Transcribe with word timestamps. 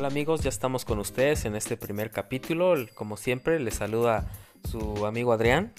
Hola 0.00 0.08
amigos, 0.08 0.40
ya 0.40 0.48
estamos 0.48 0.86
con 0.86 0.98
ustedes 0.98 1.44
en 1.44 1.54
este 1.54 1.76
primer 1.76 2.10
capítulo. 2.10 2.74
Como 2.94 3.18
siempre, 3.18 3.60
les 3.60 3.74
saluda 3.74 4.32
su 4.64 5.04
amigo 5.04 5.30
Adrián. 5.30 5.74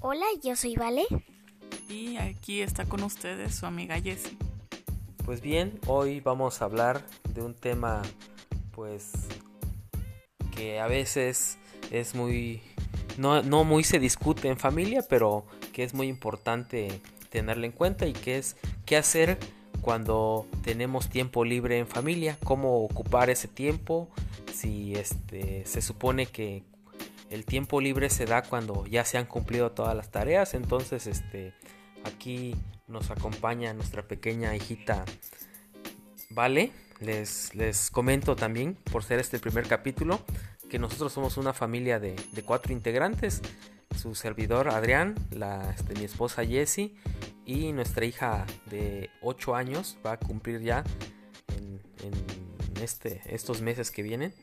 Hola, 0.00 0.24
yo 0.42 0.56
soy 0.56 0.76
Vale. 0.76 1.04
Y 1.90 2.16
aquí 2.16 2.62
está 2.62 2.86
con 2.86 3.02
ustedes 3.02 3.54
su 3.54 3.66
amiga 3.66 4.00
Jessie. 4.00 4.38
Pues 5.26 5.42
bien, 5.42 5.78
hoy 5.86 6.20
vamos 6.20 6.62
a 6.62 6.64
hablar 6.64 7.04
de 7.34 7.42
un 7.42 7.52
tema 7.52 8.00
pues 8.70 9.12
que 10.56 10.80
a 10.80 10.86
veces 10.86 11.58
es 11.90 12.14
muy 12.14 12.62
no, 13.18 13.42
no 13.42 13.64
muy 13.64 13.84
se 13.84 13.98
discute 13.98 14.48
en 14.48 14.56
familia, 14.56 15.04
pero 15.06 15.44
que 15.74 15.84
es 15.84 15.92
muy 15.92 16.08
importante 16.08 17.02
tenerlo 17.28 17.66
en 17.66 17.72
cuenta 17.72 18.06
y 18.06 18.14
que 18.14 18.38
es 18.38 18.56
qué 18.86 18.96
hacer 18.96 19.38
cuando 19.86 20.48
tenemos 20.64 21.08
tiempo 21.08 21.44
libre 21.44 21.78
en 21.78 21.86
familia, 21.86 22.36
cómo 22.42 22.82
ocupar 22.82 23.30
ese 23.30 23.46
tiempo, 23.46 24.10
si 24.52 24.96
este 24.96 25.64
se 25.64 25.80
supone 25.80 26.26
que 26.26 26.64
el 27.30 27.44
tiempo 27.44 27.80
libre 27.80 28.10
se 28.10 28.26
da 28.26 28.42
cuando 28.42 28.84
ya 28.86 29.04
se 29.04 29.16
han 29.16 29.26
cumplido 29.26 29.70
todas 29.70 29.94
las 29.94 30.10
tareas, 30.10 30.54
entonces 30.54 31.06
este 31.06 31.54
aquí 32.02 32.56
nos 32.88 33.12
acompaña 33.12 33.74
nuestra 33.74 34.02
pequeña 34.02 34.56
hijita 34.56 35.04
Vale. 36.30 36.72
Les, 36.98 37.54
les 37.54 37.88
comento 37.92 38.34
también, 38.34 38.74
por 38.90 39.04
ser 39.04 39.20
este 39.20 39.36
el 39.36 39.40
primer 39.40 39.68
capítulo, 39.68 40.18
que 40.68 40.80
nosotros 40.80 41.12
somos 41.12 41.36
una 41.36 41.52
familia 41.52 42.00
de, 42.00 42.16
de 42.32 42.42
cuatro 42.42 42.72
integrantes. 42.72 43.40
Su 43.96 44.14
servidor 44.14 44.68
Adrián, 44.68 45.14
la, 45.30 45.70
este, 45.70 45.94
mi 45.94 46.04
esposa 46.04 46.44
Jessie 46.44 46.94
y 47.44 47.72
nuestra 47.72 48.04
hija 48.04 48.46
de 48.66 49.10
8 49.22 49.54
años 49.54 49.96
va 50.04 50.12
a 50.12 50.18
cumplir 50.18 50.60
ya 50.60 50.84
en, 51.56 51.80
este, 52.82 53.22
estos 53.26 53.62
meses 53.62 53.90
que 53.90 54.02
vienen. 54.02 54.34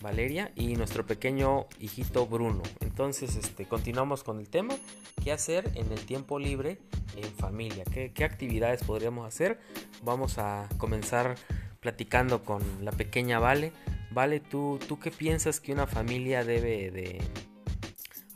Valeria 0.00 0.50
y 0.56 0.76
nuestro 0.76 1.04
pequeño 1.04 1.66
hijito 1.78 2.26
Bruno. 2.26 2.62
Entonces, 2.80 3.36
este, 3.36 3.66
continuamos 3.66 4.24
con 4.24 4.40
el 4.40 4.48
tema. 4.48 4.74
¿Qué 5.22 5.30
hacer 5.30 5.70
en 5.74 5.92
el 5.92 6.06
tiempo 6.06 6.38
libre 6.38 6.78
en 7.16 7.30
familia? 7.34 7.84
¿Qué, 7.84 8.10
qué 8.14 8.24
actividades 8.24 8.82
podríamos 8.82 9.26
hacer? 9.26 9.60
Vamos 10.02 10.38
a 10.38 10.70
comenzar 10.78 11.34
platicando 11.80 12.44
con 12.44 12.62
la 12.82 12.92
pequeña 12.92 13.38
Vale. 13.40 13.72
Vale, 14.10 14.40
¿tú, 14.40 14.78
¿tú 14.88 14.98
qué 14.98 15.10
piensas 15.10 15.60
que 15.60 15.72
una 15.72 15.86
familia 15.86 16.44
debe 16.44 16.90
de 16.90 17.20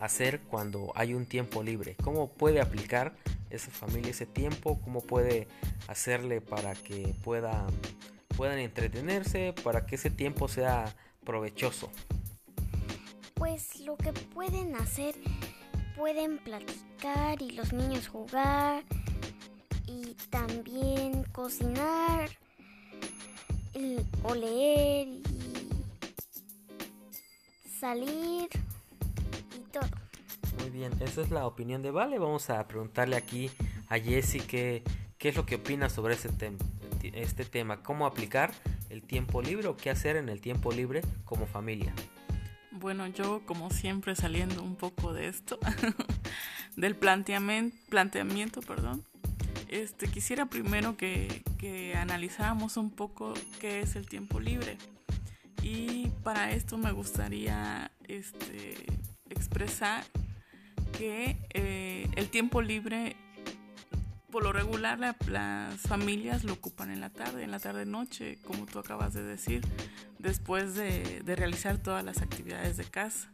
hacer 0.04 0.40
cuando 0.40 0.92
hay 0.94 1.14
un 1.14 1.26
tiempo 1.26 1.62
libre? 1.62 1.96
¿Cómo 2.02 2.28
puede 2.28 2.60
aplicar 2.60 3.14
esa 3.50 3.70
familia 3.70 4.10
ese 4.10 4.26
tiempo? 4.26 4.78
¿Cómo 4.82 5.00
puede 5.00 5.48
hacerle 5.88 6.40
para 6.40 6.74
que 6.74 7.14
pueda, 7.24 7.66
puedan 8.36 8.58
entretenerse, 8.58 9.54
para 9.64 9.86
que 9.86 9.94
ese 9.94 10.10
tiempo 10.10 10.48
sea 10.48 10.94
provechoso? 11.24 11.90
Pues 13.34 13.80
lo 13.80 13.96
que 13.96 14.12
pueden 14.12 14.76
hacer, 14.76 15.14
pueden 15.96 16.38
platicar 16.38 17.40
y 17.40 17.52
los 17.52 17.72
niños 17.72 18.08
jugar 18.08 18.84
y 19.86 20.14
también 20.30 21.24
cocinar 21.32 22.30
o 24.22 24.34
leer 24.34 25.08
y 25.08 25.22
salir 27.80 28.48
y 28.52 28.73
bien, 30.74 30.92
esa 31.00 31.22
es 31.22 31.30
la 31.30 31.46
opinión 31.46 31.82
de 31.82 31.92
Vale. 31.92 32.18
Vamos 32.18 32.50
a 32.50 32.66
preguntarle 32.66 33.14
aquí 33.14 33.48
a 33.88 33.96
Jessie 33.96 34.40
qué, 34.40 34.82
qué 35.18 35.28
es 35.28 35.36
lo 35.36 35.46
que 35.46 35.54
opina 35.54 35.88
sobre 35.88 36.14
ese 36.14 36.30
este 37.12 37.44
tema, 37.44 37.82
cómo 37.82 38.06
aplicar 38.06 38.52
el 38.90 39.02
tiempo 39.02 39.40
libre 39.40 39.68
o 39.68 39.76
qué 39.76 39.90
hacer 39.90 40.16
en 40.16 40.28
el 40.28 40.40
tiempo 40.40 40.72
libre 40.72 41.02
como 41.24 41.46
familia. 41.46 41.94
Bueno, 42.72 43.06
yo 43.06 43.42
como 43.46 43.70
siempre 43.70 44.16
saliendo 44.16 44.64
un 44.64 44.74
poco 44.74 45.12
de 45.12 45.28
esto, 45.28 45.60
del 46.76 46.96
planteamiento, 46.96 47.76
planteamiento 47.88 48.60
perdón, 48.60 49.04
este, 49.68 50.08
quisiera 50.08 50.46
primero 50.46 50.96
que, 50.96 51.44
que 51.56 51.94
analizáramos 51.94 52.76
un 52.76 52.90
poco 52.90 53.32
qué 53.60 53.80
es 53.80 53.94
el 53.94 54.06
tiempo 54.06 54.40
libre. 54.40 54.76
Y 55.62 56.08
para 56.24 56.50
esto 56.50 56.78
me 56.78 56.90
gustaría 56.90 57.92
este, 58.08 58.86
expresar 59.30 60.04
que 60.98 61.36
eh, 61.50 62.08
el 62.16 62.28
tiempo 62.28 62.62
libre 62.62 63.16
por 64.30 64.42
lo 64.42 64.52
regular 64.52 64.98
las 65.28 65.80
familias 65.82 66.42
lo 66.42 66.54
ocupan 66.54 66.90
en 66.90 67.00
la 67.00 67.08
tarde, 67.08 67.44
en 67.44 67.52
la 67.52 67.60
tarde 67.60 67.86
noche, 67.86 68.38
como 68.44 68.66
tú 68.66 68.80
acabas 68.80 69.14
de 69.14 69.22
decir, 69.22 69.62
después 70.18 70.74
de, 70.74 71.22
de, 71.24 71.36
realizar 71.36 71.78
todas 71.78 72.04
las 72.04 72.20
actividades 72.20 72.76
de 72.76 72.84
casa. 72.84 73.30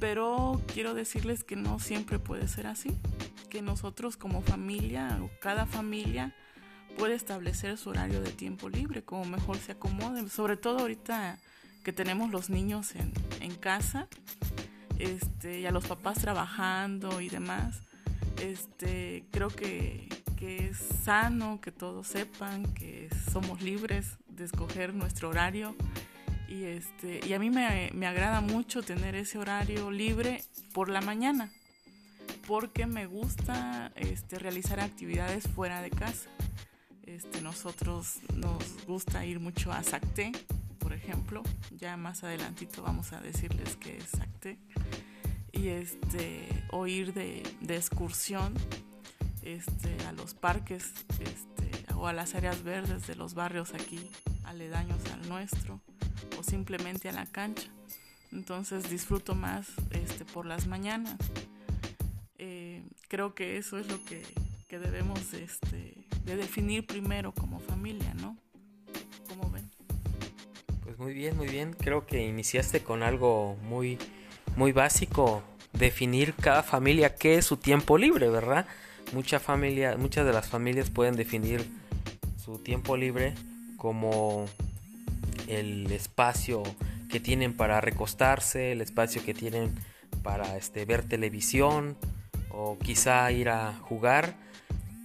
Pero 0.00 0.60
quiero 0.74 0.94
decirles 0.94 1.44
que 1.44 1.54
no 1.54 1.78
siempre 1.78 2.18
puede 2.18 2.48
ser 2.48 2.66
así, 2.66 2.96
que 3.48 3.62
nosotros 3.62 4.16
como 4.16 4.42
familia 4.42 5.20
o 5.22 5.30
cada 5.40 5.66
familia 5.66 6.34
puede 6.98 7.14
establecer 7.14 7.78
su 7.78 7.90
horario 7.90 8.20
de 8.20 8.32
tiempo 8.32 8.68
libre 8.68 9.04
como 9.04 9.24
mejor 9.24 9.56
se 9.58 9.72
acomode, 9.72 10.28
sobre 10.28 10.56
todo 10.56 10.80
ahorita 10.80 11.38
que 11.84 11.92
tenemos 11.92 12.32
los 12.32 12.50
niños 12.50 12.96
en, 12.96 13.12
en 13.40 13.54
casa 13.54 14.08
este, 14.98 15.60
y 15.60 15.66
a 15.66 15.70
los 15.70 15.86
papás 15.86 16.18
trabajando 16.18 17.20
y 17.20 17.28
demás 17.28 17.80
este, 18.42 19.24
creo 19.30 19.48
que, 19.48 20.08
es 20.40 20.78
sano 21.04 21.60
que 21.60 21.72
todos 21.72 22.06
sepan 22.06 22.72
que 22.74 23.10
somos 23.32 23.60
libres 23.60 24.18
de 24.28 24.44
escoger 24.44 24.94
nuestro 24.94 25.30
horario 25.30 25.74
y, 26.48 26.62
este, 26.62 27.20
y 27.26 27.32
a 27.32 27.40
mí 27.40 27.50
me, 27.50 28.06
agrada 28.06 28.40
mucho 28.40 28.82
tener 28.82 29.16
ese 29.16 29.36
horario 29.38 29.90
libre 29.90 30.44
por 30.72 30.88
la 30.88 31.00
mañana 31.00 31.50
porque 32.46 32.86
me 32.86 33.06
gusta 33.06 33.92
este, 33.96 34.38
realizar 34.38 34.78
actividades 34.78 35.48
fuera 35.48 35.82
de 35.82 35.90
casa. 35.90 36.30
Este, 37.02 37.42
nosotros 37.42 38.20
nos 38.34 38.86
gusta 38.86 39.26
ir 39.26 39.40
mucho 39.40 39.72
a 39.72 39.82
Sacté, 39.82 40.30
por 40.88 40.96
ejemplo. 40.96 41.42
Ya 41.70 41.98
más 41.98 42.24
adelantito 42.24 42.82
vamos 42.82 43.12
a 43.12 43.20
decirles 43.20 43.76
qué 43.76 43.98
es 43.98 44.08
Sacté 44.08 44.58
y 45.52 45.68
este, 45.68 46.48
o 46.70 46.86
ir 46.86 47.12
de, 47.12 47.42
de 47.60 47.76
excursión 47.76 48.54
este, 49.42 49.94
a 50.06 50.12
los 50.12 50.32
parques 50.32 50.94
este, 51.20 51.94
o 51.94 52.06
a 52.06 52.14
las 52.14 52.34
áreas 52.34 52.62
verdes 52.62 53.06
de 53.06 53.16
los 53.16 53.34
barrios 53.34 53.74
aquí 53.74 54.10
aledaños 54.44 54.98
al 55.12 55.28
nuestro 55.28 55.82
o 56.38 56.42
simplemente 56.42 57.10
a 57.10 57.12
la 57.12 57.26
cancha. 57.26 57.68
Entonces 58.32 58.88
disfruto 58.88 59.34
más 59.34 59.68
este, 59.90 60.24
por 60.24 60.46
las 60.46 60.66
mañanas. 60.66 61.18
Eh, 62.38 62.82
creo 63.08 63.34
que 63.34 63.58
eso 63.58 63.78
es 63.78 63.88
lo 63.88 64.02
que, 64.06 64.22
que 64.68 64.78
debemos 64.78 65.34
este, 65.34 66.06
de 66.24 66.36
definir 66.36 66.86
primero 66.86 67.34
como 67.34 67.60
familia, 67.60 68.14
¿no? 68.14 68.38
Pues 70.98 71.10
muy 71.10 71.14
bien, 71.14 71.36
muy 71.36 71.46
bien. 71.46 71.74
Creo 71.74 72.06
que 72.06 72.26
iniciaste 72.26 72.80
con 72.80 73.04
algo 73.04 73.56
muy 73.62 73.98
muy 74.56 74.72
básico 74.72 75.44
definir 75.72 76.34
cada 76.34 76.64
familia 76.64 77.14
qué 77.14 77.36
es 77.36 77.44
su 77.44 77.56
tiempo 77.56 77.98
libre, 77.98 78.28
¿verdad? 78.28 78.66
Mucha 79.12 79.38
familia, 79.38 79.96
muchas 79.96 80.26
de 80.26 80.32
las 80.32 80.48
familias 80.48 80.90
pueden 80.90 81.14
definir 81.14 81.64
su 82.44 82.58
tiempo 82.58 82.96
libre 82.96 83.34
como 83.76 84.46
el 85.46 85.90
espacio 85.92 86.64
que 87.08 87.20
tienen 87.20 87.56
para 87.56 87.80
recostarse, 87.80 88.72
el 88.72 88.80
espacio 88.80 89.22
que 89.24 89.34
tienen 89.34 89.76
para 90.24 90.56
este, 90.56 90.84
ver 90.84 91.04
televisión 91.04 91.96
o 92.50 92.76
quizá 92.76 93.30
ir 93.30 93.50
a 93.50 93.74
jugar. 93.82 94.34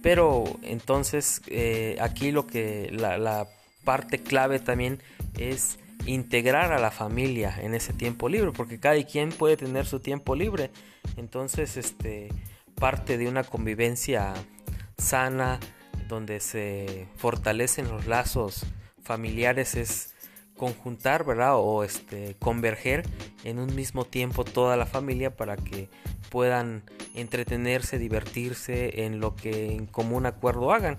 Pero 0.02 0.44
entonces 0.62 1.40
eh, 1.46 1.96
aquí 2.00 2.32
lo 2.32 2.48
que 2.48 2.90
la, 2.92 3.16
la 3.16 3.46
parte 3.84 4.18
clave 4.18 4.58
también 4.58 5.00
es 5.38 5.78
integrar 6.06 6.72
a 6.72 6.78
la 6.78 6.90
familia 6.90 7.56
en 7.60 7.74
ese 7.74 7.92
tiempo 7.92 8.28
libre, 8.28 8.52
porque 8.52 8.80
cada 8.80 9.02
quien 9.04 9.30
puede 9.30 9.56
tener 9.56 9.86
su 9.86 10.00
tiempo 10.00 10.34
libre. 10.34 10.70
Entonces, 11.16 11.76
este 11.76 12.28
parte 12.74 13.18
de 13.18 13.28
una 13.28 13.44
convivencia 13.44 14.34
sana 14.98 15.60
donde 16.08 16.40
se 16.40 17.08
fortalecen 17.16 17.88
los 17.88 18.06
lazos 18.06 18.66
familiares 19.02 19.74
es 19.74 20.14
conjuntar, 20.56 21.24
¿verdad? 21.24 21.56
O 21.56 21.84
este 21.84 22.36
converger 22.38 23.04
en 23.44 23.58
un 23.58 23.74
mismo 23.74 24.04
tiempo 24.04 24.44
toda 24.44 24.76
la 24.76 24.86
familia 24.86 25.36
para 25.36 25.56
que 25.56 25.88
puedan 26.30 26.82
entretenerse, 27.14 27.98
divertirse 27.98 29.04
en 29.04 29.20
lo 29.20 29.34
que 29.36 29.74
en 29.74 29.86
común 29.86 30.26
acuerdo 30.26 30.72
hagan. 30.72 30.98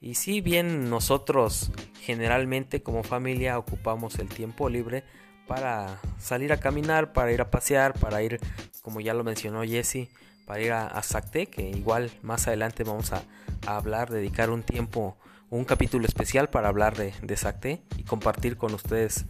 Y 0.00 0.14
si 0.14 0.40
bien 0.40 0.88
nosotros 0.88 1.70
generalmente 2.00 2.82
como 2.82 3.02
familia 3.02 3.58
ocupamos 3.58 4.18
el 4.18 4.28
tiempo 4.28 4.70
libre 4.70 5.04
para 5.46 6.00
salir 6.18 6.52
a 6.52 6.60
caminar, 6.60 7.12
para 7.12 7.32
ir 7.32 7.40
a 7.42 7.50
pasear, 7.50 7.92
para 7.92 8.22
ir, 8.22 8.40
como 8.82 9.00
ya 9.00 9.12
lo 9.12 9.24
mencionó 9.24 9.62
Jesse, 9.62 10.08
para 10.46 10.62
ir 10.62 10.72
a, 10.72 10.86
a 10.86 11.02
que 11.02 11.70
igual 11.70 12.10
más 12.22 12.48
adelante 12.48 12.82
vamos 12.82 13.12
a, 13.12 13.22
hablar, 13.66 14.10
dedicar 14.10 14.48
un 14.48 14.62
tiempo, 14.62 15.18
un 15.50 15.64
capítulo 15.64 16.06
especial 16.06 16.48
para 16.48 16.68
hablar 16.68 16.96
de, 16.96 17.12
de 17.22 17.80
y 17.98 18.04
compartir 18.04 18.56
con 18.56 18.72
ustedes 18.72 19.26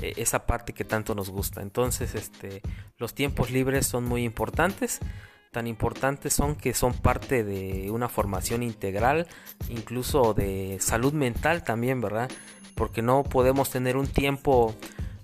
eh, 0.00 0.14
esa 0.16 0.46
parte 0.46 0.72
que 0.72 0.84
tanto 0.84 1.14
nos 1.14 1.28
gusta. 1.28 1.60
Entonces, 1.60 2.14
este, 2.14 2.62
los 2.96 3.14
tiempos 3.14 3.50
libres 3.50 3.86
son 3.86 4.04
muy 4.04 4.24
importantes. 4.24 5.00
Tan 5.56 5.66
importantes 5.66 6.34
son 6.34 6.54
que 6.54 6.74
son 6.74 6.92
parte 6.92 7.42
de 7.42 7.90
una 7.90 8.10
formación 8.10 8.62
integral, 8.62 9.26
incluso 9.70 10.34
de 10.34 10.76
salud 10.80 11.14
mental 11.14 11.64
también, 11.64 12.02
¿verdad? 12.02 12.30
Porque 12.74 13.00
no 13.00 13.22
podemos 13.22 13.70
tener 13.70 13.96
un 13.96 14.06
tiempo, 14.06 14.74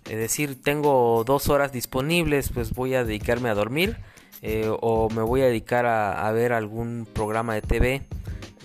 es 0.09 0.17
decir, 0.17 0.63
tengo 0.63 1.23
dos 1.27 1.51
horas 1.51 1.71
disponibles, 1.71 2.49
pues 2.49 2.73
voy 2.73 2.95
a 2.95 3.05
dedicarme 3.05 3.51
a 3.51 3.55
dormir 3.55 3.99
eh, 4.41 4.71
o 4.81 5.11
me 5.11 5.21
voy 5.21 5.43
a 5.43 5.49
dedicar 5.49 5.85
a 5.85 6.33
ver 6.33 6.55
algún 6.55 7.07
programa 7.13 7.53
de 7.53 7.61
TV 7.61 8.03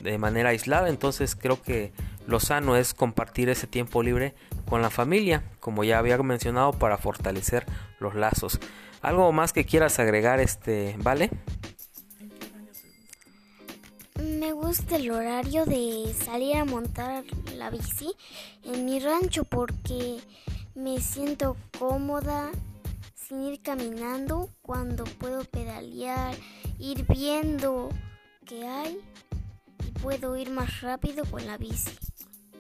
de 0.02 0.18
manera 0.18 0.52
aislada. 0.52 0.88
Entonces 0.88 1.36
creo 1.36 1.62
que 1.62 1.92
lo 2.28 2.40
sano 2.40 2.78
es 2.78 2.94
compartir 2.94 3.50
ese 3.50 3.68
tiempo 3.68 4.04
libre 4.04 4.36
con 4.70 4.82
la 4.82 4.90
familia, 4.90 5.44
como 5.60 5.84
ya 5.84 6.00
había 6.00 6.18
mencionado, 6.20 6.72
para 6.72 6.98
fortalecer 6.98 7.66
los 8.00 8.16
lazos. 8.16 8.58
¿Algo 9.02 9.32
más 9.32 9.54
que 9.54 9.66
quieras 9.66 10.00
agregar, 10.00 10.40
este, 10.40 10.96
vale? 11.00 11.30
Me 14.22 14.52
gusta 14.52 14.96
el 14.96 15.12
horario 15.12 15.66
de 15.66 16.14
salir 16.14 16.58
a 16.58 16.66
montar 16.66 17.24
la 17.56 17.70
bici 17.70 18.14
en 18.64 18.86
mi 18.86 19.00
rancho 19.00 19.44
porque 19.44 20.18
me 20.74 21.00
siento 21.00 21.56
cómoda 21.78 22.50
sin 23.16 23.44
ir 23.44 23.62
caminando 23.62 24.50
cuando 24.62 25.04
puedo 25.04 25.44
pedalear, 25.44 26.36
ir 26.80 27.06
viendo 27.08 27.90
qué 28.46 28.68
hay 28.68 29.00
y 29.86 30.00
puedo 30.00 30.36
ir 30.38 30.50
más 30.50 30.82
rápido 30.82 31.26
con 31.26 31.46
la 31.46 31.58
bici. 31.58 31.92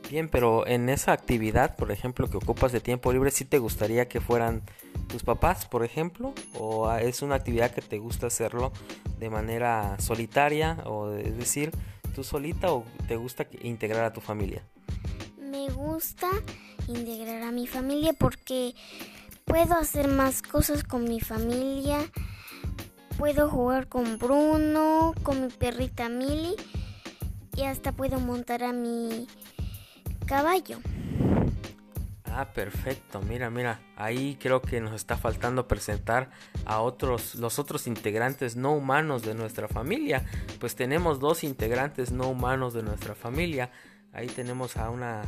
Bien, 0.09 0.29
pero 0.29 0.65
en 0.65 0.87
esa 0.87 1.11
actividad, 1.11 1.75
por 1.75 1.91
ejemplo, 1.91 2.29
que 2.29 2.37
ocupas 2.37 2.71
de 2.71 2.79
tiempo 2.79 3.11
libre, 3.11 3.29
¿sí 3.29 3.43
te 3.43 3.59
gustaría 3.59 4.07
que 4.07 4.21
fueran 4.21 4.61
tus 5.07 5.23
papás, 5.23 5.65
por 5.65 5.83
ejemplo? 5.83 6.33
¿O 6.57 6.89
es 6.93 7.21
una 7.21 7.35
actividad 7.35 7.71
que 7.71 7.81
te 7.81 7.97
gusta 7.97 8.27
hacerlo 8.27 8.71
de 9.19 9.29
manera 9.29 9.99
solitaria? 9.99 10.77
O 10.85 11.11
es 11.11 11.37
decir, 11.37 11.71
tú 12.15 12.23
solita 12.23 12.71
o 12.71 12.85
te 13.09 13.17
gusta 13.17 13.47
integrar 13.61 14.05
a 14.05 14.13
tu 14.13 14.21
familia? 14.21 14.63
Me 15.37 15.69
gusta 15.69 16.29
integrar 16.87 17.43
a 17.43 17.51
mi 17.51 17.67
familia 17.67 18.13
porque 18.13 18.75
puedo 19.43 19.75
hacer 19.75 20.07
más 20.07 20.41
cosas 20.41 20.85
con 20.85 21.03
mi 21.03 21.19
familia. 21.19 21.99
Puedo 23.17 23.49
jugar 23.49 23.89
con 23.89 24.17
Bruno, 24.19 25.13
con 25.23 25.41
mi 25.41 25.51
perrita 25.51 26.07
Milly 26.07 26.55
y 27.57 27.63
hasta 27.63 27.91
puedo 27.91 28.19
montar 28.19 28.63
a 28.63 28.71
mi 28.71 29.27
caballo. 30.27 30.79
Ah, 32.25 32.53
perfecto. 32.53 33.19
Mira, 33.21 33.49
mira, 33.49 33.79
ahí 33.95 34.37
creo 34.39 34.61
que 34.61 34.79
nos 34.79 34.93
está 34.93 35.17
faltando 35.17 35.67
presentar 35.67 36.29
a 36.65 36.81
otros, 36.81 37.33
los 37.33 37.57
otros 37.57 37.87
integrantes 37.87 38.55
no 38.55 38.73
humanos 38.73 39.23
de 39.23 39.33
nuestra 39.33 39.67
familia. 39.67 40.23
Pues 40.59 40.75
tenemos 40.75 41.19
dos 41.19 41.43
integrantes 41.43 42.11
no 42.11 42.27
humanos 42.27 42.75
de 42.75 42.83
nuestra 42.83 43.15
familia. 43.15 43.71
Ahí 44.13 44.27
tenemos 44.27 44.77
a 44.77 44.91
una 44.91 45.23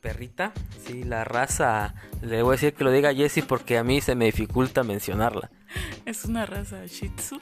perrita, 0.00 0.52
sí, 0.84 1.04
la 1.04 1.22
raza. 1.22 1.94
Le 2.22 2.42
voy 2.42 2.54
a 2.54 2.56
decir 2.56 2.74
que 2.74 2.82
lo 2.82 2.90
diga 2.90 3.14
Jessie 3.14 3.44
porque 3.44 3.78
a 3.78 3.84
mí 3.84 4.00
se 4.00 4.16
me 4.16 4.24
dificulta 4.24 4.82
mencionarla. 4.82 5.50
Es 6.04 6.24
una 6.24 6.44
raza 6.44 6.84
Shih 6.86 7.10
Tzu 7.10 7.40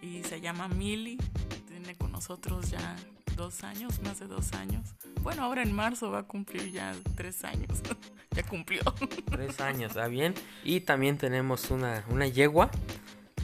y 0.00 0.22
se 0.22 0.40
llama 0.40 0.68
Millie. 0.68 1.18
Tiene 1.66 1.96
con 1.96 2.12
nosotros 2.12 2.70
ya 2.70 2.96
dos 3.36 3.64
años, 3.64 4.00
más 4.02 4.20
de 4.20 4.26
dos 4.26 4.52
años. 4.52 4.94
Bueno, 5.22 5.42
ahora 5.44 5.62
en 5.62 5.72
marzo 5.72 6.10
va 6.10 6.20
a 6.20 6.22
cumplir 6.24 6.70
ya 6.72 6.94
tres 7.16 7.44
años. 7.44 7.80
ya 8.30 8.42
cumplió. 8.42 8.82
tres 9.30 9.60
años, 9.60 9.90
¿está 9.90 10.08
bien? 10.08 10.34
Y 10.64 10.80
también 10.80 11.18
tenemos 11.18 11.70
una, 11.70 12.04
una 12.08 12.26
yegua. 12.26 12.70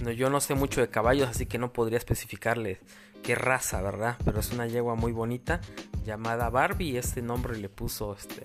No, 0.01 0.11
yo 0.13 0.31
no 0.31 0.41
sé 0.41 0.55
mucho 0.55 0.81
de 0.81 0.89
caballos, 0.89 1.29
así 1.29 1.47
que 1.47 1.59
no 1.59 1.73
podría 1.73 1.99
especificarle 1.99 2.81
qué 3.23 3.35
raza, 3.35 3.83
¿verdad? 3.83 4.17
Pero 4.25 4.41
es 4.41 4.53
una 4.53 4.67
yegua 4.67 4.95
muy 4.95 5.13
bonita 5.13 5.61
llamada 6.05 6.51
Barbie. 6.51 6.97
Este 6.97 7.23
nombre 7.23 7.59
le 7.59 7.69
puso 7.69 8.15
este, 8.15 8.45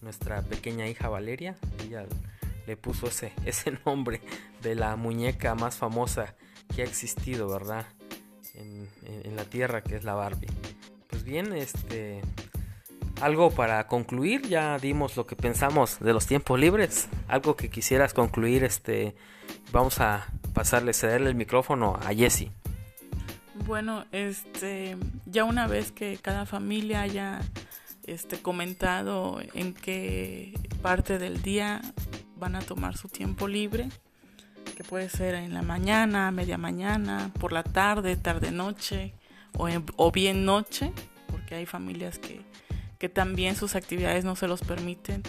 nuestra 0.00 0.42
pequeña 0.42 0.88
hija 0.88 1.08
Valeria. 1.08 1.56
Ella 1.84 2.06
le 2.66 2.76
puso 2.76 3.08
ese, 3.08 3.32
ese 3.44 3.78
nombre 3.84 4.20
de 4.62 4.74
la 4.74 4.96
muñeca 4.96 5.54
más 5.54 5.76
famosa 5.76 6.34
que 6.74 6.82
ha 6.82 6.84
existido, 6.84 7.48
¿verdad? 7.48 7.86
En, 8.54 8.88
la 9.36 9.44
tierra, 9.44 9.82
que 9.82 9.96
es 9.96 10.04
la 10.04 10.14
Barbie. 10.14 10.48
Pues 11.08 11.24
bien, 11.24 11.52
este 11.54 12.20
algo 13.20 13.50
para 13.50 13.86
concluir, 13.86 14.42
ya 14.42 14.78
dimos 14.78 15.16
lo 15.16 15.26
que 15.26 15.36
pensamos 15.36 15.98
de 16.00 16.12
los 16.12 16.26
tiempos 16.26 16.58
libres. 16.58 17.08
Algo 17.28 17.56
que 17.56 17.70
quisieras 17.70 18.12
concluir, 18.14 18.64
este, 18.64 19.14
vamos 19.72 20.00
a 20.00 20.26
pasarle, 20.52 20.92
cederle 20.92 21.30
el 21.30 21.36
micrófono 21.36 21.98
a 22.04 22.14
Jesse. 22.14 22.50
Bueno, 23.66 24.04
este, 24.12 24.96
ya 25.26 25.44
una 25.44 25.66
vez 25.66 25.92
que 25.92 26.18
cada 26.20 26.44
familia 26.44 27.02
haya 27.02 27.40
este, 28.06 28.40
comentado 28.40 29.40
en 29.54 29.74
qué 29.74 30.54
parte 30.82 31.18
del 31.18 31.40
día 31.42 31.80
van 32.36 32.56
a 32.56 32.60
tomar 32.60 32.96
su 32.96 33.08
tiempo 33.08 33.48
libre, 33.48 33.88
que 34.74 34.84
puede 34.84 35.08
ser 35.08 35.34
en 35.34 35.54
la 35.54 35.62
mañana, 35.62 36.30
media 36.30 36.58
mañana, 36.58 37.30
por 37.38 37.52
la 37.52 37.62
tarde, 37.62 38.16
tarde 38.16 38.50
noche 38.50 39.14
o, 39.56 39.68
en, 39.68 39.84
o 39.96 40.10
bien 40.10 40.44
noche, 40.44 40.92
porque 41.28 41.54
hay 41.54 41.66
familias 41.66 42.18
que 42.18 42.40
que 43.04 43.10
también 43.10 43.54
sus 43.54 43.74
actividades 43.74 44.24
no 44.24 44.34
se 44.34 44.48
los 44.48 44.62
permiten 44.62 45.22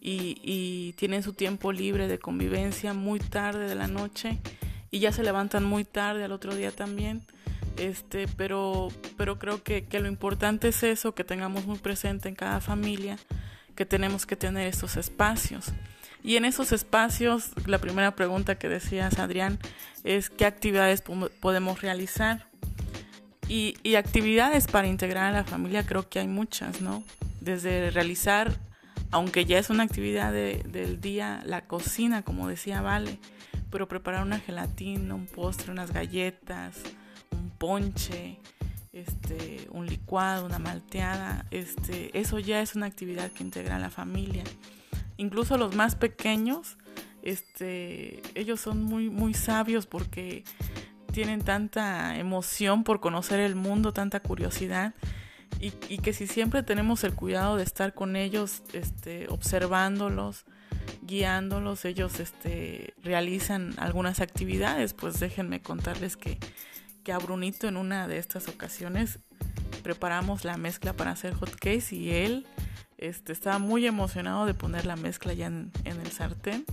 y, 0.00 0.40
y, 0.42 0.94
tienen 0.94 1.22
su 1.22 1.34
tiempo 1.34 1.70
libre 1.70 2.08
de 2.08 2.18
convivencia 2.18 2.94
muy 2.94 3.18
tarde 3.20 3.68
de 3.68 3.74
la 3.74 3.88
noche 3.88 4.38
y 4.90 5.00
ya 5.00 5.12
se 5.12 5.22
levantan 5.22 5.64
muy 5.64 5.84
tarde 5.84 6.24
al 6.24 6.32
otro 6.32 6.54
día 6.54 6.72
también. 6.72 7.26
Este, 7.76 8.26
pero, 8.38 8.88
pero 9.18 9.38
creo 9.38 9.62
que, 9.62 9.84
que 9.84 10.00
lo 10.00 10.08
importante 10.08 10.68
es 10.68 10.82
eso, 10.82 11.14
que 11.14 11.22
tengamos 11.22 11.66
muy 11.66 11.76
presente 11.76 12.30
en 12.30 12.34
cada 12.34 12.62
familia, 12.62 13.18
que 13.76 13.84
tenemos 13.84 14.24
que 14.24 14.36
tener 14.36 14.66
estos 14.66 14.96
espacios. 14.96 15.66
Y 16.22 16.36
en 16.36 16.44
esos 16.44 16.72
espacios, 16.72 17.50
la 17.66 17.78
primera 17.78 18.14
pregunta 18.14 18.56
que 18.56 18.68
decías, 18.68 19.18
Adrián, 19.18 19.58
es 20.04 20.30
qué 20.30 20.44
actividades 20.44 21.02
podemos 21.40 21.80
realizar. 21.80 22.46
Y, 23.48 23.76
y, 23.82 23.96
actividades 23.96 24.68
para 24.68 24.86
integrar 24.86 25.34
a 25.34 25.38
la 25.38 25.44
familia 25.44 25.84
creo 25.84 26.08
que 26.08 26.20
hay 26.20 26.28
muchas, 26.28 26.80
¿no? 26.80 27.02
Desde 27.40 27.90
realizar, 27.90 28.56
aunque 29.10 29.44
ya 29.44 29.58
es 29.58 29.70
una 29.70 29.82
actividad 29.82 30.32
de, 30.32 30.62
del 30.68 31.00
día, 31.00 31.42
la 31.44 31.62
cocina, 31.62 32.22
como 32.22 32.46
decía 32.46 32.80
Vale, 32.80 33.18
pero 33.70 33.88
preparar 33.88 34.22
una 34.22 34.38
gelatina, 34.38 35.16
un 35.16 35.26
postre, 35.26 35.72
unas 35.72 35.92
galletas, 35.92 36.76
un 37.32 37.50
ponche, 37.50 38.38
este, 38.92 39.66
un 39.70 39.86
licuado, 39.86 40.46
una 40.46 40.58
malteada, 40.58 41.46
este, 41.50 42.16
eso 42.18 42.38
ya 42.38 42.60
es 42.60 42.74
una 42.74 42.86
actividad 42.86 43.30
que 43.32 43.42
integra 43.42 43.76
a 43.76 43.80
la 43.80 43.90
familia. 43.90 44.44
Incluso 45.20 45.58
los 45.58 45.76
más 45.76 45.96
pequeños, 45.96 46.78
este, 47.22 48.22
ellos 48.34 48.58
son 48.58 48.82
muy, 48.82 49.10
muy 49.10 49.34
sabios 49.34 49.84
porque 49.84 50.44
tienen 51.12 51.42
tanta 51.42 52.16
emoción 52.16 52.84
por 52.84 53.00
conocer 53.00 53.38
el 53.38 53.54
mundo, 53.54 53.92
tanta 53.92 54.20
curiosidad, 54.20 54.94
y, 55.60 55.72
que 55.98 56.14
si 56.14 56.26
siempre 56.26 56.62
tenemos 56.62 57.04
el 57.04 57.14
cuidado 57.14 57.58
de 57.58 57.64
estar 57.64 57.92
con 57.92 58.16
ellos, 58.16 58.62
este, 58.72 59.26
observándolos, 59.28 60.46
guiándolos, 61.02 61.84
ellos 61.84 62.18
este, 62.18 62.94
realizan 63.02 63.74
algunas 63.76 64.20
actividades, 64.20 64.94
pues 64.94 65.20
déjenme 65.20 65.60
contarles 65.60 66.16
que, 66.16 66.38
que 67.04 67.12
a 67.12 67.18
Brunito 67.18 67.68
en 67.68 67.76
una 67.76 68.08
de 68.08 68.16
estas 68.16 68.48
ocasiones 68.48 69.18
preparamos 69.82 70.46
la 70.46 70.56
mezcla 70.56 70.94
para 70.94 71.10
hacer 71.10 71.34
hot 71.34 71.50
cakes 71.50 71.94
y 71.94 72.10
él 72.10 72.46
este, 73.00 73.32
estaba 73.32 73.58
muy 73.58 73.86
emocionado 73.86 74.46
de 74.46 74.54
poner 74.54 74.86
la 74.86 74.96
mezcla 74.96 75.32
ya 75.32 75.46
en, 75.46 75.72
en 75.84 76.00
el 76.00 76.12
sartén 76.12 76.64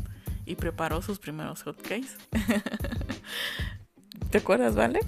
y 0.45 0.55
preparó 0.55 1.01
sus 1.01 1.19
primeros 1.19 1.63
hot 1.63 1.81
cakes. 1.81 2.17
¿Te 4.29 4.37
acuerdas, 4.37 4.75
vale? 4.75 4.99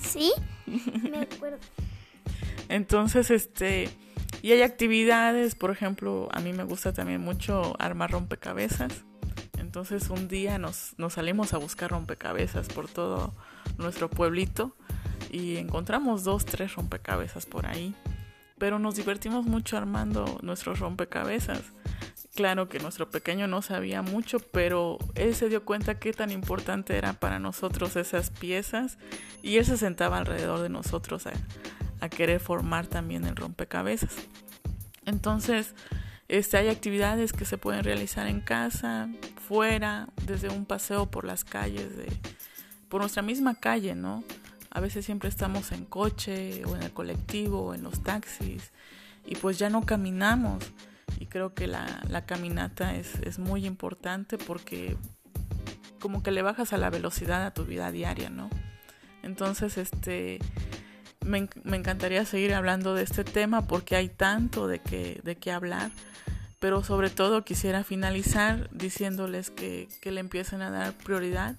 Sí, 0.00 0.32
me 0.66 1.18
acuerdo. 1.22 1.58
Entonces, 2.68 3.30
este, 3.30 3.88
y 4.42 4.52
hay 4.52 4.62
actividades, 4.62 5.54
por 5.54 5.70
ejemplo, 5.70 6.28
a 6.32 6.40
mí 6.40 6.52
me 6.52 6.64
gusta 6.64 6.92
también 6.92 7.20
mucho 7.20 7.74
armar 7.78 8.10
rompecabezas. 8.10 9.04
Entonces 9.58 10.08
un 10.10 10.28
día 10.28 10.58
nos, 10.58 10.94
nos 10.96 11.14
salimos 11.14 11.52
a 11.52 11.58
buscar 11.58 11.90
rompecabezas 11.90 12.68
por 12.68 12.88
todo 12.88 13.34
nuestro 13.76 14.08
pueblito 14.08 14.74
y 15.30 15.56
encontramos 15.56 16.24
dos, 16.24 16.44
tres 16.44 16.74
rompecabezas 16.74 17.46
por 17.46 17.66
ahí. 17.66 17.94
Pero 18.58 18.78
nos 18.78 18.96
divertimos 18.96 19.46
mucho 19.46 19.76
armando 19.76 20.38
nuestros 20.42 20.80
rompecabezas. 20.80 21.62
Claro 22.34 22.68
que 22.68 22.78
nuestro 22.78 23.10
pequeño 23.10 23.48
no 23.48 23.62
sabía 23.62 24.02
mucho, 24.02 24.38
pero 24.38 24.98
él 25.14 25.34
se 25.34 25.48
dio 25.48 25.64
cuenta 25.64 25.98
qué 25.98 26.12
tan 26.12 26.30
importante 26.30 26.96
eran 26.96 27.16
para 27.16 27.38
nosotros 27.38 27.96
esas 27.96 28.30
piezas 28.30 28.98
y 29.42 29.56
él 29.56 29.64
se 29.64 29.76
sentaba 29.76 30.18
alrededor 30.18 30.60
de 30.60 30.68
nosotros 30.68 31.26
a, 31.26 31.32
a 32.00 32.08
querer 32.08 32.38
formar 32.38 32.86
también 32.86 33.24
el 33.24 33.34
rompecabezas. 33.34 34.14
Entonces, 35.04 35.74
este, 36.28 36.58
hay 36.58 36.68
actividades 36.68 37.32
que 37.32 37.46
se 37.46 37.56
pueden 37.56 37.82
realizar 37.82 38.26
en 38.26 38.40
casa, 38.40 39.08
fuera, 39.48 40.08
desde 40.26 40.50
un 40.50 40.66
paseo 40.66 41.10
por 41.10 41.24
las 41.24 41.42
calles, 41.42 41.96
de, 41.96 42.06
por 42.90 43.00
nuestra 43.00 43.22
misma 43.22 43.54
calle, 43.54 43.94
¿no? 43.94 44.22
A 44.78 44.80
veces 44.80 45.04
siempre 45.04 45.28
estamos 45.28 45.72
en 45.72 45.84
coche 45.84 46.64
o 46.64 46.76
en 46.76 46.84
el 46.84 46.92
colectivo 46.92 47.62
o 47.62 47.74
en 47.74 47.82
los 47.82 48.00
taxis 48.04 48.70
y 49.26 49.34
pues 49.34 49.58
ya 49.58 49.70
no 49.70 49.84
caminamos. 49.84 50.64
Y 51.18 51.26
creo 51.26 51.52
que 51.52 51.66
la, 51.66 52.00
la 52.08 52.26
caminata 52.26 52.94
es, 52.94 53.16
es, 53.22 53.40
muy 53.40 53.66
importante 53.66 54.38
porque 54.38 54.96
como 55.98 56.22
que 56.22 56.30
le 56.30 56.42
bajas 56.42 56.72
a 56.72 56.78
la 56.78 56.90
velocidad 56.90 57.44
a 57.44 57.50
tu 57.52 57.64
vida 57.64 57.90
diaria, 57.90 58.30
¿no? 58.30 58.50
Entonces, 59.24 59.78
este, 59.78 60.38
me, 61.26 61.48
me, 61.64 61.76
encantaría 61.76 62.24
seguir 62.24 62.54
hablando 62.54 62.94
de 62.94 63.02
este 63.02 63.24
tema 63.24 63.66
porque 63.66 63.96
hay 63.96 64.08
tanto 64.08 64.68
de 64.68 64.78
qué 64.78 65.20
de 65.24 65.34
qué 65.34 65.50
hablar, 65.50 65.90
pero 66.60 66.84
sobre 66.84 67.10
todo 67.10 67.44
quisiera 67.44 67.82
finalizar 67.82 68.70
diciéndoles 68.70 69.50
que, 69.50 69.88
que 70.00 70.12
le 70.12 70.20
empiecen 70.20 70.62
a 70.62 70.70
dar 70.70 70.92
prioridad 70.92 71.56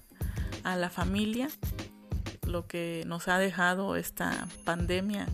a 0.64 0.76
la 0.76 0.88
familia, 0.88 1.50
lo 2.50 2.66
que 2.66 3.04
nos 3.06 3.28
ha 3.28 3.38
dejado 3.38 3.96
esta 3.96 4.46
pandemia. 4.64 5.26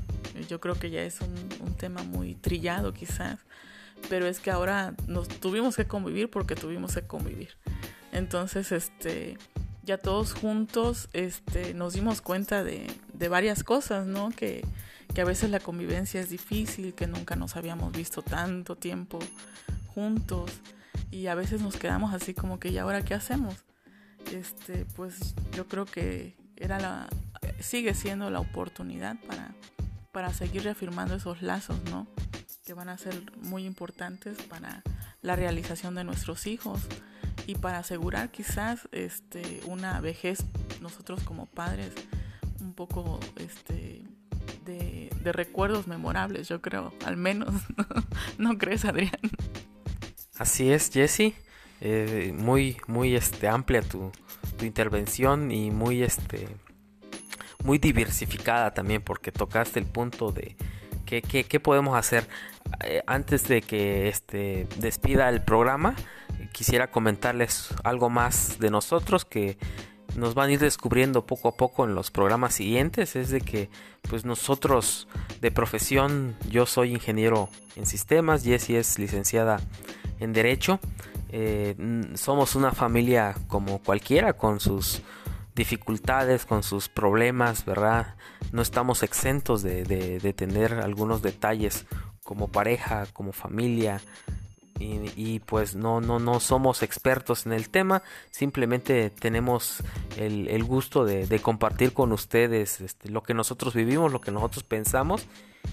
Yo 0.49 0.61
creo 0.61 0.75
que 0.75 0.91
ya 0.91 1.03
es 1.03 1.21
un, 1.21 1.75
tema 1.77 2.03
muy 2.03 2.35
trillado 2.35 2.95
quizás, 2.95 3.39
pero 4.09 4.27
es 4.27 4.41
que 4.41 4.51
ahora 4.51 4.95
nos 5.07 5.29
tuvimos 5.29 5.77
que 5.77 5.87
convivir 5.87 6.31
porque 6.31 6.55
tuvimos 6.55 6.95
que 6.95 7.03
convivir. 7.03 7.51
Entonces, 8.13 8.73
este, 8.73 9.37
ya 9.83 9.99
todos 9.99 10.33
juntos 10.33 11.11
este, 11.13 11.75
nos 11.75 11.93
dimos 11.93 12.23
cuenta 12.23 12.65
de, 12.65 12.87
de 13.13 13.29
varias 13.29 13.63
cosas, 13.63 14.07
¿no? 14.07 14.31
Que, 14.31 14.65
que, 15.15 15.21
a 15.21 15.27
veces 15.27 15.51
la 15.51 15.61
convivencia 15.61 16.19
es 16.19 16.31
difícil, 16.31 16.95
que 16.95 17.07
nunca 17.07 17.37
nos 17.37 17.57
habíamos 17.57 17.93
visto 17.93 18.23
tanto 18.23 18.75
tiempo 18.75 19.19
juntos 19.89 20.51
y 21.11 21.27
a 21.27 21.35
veces 21.35 21.61
nos 21.61 21.77
quedamos 21.77 22.15
así 22.15 22.33
como 22.33 22.59
que, 22.59 22.71
¿y 22.71 22.79
ahora 22.79 23.05
qué 23.05 23.13
hacemos? 23.13 23.55
Este, 24.33 24.87
pues 24.97 25.35
yo 25.55 25.67
creo 25.69 25.85
que 25.85 26.37
era 26.57 26.79
la, 26.79 27.09
sigue 27.61 27.95
siendo 27.95 28.31
la 28.31 28.41
oportunidad 28.41 29.17
para, 29.27 29.55
para 30.13 30.33
seguir 30.33 30.65
reafirmando 30.65 31.15
esos 31.15 31.43
lazos, 31.43 31.79
¿no? 31.91 32.07
Que 32.65 32.75
van 32.75 32.89
a 32.89 32.99
ser 32.99 33.33
muy 33.37 33.65
importantes 33.65 34.39
para 34.43 34.83
la 35.23 35.37
realización 35.37 35.95
de 35.95 36.05
nuestros 36.05 36.47
hijos 36.47 36.81
y 37.47 37.55
para 37.55 37.79
asegurar 37.79 38.31
quizás 38.31 38.89
este, 38.93 39.61
una 39.67 40.01
vejez 40.01 40.45
nosotros 40.81 41.23
como 41.23 41.47
padres 41.47 41.93
un 42.61 42.75
poco 42.75 43.21
este, 43.37 44.05
de, 44.65 45.11
de 45.23 45.33
recuerdos 45.33 45.87
memorables, 45.87 46.49
yo 46.49 46.61
creo, 46.61 46.93
al 47.05 47.17
menos. 47.17 47.55
¿No 48.39 48.59
crees, 48.59 48.85
Adrián? 48.85 49.13
Así 50.39 50.71
es, 50.71 50.91
Jesse. 50.91 51.35
Eh, 51.81 52.33
muy, 52.35 52.79
muy 52.87 53.15
este, 53.15 53.49
amplia 53.49 53.83
tu, 53.83 54.11
tu, 54.57 54.65
intervención 54.65 55.51
y 55.51 55.71
muy, 55.71 56.03
este, 56.03 56.49
muy 57.65 57.79
diversificada 57.79 58.73
también 58.75 59.03
porque 59.03 59.33
tocaste 59.33 59.79
el 59.79 59.87
punto 59.87 60.33
de 60.33 60.57
qué, 61.05 61.23
qué, 61.23 61.45
qué 61.45 61.61
podemos 61.61 61.97
hacer. 61.97 62.29
Eh, 62.85 63.03
antes 63.07 63.47
de 63.49 63.63
que 63.63 64.09
este, 64.09 64.67
despida 64.79 65.29
el 65.29 65.43
programa 65.43 65.95
quisiera 66.53 66.91
comentarles 66.91 67.69
algo 67.85 68.11
más 68.11 68.59
de 68.59 68.71
nosotros 68.71 69.25
que 69.25 69.59
nos 70.17 70.35
van 70.35 70.49
a 70.49 70.53
ir 70.55 70.59
descubriendo 70.59 71.27
poco 71.27 71.49
a 71.49 71.57
poco 71.57 71.85
en 71.85 71.95
los 71.95 72.11
programas 72.11 72.55
siguientes. 72.55 73.17
Es 73.17 73.31
de 73.31 73.41
que 73.41 73.69
pues 74.09 74.25
nosotros 74.25 75.09
de 75.41 75.51
profesión 75.51 76.37
yo 76.49 76.67
soy 76.67 76.93
ingeniero 76.93 77.49
en 77.77 77.87
sistemas 77.87 78.43
Jessie 78.43 78.79
es 78.79 78.99
licenciada 78.99 79.61
en 80.19 80.33
derecho 80.33 80.81
eh, 81.39 81.77
somos 82.15 82.55
una 82.55 82.73
familia 82.73 83.35
como 83.47 83.83
cualquiera 83.83 84.33
con 84.33 84.59
sus 84.59 85.03
dificultades 85.55 86.47
con 86.47 86.63
sus 86.63 86.89
problemas 86.89 87.67
verdad 87.67 88.15
no 88.53 88.63
estamos 88.63 89.03
exentos 89.03 89.63
de, 89.63 89.85
de, 89.85 90.19
de 90.19 90.33
tener 90.33 90.73
algunos 90.73 91.21
detalles 91.21 91.85
como 92.25 92.49
pareja 92.49 93.05
como 93.13 93.33
familia 93.33 94.01
y, 94.79 95.41
pues 95.41 95.75
no, 95.75 96.01
no, 96.01 96.19
no 96.19 96.39
somos 96.39 96.83
expertos 96.83 97.47
en 97.47 97.53
el 97.53 97.71
tema, 97.71 98.03
simplemente 98.31 99.11
tenemos 99.11 99.83
el, 100.19 100.49
el 100.49 100.65
gusto 100.65 101.05
de, 101.05 101.27
de, 101.27 101.39
compartir 101.41 101.95
con 101.95 102.13
ustedes 102.13 102.81
este, 102.81 103.09
lo 103.09 103.23
que 103.23 103.33
nosotros 103.33 103.75
vivimos, 103.75 104.13
lo 104.13 104.21
que 104.21 104.31
nosotros 104.31 104.65
pensamos 104.65 105.27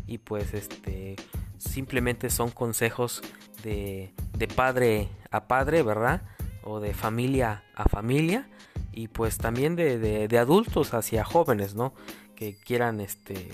y 0.07 0.19
pues 0.19 0.53
este 0.53 1.15
simplemente 1.57 2.29
son 2.29 2.49
consejos 2.49 3.21
de, 3.63 4.13
de 4.37 4.47
padre 4.47 5.09
a 5.31 5.47
padre, 5.47 5.83
¿verdad? 5.83 6.21
O 6.63 6.79
de 6.79 6.93
familia 6.93 7.63
a 7.75 7.89
familia 7.89 8.49
y 8.91 9.07
pues 9.07 9.37
también 9.37 9.75
de, 9.75 9.97
de, 9.97 10.27
de 10.27 10.37
adultos 10.37 10.93
hacia 10.93 11.23
jóvenes, 11.23 11.75
¿no? 11.75 11.93
Que 12.35 12.55
quieran 12.55 13.01
este 13.01 13.49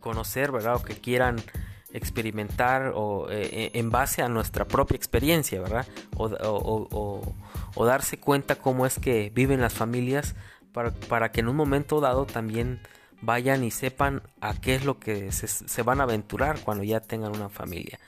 conocer, 0.00 0.52
¿verdad? 0.52 0.76
O 0.76 0.82
que 0.82 0.94
quieran 0.94 1.36
experimentar 1.96 2.92
o 2.94 3.28
eh, 3.30 3.70
en 3.74 3.90
base 3.90 4.22
a 4.22 4.28
nuestra 4.28 4.66
propia 4.66 4.96
experiencia, 4.96 5.60
¿verdad? 5.60 5.86
O, 6.16 7.22
darse 7.84 8.18
cuenta 8.18 8.56
cómo 8.56 8.86
es 8.86 8.98
que 8.98 9.30
viven 9.34 9.60
las 9.60 9.74
familias 9.74 10.34
para, 10.72 10.90
para, 10.92 11.30
que 11.30 11.40
en 11.40 11.48
un 11.48 11.56
momento 11.56 12.00
dado 12.00 12.26
también 12.26 12.80
vayan 13.22 13.64
y 13.64 13.70
sepan 13.70 14.22
a 14.40 14.54
qué 14.54 14.74
es 14.74 14.84
lo 14.84 14.98
que 14.98 15.32
se, 15.32 15.82
van 15.82 16.00
a 16.00 16.04
aventurar 16.04 16.60
cuando 16.60 16.84
ya 16.84 17.00
tengan 17.00 17.34
una 17.34 17.48
familia. 17.48 17.98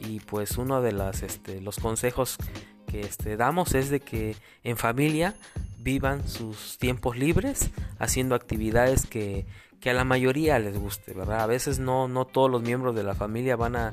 Y 0.00 0.20
pues 0.20 0.58
uno 0.58 0.80
de 0.80 0.94
este, 1.22 1.60
los 1.60 1.78
consejos 1.78 2.38
que 2.86 3.00
este, 3.00 3.36
damos 3.36 3.74
es 3.74 3.90
de 3.90 4.00
que 4.00 4.36
en 4.64 4.76
familia 4.76 5.34
vivan 5.78 6.28
sus 6.28 6.78
tiempos 6.78 7.16
libres 7.16 7.70
haciendo 7.98 8.34
actividades 8.34 9.06
que 9.06 9.46
que 9.80 9.90
a 9.90 9.94
la 9.94 10.04
mayoría 10.04 10.58
les 10.58 10.78
guste, 10.78 11.14
¿verdad? 11.14 11.40
A 11.40 11.46
veces 11.46 11.78
no, 11.78 12.08
no 12.08 12.26
todos 12.26 12.50
los 12.50 12.62
miembros 12.62 12.94
de 12.94 13.04
la 13.04 13.14
familia 13.14 13.56
van 13.56 13.76
a 13.76 13.90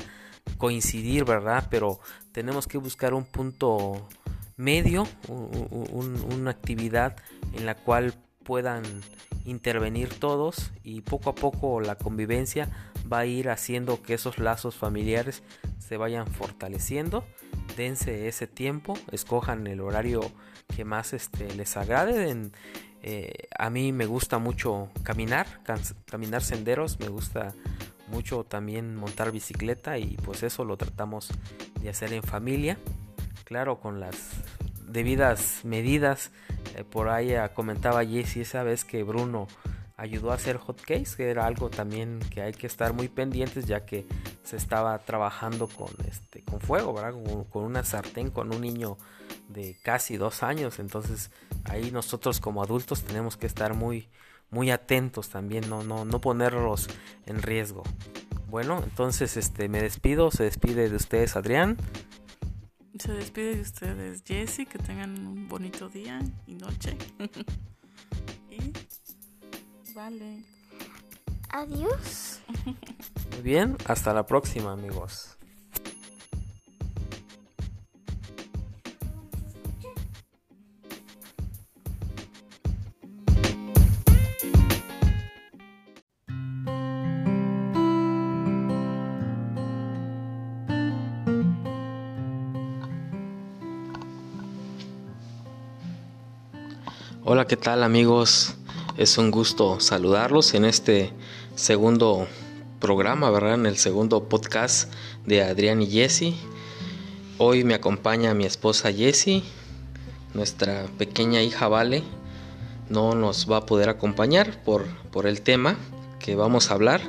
coincidir, 0.58 1.25
¿verdad? 1.25 1.68
Pero 1.70 2.00
tenemos 2.32 2.68
que 2.68 2.77
buscar 2.77 3.13
un 3.13 3.25
punto 3.25 4.08
medio, 4.58 5.08
un, 5.27 5.68
un, 5.92 6.34
una 6.34 6.51
actividad 6.51 7.18
en 7.54 7.65
la 7.65 7.75
cual 7.75 8.13
puedan 8.44 8.84
intervenir 9.46 10.10
todos 10.20 10.72
y 10.84 11.01
poco 11.01 11.32
a 11.32 11.36
poco 11.36 11.82
la 11.82 11.96
convivencia 11.96 12.70
va 13.12 13.20
a 13.20 13.25
ir 13.25 13.50
haciendo 13.50 14.01
que 14.01 14.15
esos 14.15 14.39
lazos 14.39 14.75
familiares 14.75 15.44
se 15.80 15.98
vayan 15.98 16.27
fortaleciendo. 16.27 17.24
Dense 17.77 18.27
ese 18.27 18.48
tiempo, 18.48 18.98
escojan 19.12 19.68
el 19.68 19.82
horario 19.82 20.22
que 20.75 20.86
más 20.86 21.13
este, 21.13 21.54
les 21.56 21.77
agrade. 21.77 22.51
Eh, 23.08 23.50
a 23.56 23.70
mí 23.70 23.92
me 23.92 24.08
gusta 24.08 24.40
mucho 24.40 24.90
caminar, 25.04 25.46
caminar 26.10 26.42
senderos, 26.42 27.00
me 27.00 27.08
gusta 27.08 27.54
mucho 28.08 28.46
también 28.46 28.96
montar 28.96 29.32
bicicleta 29.32 30.00
y 30.00 30.18
pues 30.26 30.42
eso 30.42 30.66
lo 30.66 30.76
tratamos 30.76 31.30
de 31.80 31.90
hacer 31.90 32.14
en 32.14 32.24
familia, 32.24 32.80
claro, 33.44 33.80
con 33.80 34.00
las 34.00 34.32
debidas 34.88 35.60
medidas. 35.64 36.32
Eh, 36.76 36.84
por 36.84 37.10
ahí 37.10 37.36
ah, 37.36 37.50
comentaba 37.50 38.04
Jesse 38.04 38.38
esa 38.38 38.64
vez 38.64 38.84
que 38.84 39.04
Bruno 39.04 39.46
ayudó 39.98 40.32
a 40.32 40.36
hacer 40.36 40.58
hot 40.58 40.82
cakes, 40.82 41.16
que 41.16 41.30
era 41.30 41.46
algo 41.46 41.70
también 41.70 42.18
que 42.32 42.42
hay 42.42 42.54
que 42.54 42.66
estar 42.66 42.94
muy 42.94 43.08
pendientes 43.08 43.68
ya 43.68 43.86
que 43.86 44.08
se 44.44 44.58
estaba 44.58 44.98
trabajando 44.98 45.68
con 45.68 45.90
este 46.10 46.42
con 46.42 46.60
fuego, 46.60 46.92
¿verdad? 46.92 47.14
Con 47.52 47.66
una 47.66 47.84
sartén 47.84 48.32
con 48.32 48.52
un 48.52 48.62
niño 48.62 48.98
de 49.50 49.78
casi 49.84 50.18
dos 50.18 50.44
años, 50.44 50.80
entonces 50.80 51.32
ahí 51.66 51.92
nosotros 51.92 52.40
como 52.40 52.64
adultos 52.64 53.04
tenemos 53.04 53.38
que 53.38 53.46
estar 53.46 53.74
muy 53.74 54.10
muy 54.52 54.72
atentos 54.72 55.30
también, 55.30 55.70
no, 55.70 55.84
no, 55.84 56.06
no 56.06 56.22
ponerlos 56.22 56.88
en 57.25 57.42
riesgo. 57.42 57.84
Bueno, 58.48 58.82
entonces 58.84 59.38
este 59.38 59.68
me 59.68 59.82
despido, 59.82 60.32
se 60.32 60.44
despide 60.44 60.90
de 60.90 60.96
ustedes 60.96 61.36
Adrián. 61.36 61.78
Se 62.98 63.12
despide 63.12 63.56
de 63.56 63.62
ustedes 63.62 64.24
Jesse, 64.24 64.68
que 64.70 64.78
tengan 64.78 65.28
un 65.28 65.50
bonito 65.50 65.90
día 65.90 66.22
y 66.48 66.56
noche. 66.56 66.98
y 68.50 68.72
vale. 69.94 70.44
Adiós. 71.50 72.40
Muy 73.32 73.42
bien, 73.42 73.78
hasta 73.86 74.14
la 74.14 74.25
próxima 74.25 74.72
amigos. 74.72 75.35
Hola, 97.27 97.48
¿qué 97.48 97.58
tal 97.58 97.82
amigos? 97.82 98.53
Es 98.98 99.17
un 99.17 99.32
gusto 99.32 99.79
saludarlos 99.79 100.53
en 100.53 100.63
este 100.63 101.12
segundo 101.55 102.27
programa, 102.79 103.32
¿verdad? 103.32 103.55
En 103.55 103.65
el 103.65 103.77
segundo 103.77 104.29
podcast 104.29 104.94
de 105.25 105.41
Adrián 105.41 105.82
y 105.82 105.88
Jesse. 105.88 106.36
Hoy 107.39 107.63
me 107.63 107.74
acompaña 107.74 108.36
mi 108.36 108.46
esposa 108.46 108.94
Jessie, 108.94 109.44
nuestra 110.36 110.86
pequeña 111.00 111.41
hija 111.41 111.67
Vale. 111.67 112.03
No 112.89 113.15
nos 113.15 113.51
va 113.51 113.58
a 113.58 113.65
poder 113.65 113.89
acompañar 113.89 114.63
por, 114.63 114.86
por 115.10 115.25
el 115.25 115.41
tema 115.41 115.77
que 116.20 116.36
vamos 116.36 116.70
a 116.70 116.75
hablar, 116.75 117.01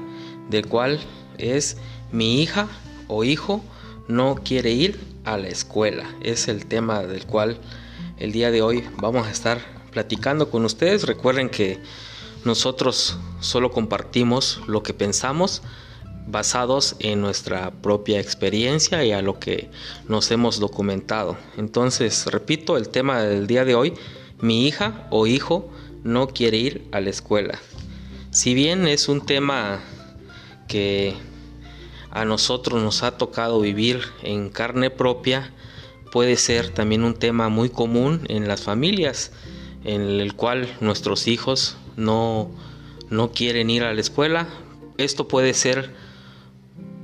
del 0.49 0.67
cual 0.67 0.99
es 1.37 1.77
mi 2.11 2.41
hija 2.41 2.69
o 3.09 3.23
hijo 3.23 3.63
no 4.09 4.37
quiere 4.43 4.71
ir 4.71 4.99
a 5.27 5.37
la 5.37 5.49
escuela. 5.49 6.07
Es 6.23 6.49
el 6.49 6.65
tema 6.65 7.03
del 7.03 7.27
cual 7.27 7.59
el 8.17 8.33
día 8.33 8.51
de 8.51 8.63
hoy 8.63 8.83
vamos 8.97 9.27
a 9.27 9.31
estar 9.31 9.76
platicando 9.97 10.51
con 10.51 10.67
ustedes. 10.67 11.05
Recuerden 11.05 11.49
que 11.49 11.79
nosotros 12.45 13.17
solo 13.41 13.71
compartimos 13.71 14.61
lo 14.67 14.83
que 14.83 14.93
pensamos 14.93 15.63
basados 16.27 16.97
en 16.99 17.23
nuestra 17.23 17.71
propia 17.71 18.21
experiencia 18.21 19.03
y 19.07 19.13
a 19.13 19.23
lo 19.23 19.41
que 19.41 19.71
nos 20.07 20.31
hemos 20.31 20.61
documentado. 20.61 21.39
Entonces, 21.57 22.27
repito, 22.27 22.77
el 22.77 22.91
tema 22.91 23.23
del 23.23 23.47
día 23.47 23.65
de 23.65 23.75
hoy, 23.75 23.95
mi 24.39 24.67
hija 24.69 25.07
o 25.09 25.27
hijo 25.27 25.71
no 26.05 26.29
quiere 26.29 26.59
ir 26.59 26.89
a 26.93 27.01
la 27.01 27.09
escuela. 27.09 27.59
Si 28.31 28.53
bien 28.53 28.87
es 28.87 29.09
un 29.09 29.25
tema 29.25 29.81
que 30.69 31.15
a 32.11 32.27
nosotros 32.27 32.83
nos 32.83 33.03
ha 33.03 33.17
tocado 33.17 33.61
vivir 33.61 34.03
en 34.23 34.51
carne 34.51 34.91
propia, 34.91 35.55
puede 36.13 36.37
ser 36.37 36.69
también 36.69 37.03
un 37.03 37.15
tema 37.15 37.49
muy 37.49 37.71
común 37.71 38.27
en 38.29 38.47
las 38.47 38.61
familias, 38.61 39.33
en 39.87 40.03
el 40.21 40.35
cual 40.35 40.69
nuestros 40.81 41.29
hijos 41.29 41.77
no, 41.97 42.51
no 43.09 43.31
quieren 43.31 43.71
ir 43.71 43.85
a 43.85 43.95
la 43.95 44.01
escuela. 44.01 44.49
Esto 44.99 45.29
puede 45.29 45.55
ser, 45.55 45.95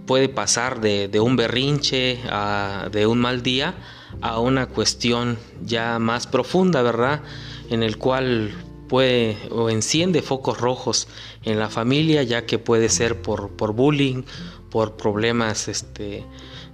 puede 0.05 0.29
pasar 0.29 0.81
de, 0.81 1.09
un 1.21 1.37
berrinche, 1.37 2.19
a, 2.29 2.89
de 2.91 3.07
un 3.07 3.21
mal 3.21 3.43
día, 3.43 3.75
a 4.21 4.41
una 4.41 4.67
cuestión 4.67 5.39
ya 5.65 5.99
más 6.01 6.27
profunda, 6.27 6.83
¿verdad? 6.83 7.23
En 7.71 7.85
el 7.85 7.99
cual 7.99 8.53
puede 8.89 9.39
o 9.51 9.71
enciende 9.71 10.21
focos 10.21 10.59
rojos 10.59 11.07
en 11.45 11.61
la 11.61 11.71
familia, 11.71 12.25
ya 12.25 12.47
que 12.47 12.59
puede 12.59 12.89
ser 12.89 13.23
por, 13.23 13.51
por 13.51 13.73
bullying 13.73 14.25
por 14.73 14.97
problemas 14.97 15.69
este, 15.69 16.25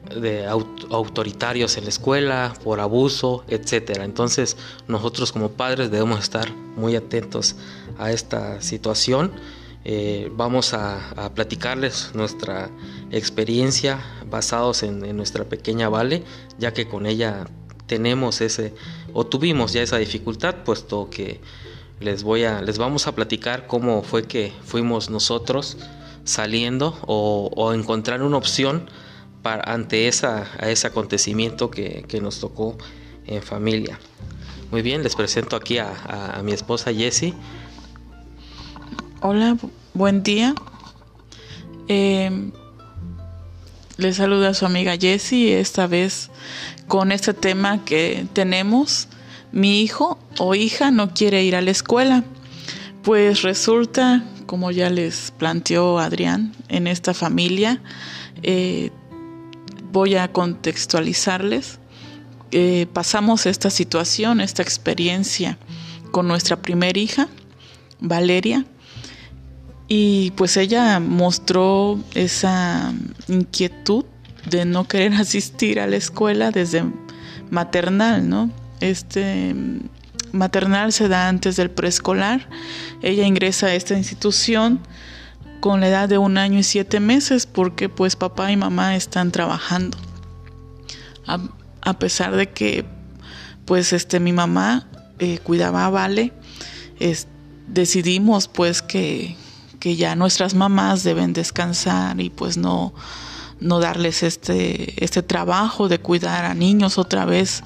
de 0.09 0.47
autoritarios 0.47 1.77
en 1.77 1.85
la 1.85 1.91
escuela, 1.91 2.55
por 2.65 2.81
abuso, 2.81 3.45
etcétera. 3.49 4.05
Entonces 4.05 4.57
nosotros 4.87 5.33
como 5.33 5.51
padres 5.51 5.91
debemos 5.91 6.21
estar 6.21 6.53
muy 6.77 6.97
atentos 6.97 7.57
a 7.99 8.11
esta 8.11 8.61
situación. 8.63 9.33
Eh, 9.85 10.31
vamos 10.35 10.75
a, 10.75 11.31
platicarles 11.35 12.11
nuestra 12.15 12.71
experiencia 13.11 14.01
basados 14.29 14.83
en, 14.83 15.17
nuestra 15.17 15.45
pequeña 15.45 15.89
Vale, 15.89 16.25
ya 16.59 16.73
que 16.73 16.89
con 16.89 17.07
ella 17.07 17.47
tenemos 17.87 18.41
ese 18.41 18.75
o 19.15 19.25
tuvimos 19.25 19.73
ya 19.73 19.83
esa 19.83 19.97
dificultad, 19.97 20.57
puesto 20.65 21.09
que 21.11 21.41
les 22.01 22.23
voy 22.23 22.45
a 22.45 22.61
les 22.61 22.79
vamos 22.79 23.07
a 23.07 23.15
platicar 23.15 23.67
cómo 23.67 24.03
fue 24.03 24.25
que 24.25 24.53
fuimos 24.65 25.11
nosotros 25.11 25.79
saliendo 26.25 26.99
o, 27.07 27.73
encontrar 27.73 28.23
una 28.23 28.37
opción 28.37 28.91
para, 29.43 29.63
ante 29.73 30.09
esa, 30.09 30.47
a 30.59 30.71
ese 30.71 30.87
acontecimiento 30.87 31.71
que, 31.71 32.07
nos 32.21 32.41
tocó 32.41 32.77
en 33.27 33.43
familia. 33.43 33.99
Muy 34.71 34.83
bien, 34.83 35.03
les 35.03 35.17
presento 35.17 35.57
aquí 35.57 35.79
a, 35.79 36.41
mi 36.45 36.53
esposa 36.53 36.93
Jessie. 36.93 37.35
Hola, 39.21 39.57
buen 39.95 40.23
día. 40.23 40.55
Eh, 41.89 42.51
les 43.97 44.17
saluda 44.17 44.51
a 44.51 44.55
su 44.55 44.67
amiga 44.67 44.97
Jessie, 44.97 45.59
esta 45.59 45.87
vez 45.87 46.31
con 46.87 47.13
este 47.13 47.35
tema 47.35 47.85
que 47.85 48.27
tenemos. 48.33 49.09
Mi 49.51 49.81
hijo 49.81 50.19
o 50.39 50.55
hija 50.55 50.91
no 50.91 51.15
quiere 51.15 51.43
ir 51.43 51.57
a 51.57 51.63
la 51.63 51.71
escuela. 51.71 52.25
Pues 53.03 53.43
resulta 53.43 54.25
como 54.49 54.71
ya 54.71 54.89
les 54.91 55.31
planteó 55.31 55.99
Adrián, 55.99 56.55
en 56.69 56.87
esta 56.87 57.15
familia. 57.15 57.81
Eh, 58.43 58.91
voy 59.93 60.17
a 60.17 60.29
contextualizarles. 60.33 61.79
Eh, 62.51 62.87
pasamos 62.93 63.47
esta 63.47 63.71
situación, 63.71 64.41
esta 64.41 64.63
experiencia 64.63 65.59
con 66.11 66.27
nuestra 66.27 66.57
primera 66.57 66.99
hija, 66.99 67.29
Valeria, 68.01 68.65
y 69.87 70.33
pues 70.33 70.57
ella 70.57 71.01
mostró 71.01 71.99
esa 72.15 72.93
inquietud 73.29 74.05
de 74.49 74.65
no 74.65 74.87
querer 74.87 75.15
asistir 75.21 75.81
a 75.81 75.87
la 75.87 75.97
escuela 75.97 76.51
desde 76.51 76.85
maternal, 77.51 78.29
¿no? 78.29 78.51
Este 78.81 79.55
maternal 80.33 80.93
se 80.93 81.09
da 81.09 81.29
antes 81.29 81.57
del 81.57 81.71
preescolar. 81.71 82.49
Ella 83.03 83.27
ingresa 83.27 83.69
a 83.69 83.75
esta 83.75 83.97
institución 83.97 84.81
con 85.61 85.81
la 85.81 85.89
edad 85.89 86.09
de 86.09 86.19
un 86.19 86.39
año 86.39 86.59
y 86.59 86.63
siete 86.63 87.01
meses 87.01 87.47
porque 87.47 87.89
pues 87.89 88.17
papá 88.17 88.51
y 88.53 88.57
mamá 88.57 88.97
están 88.97 89.33
trabajando. 89.33 89.99
A, 91.27 91.99
pesar 91.99 92.37
de 92.37 92.51
que 92.51 92.87
pues 93.67 93.93
este 93.93 94.19
mi 94.19 94.33
mamá 94.33 94.89
eh, 95.19 95.39
cuidaba 95.39 95.85
a 95.85 95.91
Vale, 95.91 96.33
decidimos 97.67 98.49
pues 98.49 98.83
que, 98.83 99.37
que, 99.79 99.97
ya 99.97 100.17
nuestras 100.17 100.55
mamás 100.55 101.05
deben 101.05 101.35
descansar 101.35 102.21
y 102.21 102.31
pues 102.31 102.57
no, 102.57 102.95
no 103.61 103.81
darles 103.81 104.23
este, 104.23 105.05
este 105.05 105.23
trabajo 105.23 105.89
de 105.89 105.99
cuidar 105.99 106.45
a 106.45 106.55
niños 106.55 106.99
otra 106.99 107.25
vez, 107.25 107.63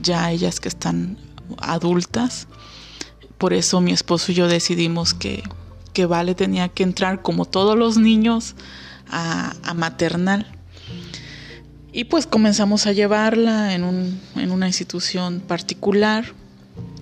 ya 0.00 0.30
ellas 0.30 0.60
que 0.60 0.68
están 0.68 1.18
adultas. 1.58 2.46
Por 3.38 3.52
eso 3.52 3.80
mi 3.80 3.92
esposo 3.92 4.32
y 4.32 4.34
yo 4.36 4.48
decidimos 4.48 5.14
que, 5.14 5.42
que 5.92 6.06
Vale 6.06 6.34
tenía 6.34 6.68
que 6.68 6.82
entrar 6.82 7.22
como 7.22 7.44
todos 7.44 7.76
los 7.76 7.96
niños 7.96 8.54
a, 9.10 9.54
maternal. 9.74 10.46
Y 11.92 12.04
pues 12.04 12.26
comenzamos 12.26 12.86
a 12.86 12.92
llevarla 12.92 13.74
en, 13.74 13.82
un, 13.82 14.20
en 14.36 14.52
una 14.52 14.66
institución 14.68 15.40
particular, 15.40 16.24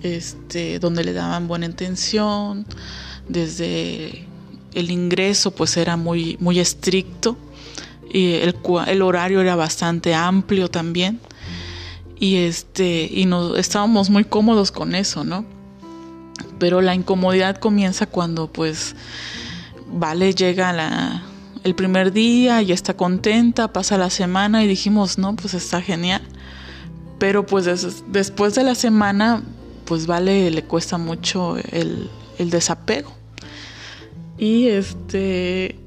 este, 0.01 0.79
donde 0.79 1.03
le 1.03 1.13
daban 1.13 1.47
buena 1.47 1.65
intención, 1.65 2.65
desde 3.27 4.25
el 4.73 4.91
ingreso 4.91 5.51
pues 5.51 5.77
era 5.77 5.97
muy, 5.97 6.37
muy 6.39 6.59
estricto 6.59 7.37
y 8.11 8.33
el, 8.33 8.55
el 8.87 9.01
horario 9.01 9.41
era 9.41 9.55
bastante 9.55 10.13
amplio 10.13 10.69
también 10.69 11.19
y 12.19 12.37
este 12.37 13.09
y 13.11 13.25
nos 13.25 13.57
estábamos 13.57 14.09
muy 14.09 14.25
cómodos 14.25 14.71
con 14.71 14.95
eso, 14.95 15.23
¿no? 15.23 15.45
Pero 16.57 16.81
la 16.81 16.95
incomodidad 16.95 17.57
comienza 17.57 18.05
cuando 18.05 18.51
pues 18.51 18.95
Vale 19.91 20.33
llega 20.33 20.71
la, 20.71 21.23
el 21.63 21.75
primer 21.75 22.11
día 22.11 22.61
y 22.61 22.71
está 22.71 22.95
contenta, 22.95 23.73
pasa 23.73 23.97
la 23.97 24.09
semana 24.09 24.63
y 24.63 24.67
dijimos, 24.67 25.17
no, 25.17 25.35
pues 25.35 25.53
está 25.53 25.81
genial. 25.81 26.21
Pero 27.17 27.45
pues 27.45 27.65
después 28.07 28.55
de 28.55 28.63
la 28.63 28.75
semana, 28.75 29.43
pues 29.85 30.05
Vale 30.05 30.51
le 30.51 30.63
cuesta 30.63 30.97
mucho 30.97 31.57
el, 31.57 32.09
el 32.37 32.49
desapego. 32.49 33.11
Y 34.37 34.67
este, 34.67 35.77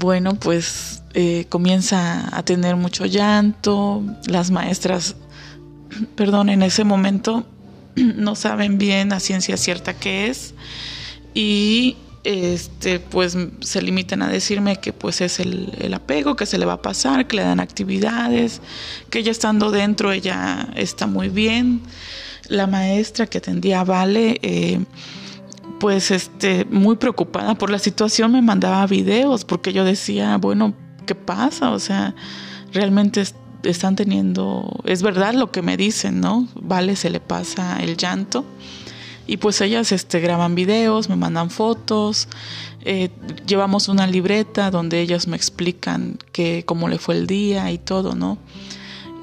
bueno, 0.00 0.34
pues 0.34 1.02
eh, 1.12 1.46
comienza 1.48 2.34
a 2.36 2.42
tener 2.44 2.76
mucho 2.76 3.04
llanto, 3.04 4.02
las 4.26 4.50
maestras, 4.50 5.16
perdón, 6.14 6.48
en 6.48 6.62
ese 6.62 6.84
momento 6.84 7.46
no 8.16 8.34
saben 8.34 8.78
bien 8.78 9.12
a 9.12 9.20
ciencia 9.20 9.56
cierta 9.56 9.94
qué 9.94 10.28
es 10.28 10.54
y 11.34 11.96
este 12.24 12.98
pues 12.98 13.36
se 13.60 13.82
limitan 13.82 14.20
a 14.22 14.28
decirme 14.28 14.76
que 14.80 14.92
pues 14.92 15.20
es 15.20 15.38
el, 15.38 15.92
apego 15.94 16.34
que 16.34 16.44
se 16.44 16.58
le 16.58 16.66
va 16.66 16.74
a 16.74 16.82
pasar, 16.82 17.28
que 17.28 17.36
le 17.36 17.42
dan 17.42 17.60
actividades, 17.60 18.60
que 19.10 19.20
ella 19.20 19.30
estando 19.30 19.70
dentro 19.70 20.12
ella 20.12 20.68
está 20.74 21.06
muy 21.06 21.28
bien. 21.28 21.82
La 22.48 22.66
maestra 22.66 23.26
que 23.26 23.38
atendía 23.38 23.80
a 23.80 23.84
Vale 23.84 24.38
eh, 24.42 24.80
pues 25.78 26.10
este 26.10 26.64
muy 26.64 26.96
preocupada 26.96 27.54
por 27.54 27.70
la 27.70 27.78
situación 27.78 28.32
me 28.32 28.42
mandaba 28.42 28.86
videos 28.86 29.44
porque 29.44 29.72
yo 29.72 29.84
decía, 29.84 30.36
bueno, 30.36 30.74
¿qué 31.06 31.14
pasa? 31.14 31.70
O 31.70 31.78
sea, 31.78 32.14
realmente 32.72 33.22
están 33.70 33.96
teniendo, 33.96 34.80
es 34.84 35.02
verdad 35.02 35.34
lo 35.34 35.50
que 35.50 35.62
me 35.62 35.76
dicen, 35.76 36.20
¿no? 36.20 36.48
Vale, 36.54 36.96
se 36.96 37.10
le 37.10 37.20
pasa 37.20 37.82
el 37.82 37.96
llanto. 37.96 38.44
Y 39.28 39.38
pues 39.38 39.60
ellas 39.60 39.90
este, 39.90 40.20
graban 40.20 40.54
videos, 40.54 41.08
me 41.08 41.16
mandan 41.16 41.50
fotos, 41.50 42.28
eh, 42.82 43.10
llevamos 43.44 43.88
una 43.88 44.06
libreta 44.06 44.70
donde 44.70 45.00
ellas 45.00 45.26
me 45.26 45.36
explican 45.36 46.18
que, 46.30 46.64
cómo 46.64 46.88
le 46.88 46.98
fue 46.98 47.16
el 47.16 47.26
día 47.26 47.72
y 47.72 47.78
todo, 47.78 48.14
¿no? 48.14 48.38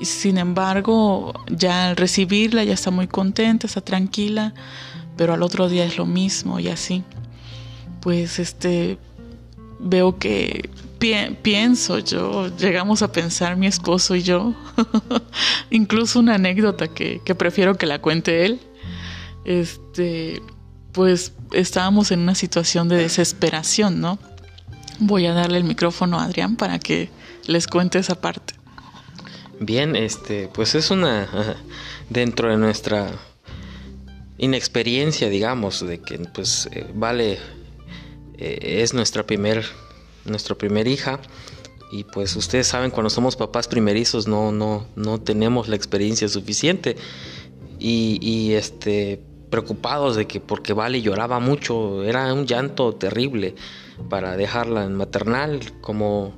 Y 0.02 0.06
sin 0.06 0.38
embargo, 0.38 1.32
ya 1.50 1.88
al 1.88 1.96
recibirla 1.96 2.66
ya 2.66 2.74
está 2.74 2.92
muy 2.92 3.08
contenta, 3.08 3.68
está 3.68 3.80
tranquila, 3.80 4.54
pero 5.16 5.34
al 5.34 5.42
otro 5.42 5.70
día 5.70 5.86
es 5.86 5.98
lo 5.98 6.06
mismo 6.06 6.60
y 6.60 6.68
así. 6.68 7.04
Pues 8.02 8.40
este, 8.40 8.98
veo 9.80 10.18
que 10.20 10.70
pienso 11.42 12.00
yo, 12.00 12.56
llegamos 12.58 13.02
a 13.02 13.12
pensar 13.12 13.58
mi 13.58 13.68
esposo 13.68 14.16
y 14.16 14.24
yo, 14.24 14.54
incluso 15.70 16.20
una 16.20 16.36
anécdota 16.36 16.88
que, 16.88 17.22
que, 17.24 17.36
prefiero 17.36 17.76
que 17.76 17.86
la 17.86 18.00
cuente 18.00 18.46
él, 18.46 18.60
este, 19.46 20.42
pues 20.92 21.34
estábamos 21.52 22.12
en 22.12 22.20
una 22.20 22.36
situación 22.36 22.88
de 22.88 22.98
desesperación, 22.98 24.00
¿no? 24.00 24.20
Voy 25.00 25.26
a 25.26 25.34
darle 25.34 25.58
el 25.58 25.64
micrófono 25.64 26.20
a 26.20 26.26
Adrián 26.26 26.56
para 26.56 26.80
que 26.80 27.10
les 27.48 27.68
cuente 27.68 28.00
esa 28.00 28.20
parte. 28.22 28.54
Bien, 29.60 29.96
este, 29.96 30.50
pues 30.54 30.76
es 30.76 30.92
una 30.92 31.28
dentro 32.10 32.50
de 32.50 32.58
nuestra 32.58 33.12
inexperiencia, 34.38 35.30
digamos, 35.30 35.86
de 35.86 36.00
que 36.00 36.20
pues 36.20 36.70
eh, 36.72 36.86
vale 36.94 37.40
eh, 38.38 38.82
es 38.82 38.94
nuestra 38.94 39.24
primer 39.26 39.66
nuestra 40.26 40.56
primer 40.56 40.88
hija. 40.88 41.20
Y 41.92 42.06
pues 42.06 42.36
ustedes 42.36 42.68
saben 42.68 42.90
cuando 42.90 43.10
somos 43.10 43.36
papás 43.36 43.68
primerizos 43.68 44.28
no 44.28 44.52
no 44.52 44.86
no 44.96 45.22
tenemos 45.22 45.68
la 45.68 45.76
experiencia 45.76 46.28
suficiente. 46.28 46.96
Y, 47.80 48.20
y 48.22 48.54
este 48.54 49.22
preocupados 49.50 50.16
de 50.16 50.26
que 50.26 50.40
porque 50.40 50.74
Vale 50.74 51.02
lloraba 51.04 51.40
mucho 51.40 52.04
era 52.04 52.34
un 52.34 52.48
llanto 52.48 52.96
terrible 52.96 53.54
para 54.10 54.36
dejarla 54.36 54.86
en 54.86 54.96
maternal 54.96 55.60
como 55.80 56.34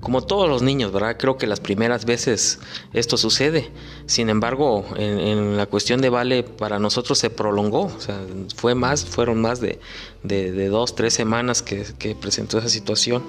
como 0.00 0.22
todos 0.22 0.48
los 0.48 0.62
niños, 0.62 0.92
¿verdad? 0.92 1.16
Creo 1.18 1.38
que 1.38 1.46
las 1.46 1.60
primeras 1.60 2.04
veces 2.04 2.58
esto 2.92 3.16
sucede. 3.16 3.70
Sin 4.06 4.28
embargo, 4.28 4.84
en, 4.96 5.56
la 5.56 5.66
cuestión 5.66 6.00
de 6.00 6.10
Vale, 6.10 6.42
para 6.42 6.78
nosotros 6.78 7.18
se 7.18 7.30
prolongó. 7.30 7.84
O 7.84 8.00
sea, 8.00 8.20
fue 8.54 8.74
más, 8.74 9.04
fueron 9.04 9.40
más 9.40 9.60
de, 9.60 9.78
dos, 10.68 10.94
tres 10.94 11.14
semanas 11.14 11.62
que, 11.62 12.16
presentó 12.20 12.58
esa 12.58 12.68
situación. 12.68 13.22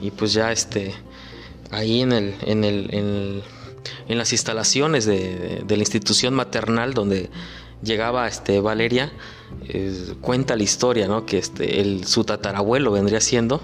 Y 0.00 0.10
pues 0.10 0.32
ya 0.32 0.52
este, 0.52 0.94
ahí 1.70 2.02
en, 2.02 2.12
el, 2.12 2.34
en, 2.42 2.64
el, 2.64 3.42
en, 4.08 4.18
las 4.18 4.32
instalaciones 4.32 5.06
de, 5.06 5.64
la 5.66 5.76
institución 5.76 6.34
maternal 6.34 6.94
donde 6.94 7.30
llegaba 7.82 8.28
este, 8.28 8.60
Valeria, 8.60 9.12
eh, 9.68 10.14
cuenta 10.20 10.56
la 10.56 10.62
historia, 10.62 11.06
¿no? 11.06 11.26
Que 11.26 11.38
este, 11.38 11.80
el, 11.80 12.04
su 12.06 12.24
tatarabuelo 12.24 12.92
vendría 12.92 13.20
siendo 13.20 13.62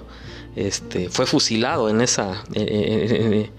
este, 0.57 1.09
fue 1.09 1.27
fusilado 1.27 1.89
en 1.89 2.01
esa, 2.01 2.45
eh, 2.55 3.51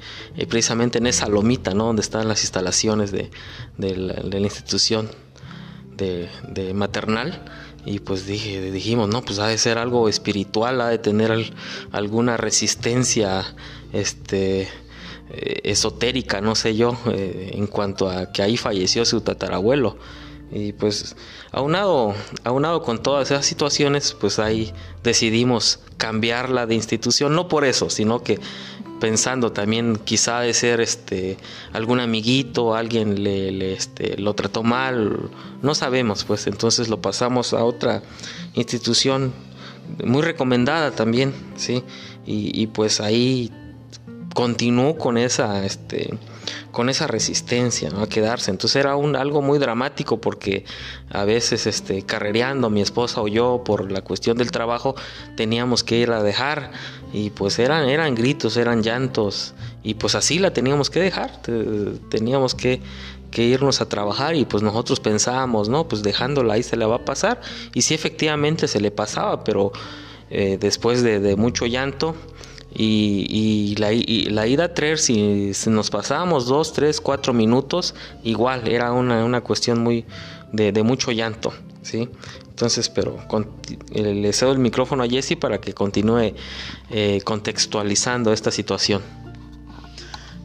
precisamente 0.50 0.98
en 0.98 1.08
esa 1.08 1.28
lomita, 1.28 1.74
¿no? 1.74 1.86
Donde 1.86 2.02
están 2.02 2.28
las 2.28 2.42
instalaciones 2.42 3.12
de, 3.12 3.30
la, 3.78 4.40
institución 4.40 5.10
de, 5.96 6.74
maternal. 6.74 7.44
Y 7.86 8.00
pues 8.00 8.26
dije, 8.26 8.72
dijimos, 8.72 9.08
no, 9.08 9.22
pues 9.22 9.40
ha 9.40 9.48
de 9.48 9.58
ser 9.58 9.78
algo 9.78 10.10
espiritual, 10.10 10.82
ha 10.82 10.90
de 10.90 10.98
tener 10.98 11.32
alguna 11.92 12.36
resistencia, 12.36 13.56
este, 13.94 14.68
eh, 15.32 15.62
esotérica, 15.64 16.42
no 16.42 16.56
sé 16.56 16.76
yo, 16.76 16.98
eh, 17.12 17.52
en 17.54 17.68
cuanto 17.68 18.10
a 18.10 18.32
que 18.32 18.42
ahí 18.42 18.58
falleció 18.58 19.06
su 19.06 19.22
tatarabuelo. 19.22 19.98
Y 20.52 20.74
pues 20.74 21.16
aunado, 21.52 22.16
aunado 22.44 22.82
con 22.82 23.02
todas 23.04 23.30
esas 23.30 23.46
situaciones, 23.46 24.16
pues 24.20 24.40
ahí 24.40 24.74
decidimos 25.04 25.80
cambiarla 25.98 26.66
de 26.66 26.76
institución, 26.76 27.36
no 27.36 27.48
por 27.48 27.66
eso, 27.66 27.90
sino 27.90 28.24
que 28.24 28.40
pensando 29.00 29.52
también 29.52 29.98
quizá 30.04 30.42
de 30.42 30.54
ser 30.54 30.82
este 30.82 31.38
algún 31.72 32.00
amiguito, 32.00 32.76
alguien 32.76 33.24
le, 33.24 33.74
este, 33.74 34.18
lo 34.18 34.34
trató 34.34 34.64
mal, 34.64 35.30
no 35.62 35.76
sabemos, 35.76 36.24
pues 36.26 36.48
entonces 36.48 36.90
lo 36.90 37.02
pasamos 37.02 37.54
a 37.54 37.64
otra 37.64 38.02
institución 38.56 39.32
muy 40.04 40.22
recomendada 40.22 40.92
también, 40.92 41.34
sí, 41.56 41.84
y, 42.26 42.60
y 42.60 42.68
pues 42.68 43.00
ahí 43.00 43.52
continuó 44.34 44.98
con 44.98 45.18
esa 45.18 45.66
este 45.66 46.18
con 46.72 46.90
esa 46.90 47.08
resistencia 47.08 47.90
a 47.90 48.08
quedarse. 48.08 48.52
Entonces 48.52 48.76
era 48.78 48.96
un, 48.96 49.16
algo 49.16 49.42
muy 49.42 49.60
dramático 49.60 50.20
porque 50.22 50.66
a 51.10 51.26
veces 51.26 51.68
este, 51.68 52.04
carrereando 52.04 52.70
mi 52.70 52.82
esposa 52.82 53.22
o 53.22 53.28
yo 53.28 53.64
por 53.66 53.92
la 53.92 54.02
cuestión 54.02 54.38
del 54.38 54.52
trabajo 54.52 54.96
teníamos 55.36 55.84
que 55.84 55.98
ir 55.98 56.12
a 56.12 56.24
dejar 56.24 56.72
y 57.14 57.32
pues 57.32 57.60
eran, 57.60 57.90
eran 57.90 58.16
gritos, 58.16 58.58
eran 58.58 58.84
llantos 58.84 59.54
y 59.84 59.96
pues 59.96 60.16
así 60.16 60.40
la 60.40 60.52
teníamos 60.52 60.90
que 60.90 61.00
dejar, 61.00 61.42
teníamos 62.10 62.56
que, 62.56 62.82
irnos 63.32 63.80
a 63.80 63.88
trabajar 63.88 64.36
y 64.36 64.44
pues 64.46 64.64
nosotros 64.64 65.00
pensábamos, 65.00 65.70
no, 65.70 65.88
pues 65.88 66.02
dejándola 66.02 66.56
ahí 66.56 66.64
se 66.64 66.76
le 66.76 66.86
va 66.86 66.96
a 66.96 67.06
pasar 67.06 67.40
y 67.74 67.84
sí 67.84 67.94
efectivamente 67.94 68.68
se 68.68 68.82
le 68.82 68.92
pasaba, 68.92 69.44
pero 69.44 69.72
eh, 70.30 70.58
después 70.60 71.04
de, 71.04 71.20
de 71.20 71.36
mucho 71.36 71.66
llanto, 71.66 72.16
y, 72.74 73.76
la, 73.78 74.48
ida 74.48 74.66
a 74.66 74.98
si, 74.98 75.54
si, 75.54 75.70
nos 75.70 75.90
pasábamos 75.90 76.46
dos, 76.46 76.74
tres, 76.74 77.02
cuatro 77.02 77.34
minutos, 77.34 77.96
igual 78.24 78.68
era 78.68 78.92
una, 78.92 79.26
una 79.26 79.42
cuestión 79.42 79.82
muy 79.82 80.06
de, 80.52 80.84
mucho 80.84 81.12
llanto, 81.12 81.54
¿sí? 81.82 82.10
Entonces, 82.50 82.90
pero 82.90 83.18
eh, 83.92 84.14
le 84.14 84.34
cedo 84.34 84.52
el 84.52 84.60
micrófono 84.60 85.04
a 85.04 85.08
Jesse 85.08 85.36
para 85.40 85.60
que 85.60 85.74
continúe 85.74 86.34
eh, 86.90 87.22
contextualizando 87.24 88.34
esta 88.34 88.52
situación. 88.52 89.02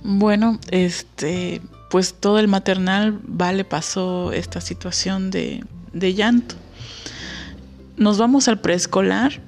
Bueno, 0.03 0.61
este, 0.71 1.61
pues 1.91 2.15
todo 2.15 2.39
el 2.39 2.49
maternal 2.49 3.19
vale 3.27 3.65
pasó 3.65 4.33
esta 4.33 4.61
situación 4.61 5.31
de 5.31 5.65
llanto. 6.15 6.55
Nos 7.97 8.19
vamos 8.19 8.49
al 8.49 8.61
preescolar 8.61 9.41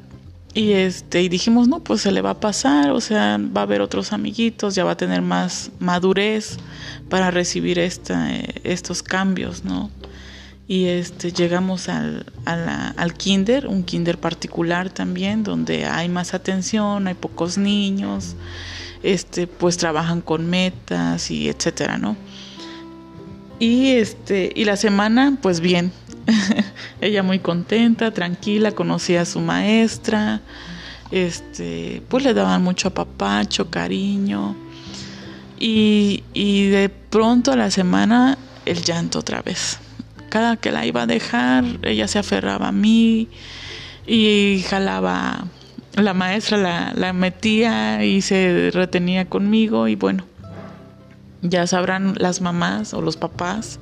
y 0.56 0.72
este, 0.72 1.20
y 1.20 1.28
dijimos, 1.28 1.68
no, 1.68 1.80
pues 1.80 2.00
se 2.00 2.10
le 2.10 2.22
va 2.22 2.30
a 2.30 2.40
pasar, 2.40 2.90
o 2.92 3.00
sea, 3.02 3.38
va 3.38 3.60
a 3.60 3.64
haber 3.64 3.82
otros 3.82 4.14
amiguitos, 4.14 4.74
ya 4.74 4.84
va 4.84 4.92
a 4.92 4.96
tener 4.96 5.20
más 5.20 5.70
madurez 5.80 6.56
para 7.10 7.30
recibir 7.30 7.78
esta, 7.78 8.30
estos 8.64 9.02
cambios, 9.02 9.64
¿no? 9.64 9.90
Y 10.66 10.86
este, 10.86 11.30
llegamos 11.30 11.90
al, 11.90 12.24
al 12.46 13.14
kinder, 13.14 13.66
un 13.66 13.84
kinder 13.84 14.16
particular 14.16 14.88
también, 14.88 15.42
donde 15.42 15.84
hay 15.84 16.08
más 16.08 16.32
atención, 16.32 17.06
hay 17.06 17.14
pocos 17.14 17.58
niños, 17.58 18.34
este, 19.02 19.46
pues 19.46 19.76
trabajan 19.76 20.22
con 20.22 20.48
metas 20.48 21.30
y 21.30 21.50
etcétera, 21.50 21.98
¿no? 21.98 22.16
Y 23.58 23.90
este, 23.90 24.50
y 24.54 24.64
la 24.64 24.76
semana, 24.76 25.36
pues 25.42 25.60
bien, 25.60 25.92
ella 27.00 27.22
muy 27.22 27.38
contenta, 27.38 28.10
tranquila, 28.12 28.72
conocía 28.72 29.22
a 29.22 29.24
su 29.24 29.40
maestra, 29.40 30.40
este, 31.10 32.02
pues 32.08 32.24
le 32.24 32.34
daban 32.34 32.62
mucho 32.62 32.88
apapacho, 32.88 33.70
cariño. 33.70 34.56
Y, 35.58 36.24
y 36.34 36.68
de 36.68 36.88
pronto 36.88 37.52
a 37.52 37.56
la 37.56 37.70
semana 37.70 38.38
el 38.64 38.82
llanto 38.82 39.20
otra 39.20 39.42
vez. 39.42 39.78
Cada 40.28 40.56
que 40.56 40.72
la 40.72 40.84
iba 40.84 41.02
a 41.02 41.06
dejar, 41.06 41.64
ella 41.82 42.08
se 42.08 42.18
aferraba 42.18 42.68
a 42.68 42.72
mí 42.72 43.28
y 44.06 44.64
jalaba, 44.68 45.46
la 45.94 46.14
maestra 46.14 46.58
la, 46.58 46.92
la 46.94 47.12
metía 47.12 48.04
y 48.04 48.20
se 48.20 48.70
retenía 48.72 49.26
conmigo 49.26 49.88
y 49.88 49.96
bueno, 49.96 50.26
ya 51.42 51.66
sabrán 51.66 52.14
las 52.18 52.40
mamás 52.40 52.92
o 52.92 53.00
los 53.00 53.16
papás 53.16 53.78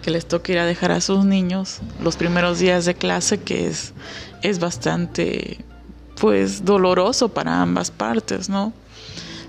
que 0.00 0.10
les 0.10 0.26
toca 0.26 0.52
ir 0.52 0.58
a 0.58 0.66
dejar 0.66 0.92
a 0.92 1.00
sus 1.00 1.24
niños 1.24 1.80
los 2.02 2.16
primeros 2.16 2.58
días 2.58 2.84
de 2.84 2.94
clase, 2.94 3.38
que 3.38 3.66
es, 3.66 3.92
es 4.42 4.58
bastante 4.58 5.58
pues 6.20 6.64
doloroso 6.64 7.30
para 7.30 7.62
ambas 7.62 7.90
partes, 7.90 8.48
¿no? 8.48 8.72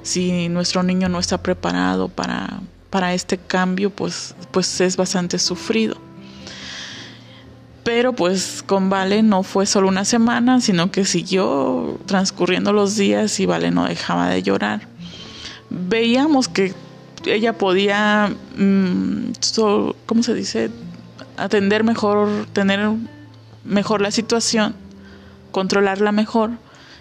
Si 0.03 0.49
nuestro 0.49 0.83
niño 0.83 1.09
no 1.09 1.19
está 1.19 1.37
preparado 1.37 2.07
para, 2.07 2.61
para 2.89 3.13
este 3.13 3.37
cambio, 3.37 3.89
pues, 3.89 4.35
pues 4.51 4.81
es 4.81 4.97
bastante 4.97 5.37
sufrido. 5.37 5.97
Pero 7.83 8.13
pues 8.13 8.63
con 8.65 8.89
Vale 8.89 9.23
no 9.23 9.43
fue 9.43 9.65
solo 9.65 9.87
una 9.87 10.05
semana, 10.05 10.61
sino 10.61 10.91
que 10.91 11.03
siguió 11.03 11.99
transcurriendo 12.05 12.73
los 12.73 12.95
días 12.95 13.39
y 13.39 13.45
Vale 13.45 13.71
no 13.71 13.85
dejaba 13.85 14.29
de 14.29 14.43
llorar. 14.43 14.87
Veíamos 15.69 16.47
que 16.47 16.73
ella 17.25 17.57
podía, 17.57 18.33
mm, 18.57 19.31
¿cómo 20.05 20.23
se 20.23 20.33
dice? 20.33 20.69
Atender 21.37 21.83
mejor, 21.83 22.47
tener 22.53 22.89
mejor 23.63 24.01
la 24.01 24.11
situación, 24.11 24.75
controlarla 25.51 26.11
mejor 26.11 26.51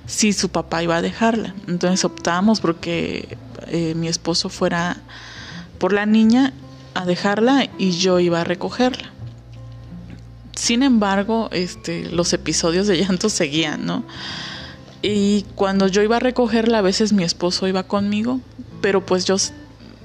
si 0.06 0.32
su 0.32 0.48
papá 0.48 0.82
iba 0.82 0.96
a 0.96 1.02
dejarla. 1.02 1.54
Entonces 1.68 2.04
optamos 2.04 2.60
porque 2.60 3.36
eh, 3.68 3.94
mi 3.94 4.08
esposo 4.08 4.48
fuera 4.48 4.96
por 5.78 5.92
la 5.92 6.06
niña 6.06 6.52
a 6.94 7.04
dejarla 7.04 7.68
y 7.78 7.92
yo 7.92 8.18
iba 8.20 8.40
a 8.40 8.44
recogerla. 8.44 9.10
Sin 10.54 10.82
embargo, 10.82 11.48
este, 11.52 12.10
los 12.10 12.32
episodios 12.32 12.86
de 12.86 12.98
llanto 12.98 13.28
seguían, 13.30 13.86
¿no? 13.86 14.04
Y 15.02 15.46
cuando 15.54 15.86
yo 15.86 16.02
iba 16.02 16.16
a 16.16 16.20
recogerla, 16.20 16.78
a 16.78 16.82
veces 16.82 17.12
mi 17.12 17.24
esposo 17.24 17.66
iba 17.66 17.84
conmigo, 17.84 18.40
pero 18.82 19.06
pues 19.06 19.24
yo 19.24 19.36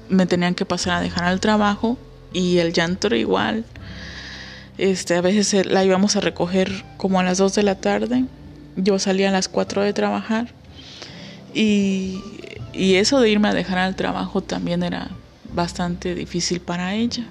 me 0.08 0.26
tenían 0.26 0.54
que 0.54 0.64
pasar 0.64 0.94
a 0.94 1.00
dejar 1.00 1.24
al 1.24 1.40
trabajo 1.40 1.98
y 2.32 2.58
el 2.58 2.72
llanto 2.72 3.08
era 3.08 3.16
igual. 3.16 3.64
Este, 4.78 5.14
a 5.14 5.20
veces 5.20 5.66
la 5.66 5.84
íbamos 5.84 6.16
a 6.16 6.20
recoger 6.20 6.84
como 6.96 7.18
a 7.20 7.22
las 7.22 7.38
2 7.38 7.54
de 7.54 7.62
la 7.62 7.76
tarde. 7.76 8.24
Yo 8.76 8.98
salía 8.98 9.30
a 9.30 9.32
las 9.32 9.48
4 9.48 9.82
de 9.82 9.94
trabajar 9.94 10.48
Y, 11.54 12.20
y 12.74 12.96
eso 12.96 13.20
de 13.20 13.30
irme 13.30 13.48
a 13.48 13.54
dejar 13.54 13.78
al 13.78 13.96
trabajo 13.96 14.42
también 14.42 14.82
era 14.82 15.08
bastante 15.54 16.14
difícil 16.14 16.60
para 16.60 16.94
ella. 16.94 17.24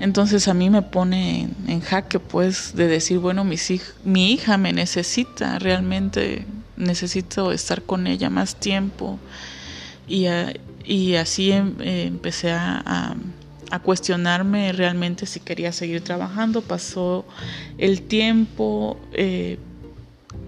Entonces 0.00 0.46
a 0.48 0.54
mí 0.54 0.70
me 0.70 0.82
pone 0.82 1.48
en, 1.66 1.80
jaque 1.80 2.20
pues 2.20 2.74
de 2.74 2.86
decir, 2.86 3.18
bueno, 3.18 3.44
mi 3.44 4.32
hija 4.32 4.56
me 4.56 4.72
necesita, 4.72 5.58
realmente 5.58 6.46
necesito 6.76 7.52
estar 7.52 7.82
con 7.82 8.06
ella 8.06 8.30
más 8.30 8.56
tiempo. 8.56 9.18
Y, 10.06 10.26
y 10.88 11.16
así 11.16 11.52
em, 11.52 11.74
empecé 11.80 12.50
a, 12.50 13.14
a, 13.70 13.78
cuestionarme 13.80 14.72
realmente 14.72 15.26
si 15.26 15.38
quería 15.38 15.70
seguir 15.70 16.00
trabajando. 16.02 16.62
Pasó 16.62 17.26
el 17.76 18.00
tiempo, 18.00 18.98
eh, 19.12 19.58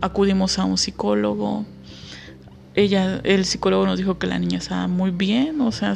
acudimos 0.00 0.58
a 0.58 0.64
un 0.64 0.78
psicólogo. 0.78 1.66
Ella, 2.74 3.20
el 3.24 3.44
psicólogo 3.44 3.84
nos 3.84 3.98
dijo 3.98 4.18
que 4.18 4.26
la 4.26 4.38
niña 4.38 4.58
estaba 4.58 4.88
muy 4.88 5.10
bien, 5.10 5.60
o 5.60 5.72
sea, 5.72 5.94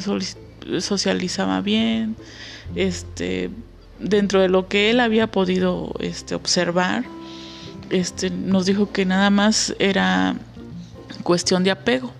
socializaba 0.79 1.61
bien, 1.61 2.15
este, 2.75 3.49
dentro 3.99 4.41
de 4.41 4.49
lo 4.49 4.67
que 4.67 4.91
él 4.91 4.99
había 4.99 5.25
podido 5.25 5.95
este, 5.99 6.35
observar, 6.35 7.03
este, 7.89 8.29
nos 8.29 8.67
dijo 8.67 8.91
que 8.91 9.05
nada 9.05 9.31
más 9.31 9.73
era 9.79 10.35
cuestión 11.23 11.63
de 11.63 11.71
apego. 11.71 12.11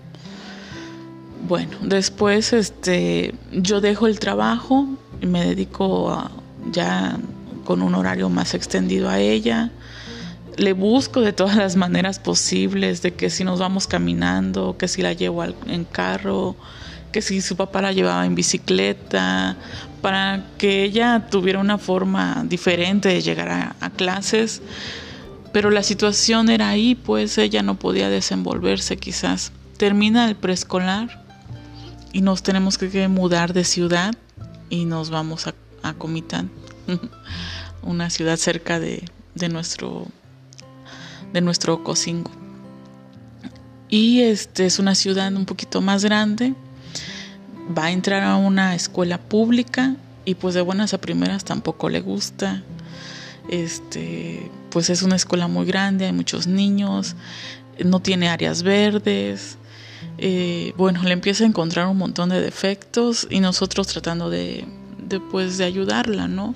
Bueno, 1.48 1.76
después 1.80 2.52
este, 2.52 3.32
yo 3.52 3.80
dejo 3.80 4.08
el 4.08 4.18
trabajo 4.18 4.88
y 5.20 5.26
me 5.26 5.44
dedico 5.44 6.28
ya 6.72 7.18
con 7.64 7.82
un 7.82 7.94
horario 7.94 8.28
más 8.28 8.54
extendido 8.54 9.08
a 9.08 9.20
ella. 9.20 9.70
Le 10.56 10.72
busco 10.72 11.20
de 11.20 11.32
todas 11.32 11.54
las 11.54 11.76
maneras 11.76 12.18
posibles, 12.18 13.00
de 13.02 13.14
que 13.14 13.30
si 13.30 13.44
nos 13.44 13.60
vamos 13.60 13.86
caminando, 13.86 14.76
que 14.76 14.88
si 14.88 15.02
la 15.02 15.12
llevo 15.12 15.44
en 15.44 15.84
carro, 15.84 16.56
que 17.12 17.22
si 17.22 17.40
su 17.40 17.54
papá 17.54 17.80
la 17.80 17.92
llevaba 17.92 18.26
en 18.26 18.34
bicicleta, 18.34 19.56
para 20.02 20.46
que 20.58 20.82
ella 20.82 21.28
tuviera 21.30 21.60
una 21.60 21.78
forma 21.78 22.44
diferente 22.48 23.08
de 23.08 23.22
llegar 23.22 23.76
a, 23.80 23.90
clases. 23.90 24.62
Pero 25.52 25.70
la 25.70 25.84
situación 25.84 26.50
era 26.50 26.70
ahí, 26.70 26.96
pues 26.96 27.38
ella 27.38 27.62
no 27.62 27.78
podía 27.78 28.08
desenvolverse 28.08 28.96
quizás. 28.96 29.52
Termina 29.76 30.28
el 30.28 30.34
preescolar 30.34 31.25
y 32.16 32.22
nos 32.22 32.42
tenemos 32.42 32.78
que 32.78 33.08
mudar 33.08 33.52
de 33.52 33.62
ciudad 33.62 34.14
y 34.70 34.86
nos 34.86 35.10
vamos 35.10 35.46
a, 35.46 35.92
Comitán, 35.98 36.50
una 37.82 38.08
ciudad 38.08 38.38
cerca 38.38 38.80
de, 38.80 39.04
de 39.34 39.50
nuestro 39.50 40.06
de 41.34 41.42
nuestro. 41.42 41.82
Y 43.90 44.22
este 44.22 44.64
es 44.64 44.78
una 44.78 44.94
ciudad 44.94 45.30
un 45.34 45.44
poquito 45.44 45.82
más 45.82 46.06
grande 46.06 46.54
va 47.76 47.84
a 47.84 47.90
entrar 47.90 48.22
a 48.22 48.36
una 48.36 48.74
escuela 48.74 49.18
pública 49.18 49.94
y 50.24 50.36
pues 50.36 50.54
de 50.54 50.62
buenas 50.62 50.94
a 50.94 50.98
primeras 50.98 51.44
tampoco 51.44 51.90
le 51.90 52.00
gusta. 52.00 52.62
Este, 53.50 54.50
pues 54.70 54.88
es 54.88 55.02
una 55.02 55.16
escuela 55.16 55.48
muy 55.48 55.66
grande, 55.66 56.06
hay 56.06 56.12
muchos 56.12 56.46
niños, 56.46 57.14
no 57.84 58.00
tiene 58.00 58.30
áreas 58.30 58.62
verdes. 58.62 59.58
Eh, 60.18 60.72
bueno, 60.76 61.02
le 61.02 61.12
empieza 61.12 61.44
a 61.44 61.46
encontrar 61.46 61.86
un 61.88 61.98
montón 61.98 62.30
de 62.30 62.40
defectos 62.40 63.26
y 63.30 63.40
nosotros 63.40 63.86
tratando 63.86 64.30
de, 64.30 64.66
de, 64.98 65.20
pues, 65.20 65.58
de 65.58 65.64
ayudarla, 65.64 66.28
¿no? 66.28 66.54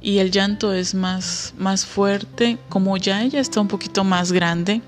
Y 0.00 0.18
el 0.18 0.30
llanto 0.30 0.72
es 0.72 0.94
más, 0.94 1.54
más 1.58 1.86
fuerte, 1.86 2.58
como 2.68 2.96
ya 2.96 3.22
ella 3.22 3.40
está 3.40 3.60
un 3.60 3.68
poquito 3.68 4.04
más 4.04 4.32
grande, 4.32 4.82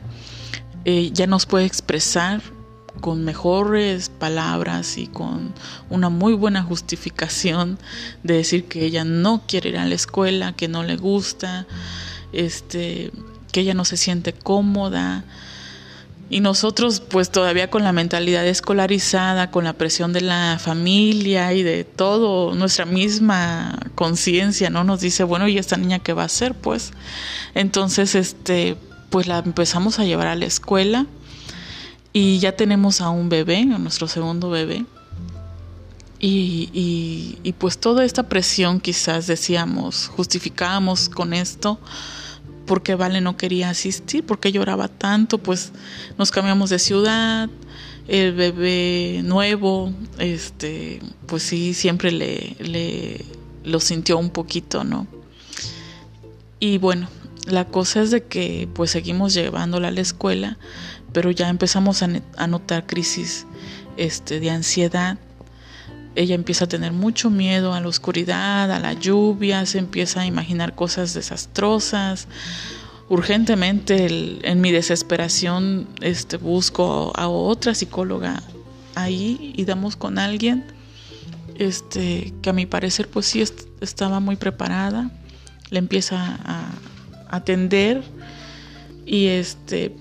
eh, 0.85 1.11
ya 1.13 1.27
nos 1.27 1.47
puede 1.47 1.65
expresar 1.67 2.43
con 3.01 3.25
mejores 3.25 4.09
palabras 4.09 4.99
y 4.99 5.07
con 5.07 5.53
una 5.91 6.09
muy 6.09 6.33
buena 6.35 6.63
justificación 6.63 7.79
de 8.23 8.35
decir 8.35 8.67
que 8.67 8.85
ella 8.85 9.05
no 9.05 9.43
quiere 9.47 9.71
ir 9.71 9.79
a 9.79 9.87
la 9.87 9.95
escuela, 9.95 10.53
que 10.53 10.69
no 10.69 10.83
le 10.85 10.97
gusta, 10.97 11.67
este, 12.33 13.11
que 13.53 13.61
ella 13.61 13.75
no 13.75 13.85
se 13.85 13.97
siente 13.97 14.33
cómoda. 14.33 15.25
Y 16.31 16.41
nosotros 16.41 17.01
pues 17.01 17.31
todavía 17.31 17.71
con 17.71 17.85
la 17.85 17.93
mentalidad 17.93 18.47
escolarizada, 18.47 19.51
con 19.51 19.65
la 19.65 19.75
presión 19.75 20.13
de 20.13 20.23
la 20.23 20.59
familia 20.59 21.53
y 21.53 21.63
de 21.63 21.85
todo, 21.85 22.55
nuestra 22.55 22.87
misma 22.87 23.79
conciencia, 23.95 24.71
¿no? 24.71 24.85
Nos 24.85 25.01
dice, 25.01 25.23
bueno, 25.23 25.49
¿y 25.49 25.59
esta 25.59 25.77
niña 25.77 25.99
qué 25.99 26.13
va 26.13 26.23
a 26.23 26.27
hacer? 26.27 26.55
Pues 26.55 26.93
entonces, 27.55 28.15
este, 28.15 28.77
pues 29.11 29.27
la 29.27 29.39
empezamos 29.39 29.99
a 29.99 30.05
llevar 30.05 30.27
a 30.27 30.35
la 30.35 30.47
escuela 30.47 31.07
y 32.13 32.39
ya 32.39 32.53
tenemos 32.53 33.01
a 33.01 33.11
un 33.11 33.29
bebé, 33.29 33.61
a 33.61 33.79
nuestro 33.79 34.09
segundo 34.09 34.49
bebé. 34.49 34.87
Y, 36.21 37.39
y, 37.43 37.53
pues 37.59 37.77
toda 37.77 38.05
esta 38.05 38.23
presión 38.23 38.81
quizás 38.81 39.27
decíamos, 39.27 40.11
justificábamos 40.17 41.11
con 41.11 41.35
esto, 41.35 41.79
porque 42.67 42.95
Vale 42.95 43.21
no 43.21 43.37
quería 43.37 43.71
asistir, 43.71 44.25
porque 44.25 44.53
lloraba 44.53 44.89
tanto, 44.89 45.39
pues 45.39 45.73
nos 46.19 46.31
cambiamos 46.31 46.71
de 46.71 46.79
ciudad, 46.79 47.49
el 48.09 48.33
bebé 48.35 49.23
nuevo, 49.25 49.93
este, 50.19 51.01
pues 51.27 51.43
sí, 51.43 51.75
siempre 51.75 52.13
le, 52.13 52.57
le 52.61 53.25
lo 53.65 53.81
sintió 53.81 54.19
un 54.19 54.31
poquito, 54.31 54.85
¿no? 54.85 55.07
Y 56.61 56.79
bueno, 56.79 57.09
la 57.47 57.67
cosa 57.67 58.03
es 58.03 58.11
de 58.11 58.25
que 58.25 58.69
pues 58.75 58.91
seguimos 58.91 59.35
llevándola 59.35 59.89
a 59.89 59.91
la 59.91 60.01
escuela 60.01 60.59
pero 61.15 61.31
ya 61.31 61.49
empezamos 61.49 62.03
a, 62.03 62.47
notar 62.49 62.87
crisis 62.87 63.47
este, 63.97 64.41
de 64.41 64.51
ansiedad. 64.51 65.17
Ella 66.17 66.35
empieza 66.35 66.67
a 66.67 66.69
tener 66.69 66.93
mucho 66.93 67.31
miedo 67.31 67.75
a 67.75 67.81
la 67.81 67.89
oscuridad, 67.89 68.71
a 68.71 68.79
la 68.79 68.93
lluvia, 68.93 69.67
se 69.67 69.79
empieza 69.79 70.21
a 70.21 70.27
imaginar 70.27 70.75
cosas 70.75 71.15
desastrosas. 71.15 72.29
Urgentemente, 73.09 74.07
en 74.49 74.61
mi 74.61 74.71
desesperación, 74.71 75.89
este, 76.01 76.37
busco 76.37 77.13
a 77.17 77.29
otra 77.29 77.75
psicóloga 77.75 78.43
ahí 78.95 79.53
y 79.57 79.65
damos 79.65 79.97
con 79.97 80.19
alguien 80.19 80.65
este, 81.57 82.33
que 82.43 82.51
a 82.51 82.53
mi 82.53 82.67
parecer 82.67 83.09
pues 83.09 83.27
sí 83.27 83.43
estaba 83.81 84.21
muy 84.21 84.37
preparada. 84.37 85.11
Le 85.71 85.79
empieza 85.79 86.37
a, 86.45 86.71
a 87.29 87.37
atender 87.37 88.03
y 89.07 89.27
este 89.27 89.95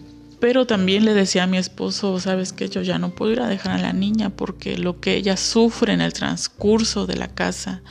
pero 0.43 0.67
también 0.67 1.05
le 1.05 1.13
decía 1.13 1.43
a 1.43 1.47
mi 1.47 1.57
esposo, 1.57 2.19
sabes 2.19 2.51
que 2.51 2.67
yo 2.67 2.81
ya 2.81 2.99
no 2.99 3.15
puedo 3.15 3.31
ir 3.31 3.39
a 3.39 3.47
dejar 3.47 3.71
a 3.71 3.81
la 3.81 3.93
niña 3.93 4.29
porque 4.29 4.77
lo 4.77 4.99
que 4.99 5.15
ella 5.15 5.37
sufre 5.37 5.93
en 5.93 6.01
el 6.01 6.11
transcurso 6.11 7.07
de 7.07 7.15
la 7.15 7.29
casa 7.29 7.81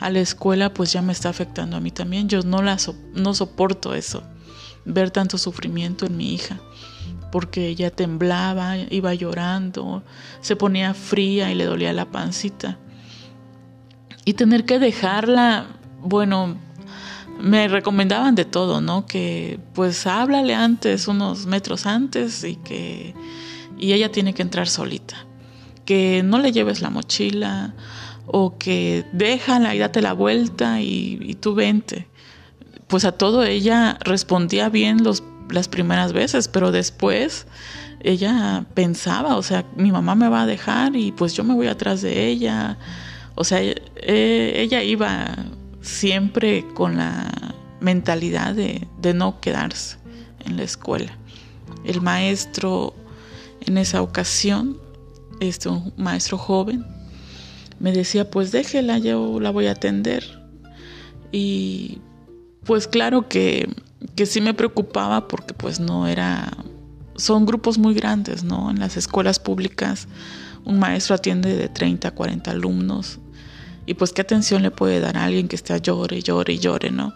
a 0.00 0.08
la 0.08 0.20
escuela 0.20 0.72
pues 0.72 0.90
ya 0.90 1.02
me 1.02 1.12
está 1.12 1.28
afectando 1.28 1.76
a 1.76 1.80
mí 1.80 1.90
también. 1.90 2.26
Yo 2.26 2.40
no, 2.40 2.62
la 2.62 2.78
no 3.12 3.34
soporto 3.34 3.94
eso, 3.94 4.22
ver 4.86 5.10
tanto 5.10 5.36
sufrimiento 5.36 6.06
en 6.06 6.16
mi 6.16 6.32
hija 6.32 6.58
porque 7.30 7.68
ella 7.68 7.90
temblaba, 7.90 8.78
iba 8.78 9.12
llorando, 9.12 10.02
se 10.40 10.56
ponía 10.56 10.94
fría 10.94 11.52
y 11.52 11.56
le 11.56 11.66
dolía 11.66 11.92
la 11.92 12.10
pancita. 12.10 12.78
Y 14.24 14.32
tener 14.32 14.64
que 14.64 14.78
dejarla, 14.78 15.66
bueno, 16.00 16.56
me 17.40 17.68
recomendaban 17.68 18.34
de 18.34 18.44
todo, 18.44 18.80
¿no? 18.80 19.06
Que 19.06 19.60
pues 19.74 20.06
háblale 20.06 20.54
antes, 20.54 21.08
unos 21.08 21.46
metros 21.46 21.86
antes 21.86 22.44
y 22.44 22.56
que 22.56 23.14
y 23.78 23.92
ella 23.92 24.10
tiene 24.10 24.34
que 24.34 24.42
entrar 24.42 24.68
solita. 24.68 25.16
Que 25.84 26.22
no 26.22 26.38
le 26.38 26.52
lleves 26.52 26.82
la 26.82 26.90
mochila 26.90 27.74
o 28.26 28.58
que 28.58 29.06
déjala 29.12 29.74
y 29.74 29.78
date 29.78 30.02
la 30.02 30.12
vuelta 30.12 30.80
y, 30.80 31.36
tú 31.40 31.54
vente. 31.54 32.08
Pues 32.88 33.04
a 33.04 33.12
todo 33.12 33.44
ella 33.44 33.98
respondía 34.00 34.68
bien 34.68 35.02
los, 35.02 35.22
las 35.50 35.68
primeras 35.68 36.12
veces, 36.12 36.48
pero 36.48 36.72
después 36.72 37.46
ella 38.00 38.66
pensaba, 38.74 39.36
o 39.36 39.42
sea, 39.42 39.64
mi 39.76 39.92
mamá 39.92 40.14
me 40.14 40.28
va 40.28 40.42
a 40.42 40.46
dejar 40.46 40.94
y 40.94 41.12
pues 41.12 41.34
yo 41.34 41.44
me 41.44 41.54
voy 41.54 41.68
atrás 41.68 42.02
de 42.02 42.26
ella. 42.26 42.78
O 43.34 43.44
sea, 43.44 43.60
eh, 43.62 44.52
ella 44.56 44.82
iba 44.82 45.34
siempre 45.88 46.64
con 46.74 46.96
la 46.96 47.54
mentalidad 47.80 48.54
de, 48.54 48.86
no 49.14 49.40
quedarse 49.40 49.96
en 50.44 50.56
la 50.56 50.62
escuela. 50.62 51.16
El 51.84 52.02
maestro 52.02 52.94
en 53.60 53.78
esa 53.78 54.02
ocasión, 54.02 54.78
este, 55.40 55.68
un 55.68 55.92
maestro 55.96 56.36
joven, 56.36 56.84
me 57.80 57.92
decía, 57.92 58.30
pues 58.30 58.52
déjela, 58.52 58.98
yo 58.98 59.40
la 59.40 59.50
voy 59.50 59.66
a 59.66 59.72
atender. 59.72 60.24
Y 61.32 61.98
pues 62.64 62.86
claro 62.86 63.28
que, 63.28 63.68
que 64.14 64.26
sí 64.26 64.40
me 64.40 64.54
preocupaba 64.54 65.26
porque 65.26 65.54
pues 65.54 65.80
no 65.80 66.06
era, 66.06 66.52
son 67.16 67.46
grupos 67.46 67.78
muy 67.78 67.94
grandes, 67.94 68.44
¿no? 68.44 68.70
En 68.70 68.78
las 68.78 68.96
escuelas 68.96 69.38
públicas 69.38 70.06
un 70.64 70.78
maestro 70.78 71.14
atiende 71.14 71.56
de 71.56 71.68
30 71.68 72.08
a 72.08 72.10
40 72.10 72.50
alumnos 72.50 73.18
y 73.88 73.94
pues 73.94 74.12
qué 74.12 74.20
atención 74.20 74.62
le 74.62 74.70
puede 74.70 75.00
dar 75.00 75.16
a 75.16 75.24
alguien 75.24 75.48
que 75.48 75.56
esté 75.56 75.80
llore, 75.80 76.20
llore 76.20 76.52
y 76.52 76.58
llore, 76.58 76.90
¿no? 76.90 77.14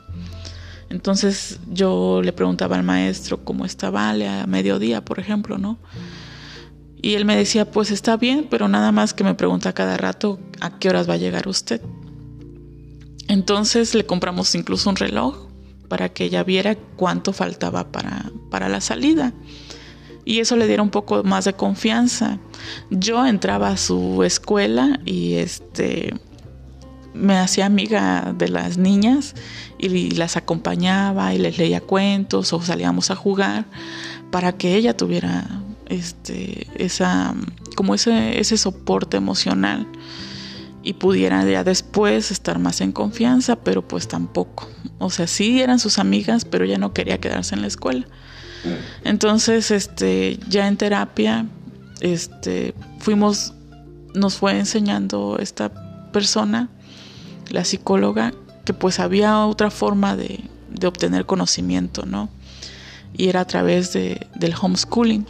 Entonces 0.89 1.61
yo 1.71 2.23
le 2.25 2.33
preguntaba 2.33 2.77
al 2.77 2.83
maestro 2.83 3.45
cómo 3.45 3.67
estaba 3.67 4.09
a 4.09 4.47
mediodía, 4.47 5.05
por 5.05 5.19
ejemplo, 5.19 5.59
¿no? 5.59 5.79
Y 7.03 7.13
él 7.13 7.27
me 7.27 7.37
decía, 7.37 7.71
pues 7.71 7.91
está 7.91 8.17
bien, 8.17 8.47
pero 8.49 8.69
nada 8.69 8.91
más 8.91 9.13
que 9.13 9.23
me 9.23 9.35
pregunta 9.35 9.75
cada 9.75 9.99
rato 9.99 10.41
a 10.63 10.79
qué 10.79 10.89
horas 10.89 11.07
va 11.07 11.15
a 11.15 11.19
llegar 11.19 11.47
usted. 11.47 11.83
Entonces 13.29 13.95
le 13.95 14.07
compramos 14.07 14.55
incluso 14.55 14.89
un 14.89 14.97
reloj 14.97 15.49
para 15.89 16.09
que 16.09 16.25
ella 16.25 16.43
viera 16.43 16.75
cuánto 16.97 17.35
faltaba 17.35 17.93
para, 17.93 18.33
para 18.51 18.71
la 18.71 18.81
salida. 18.81 19.35
Y 20.25 20.39
eso 20.39 20.57
le 20.57 20.67
diera 20.67 20.83
un 20.83 20.91
poco 20.91 21.23
más 21.23 21.45
de 21.45 21.53
confianza. 21.53 22.39
Yo 22.89 23.27
entraba 23.27 23.69
a 23.69 23.77
su 23.77 24.23
escuela 24.23 25.01
y 25.05 25.35
este 25.35 26.15
me 27.15 27.37
hacía 27.37 27.67
amiga 27.67 28.35
de 28.37 28.49
las 28.49 28.79
niñas 28.79 29.35
y 29.79 30.13
las 30.13 30.37
acompañaba 30.37 31.35
y 31.35 31.39
les 31.39 31.59
leía 31.59 31.81
cuentos 31.81 32.53
o 32.53 32.63
salíamos 32.63 33.11
a 33.11 33.17
jugar 33.17 33.67
para 34.31 34.53
que 34.53 34.77
ella 34.77 34.97
tuviera 34.97 35.47
este 35.87 36.69
esa 36.77 37.35
como 37.77 37.95
ese 37.95 38.41
ese 38.41 38.57
soporte 38.57 39.17
emocional 39.17 39.87
y 40.83 40.95
pudiera 40.95 41.45
ya 41.49 41.65
después 41.65 42.31
estar 42.31 42.59
más 42.59 42.81
en 42.81 42.93
confianza, 42.93 43.57
pero 43.57 43.87
pues 43.87 44.09
tampoco. 44.09 44.69
O 44.99 45.11
sea, 45.11 45.27
sí 45.27 45.61
eran 45.61 45.79
sus 45.79 45.99
amigas, 45.99 46.45
pero 46.45 46.65
ya 46.65 46.79
no 46.79 46.93
quería 46.93 47.19
quedarse 47.19 47.55
en 47.55 47.61
la 47.61 47.69
escuela. 47.69 48.07
Entonces, 49.05 49.71
este, 49.71 50.39
ya 50.49 50.69
en 50.69 50.77
terapia, 50.77 51.47
este, 52.01 52.75
fuimos, 52.99 53.55
nos 54.15 54.37
fue 54.37 54.59
enseñando 54.59 55.39
esta 55.39 55.73
persona 56.13 56.69
la 57.53 57.65
psicóloga, 57.65 58.33
que 58.65 58.73
pues 58.73 58.99
había 58.99 59.47
otra 59.47 59.71
forma 59.71 60.17
de, 60.17 60.49
obtener 60.85 61.27
conocimiento, 61.27 62.07
¿no? 62.07 62.29
Y 63.13 63.29
era 63.29 63.43
a 63.43 63.45
través 63.45 63.93
de, 63.93 64.27
del 64.35 64.55
homeschooling. 64.61 65.27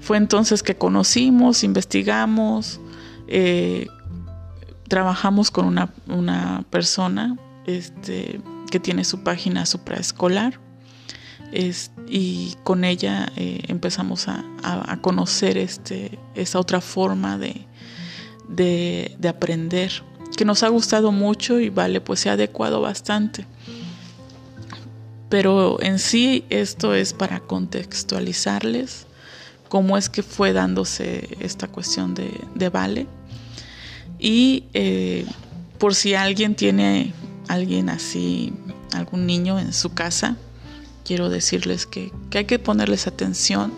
Fue 0.00 0.16
entonces 0.16 0.62
que 0.62 0.76
conocimos, 0.76 1.64
investigamos, 1.64 2.78
eh, 3.26 3.88
trabajamos 4.86 5.50
con 5.50 5.66
una, 5.66 6.64
persona 6.70 7.36
este, 7.66 8.40
que 8.70 8.78
tiene 8.78 9.04
su 9.04 9.24
página 9.24 9.66
supraescolar 9.66 10.60
y 12.08 12.54
con 12.64 12.84
ella 12.84 13.32
eh, 13.36 13.62
empezamos 13.68 14.28
a, 14.28 14.44
conocer 15.00 15.56
este, 15.56 16.18
esa 16.34 16.58
otra 16.58 16.80
forma 16.80 17.38
de, 17.38 17.66
de, 18.48 19.14
de 19.18 19.28
aprender 19.28 19.92
que 20.36 20.44
nos 20.44 20.62
ha 20.62 20.68
gustado 20.68 21.12
mucho 21.12 21.60
y 21.60 21.70
vale, 21.70 22.00
pues 22.00 22.20
se 22.20 22.30
ha 22.30 22.32
adecuado 22.32 22.80
bastante. 22.80 23.46
Pero 25.28 25.82
en 25.82 25.98
sí 25.98 26.44
esto 26.50 26.94
es 26.94 27.12
para 27.12 27.40
contextualizarles 27.40 29.06
cómo 29.68 29.96
es 29.96 30.08
que 30.08 30.22
fue 30.22 30.52
dándose 30.52 31.36
esta 31.40 31.68
cuestión 31.68 32.14
de, 32.14 32.30
de 32.54 32.68
vale. 32.68 33.06
Y 34.18 34.64
eh, 34.72 35.26
por 35.78 35.94
si 35.94 36.14
alguien 36.14 36.54
tiene 36.54 37.12
alguien 37.48 37.88
así, 37.88 38.52
algún 38.92 39.26
niño 39.26 39.58
en 39.58 39.72
su 39.72 39.92
casa, 39.92 40.36
quiero 41.04 41.28
decirles 41.28 41.86
que, 41.86 42.12
que 42.30 42.38
hay 42.38 42.44
que 42.44 42.58
ponerles 42.58 43.06
atención, 43.06 43.72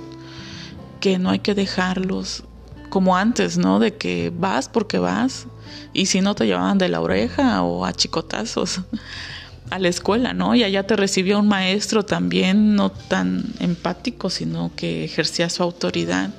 que 1.00 1.18
no 1.18 1.30
hay 1.30 1.38
que 1.38 1.54
dejarlos 1.54 2.44
como 2.88 3.16
antes, 3.16 3.59
¿no? 3.59 3.79
De 3.79 3.94
que 3.94 4.33
vas 4.37 4.68
porque 4.68 4.99
vas, 4.99 5.46
y 5.92 6.07
si 6.07 6.20
no 6.20 6.35
te 6.35 6.46
llevaban 6.46 6.79
de 6.79 6.88
la 6.88 7.01
oreja 7.01 7.62
o 7.62 7.85
a 7.85 7.92
chicotazos 7.92 8.83
a 9.70 9.79
la 9.79 9.88
escuela, 9.88 10.33
¿no? 10.33 10.55
Y 10.55 10.62
allá 10.62 10.87
te 10.87 10.96
recibía 10.96 11.38
un 11.38 11.49
maestro 11.49 12.05
también 12.05 12.77
no 12.77 12.90
tan 12.90 13.44
empático, 13.59 14.31
sino 14.31 14.70
que 14.77 15.05
ejercía 15.05 15.51
su 15.51 15.62
autoridad. 15.62 16.31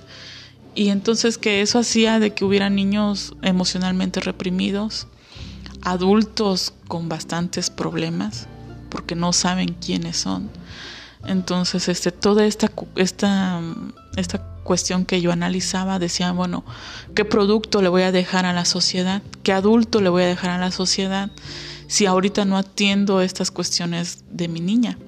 Y 0.75 0.89
entonces 0.89 1.37
que 1.37 1.61
eso 1.61 1.79
hacía 1.79 2.19
de 2.19 2.33
que 2.33 2.45
hubiera 2.45 2.69
niños 2.69 3.33
emocionalmente 3.41 4.19
reprimidos, 4.19 5.07
adultos 5.81 6.73
con 6.87 7.09
bastantes 7.09 7.69
problemas, 7.69 8.47
porque 8.89 9.15
no 9.15 9.33
saben 9.33 9.73
quiénes 9.73 10.17
son. 10.17 10.49
Entonces, 11.25 11.89
este, 11.89 12.11
toda 12.11 12.45
esta, 12.45 12.71
esta, 12.95 13.61
esta 14.15 14.56
cuestión 14.67 15.05
que 15.05 15.21
yo 15.21 15.31
analizaba, 15.31 15.97
decía, 15.97 16.33
bueno, 16.33 16.65
¿qué 17.15 17.23
producto 17.23 17.81
le 17.81 17.87
voy 17.87 18.01
a 18.01 18.11
dejar 18.11 18.45
a 18.45 18.51
la 18.51 18.65
sociedad? 18.65 19.23
¿Qué 19.41 19.53
adulto 19.53 20.01
le 20.01 20.09
voy 20.09 20.23
a 20.23 20.27
dejar 20.27 20.51
a 20.51 20.57
la 20.59 20.71
sociedad 20.71 21.31
si 21.87 22.05
ahorita 22.05 22.43
no 22.43 22.57
atiendo 22.57 23.21
estas 23.21 23.49
cuestiones 23.49 24.25
de 24.29 24.49
mi 24.49 24.59
niña? 24.59 24.99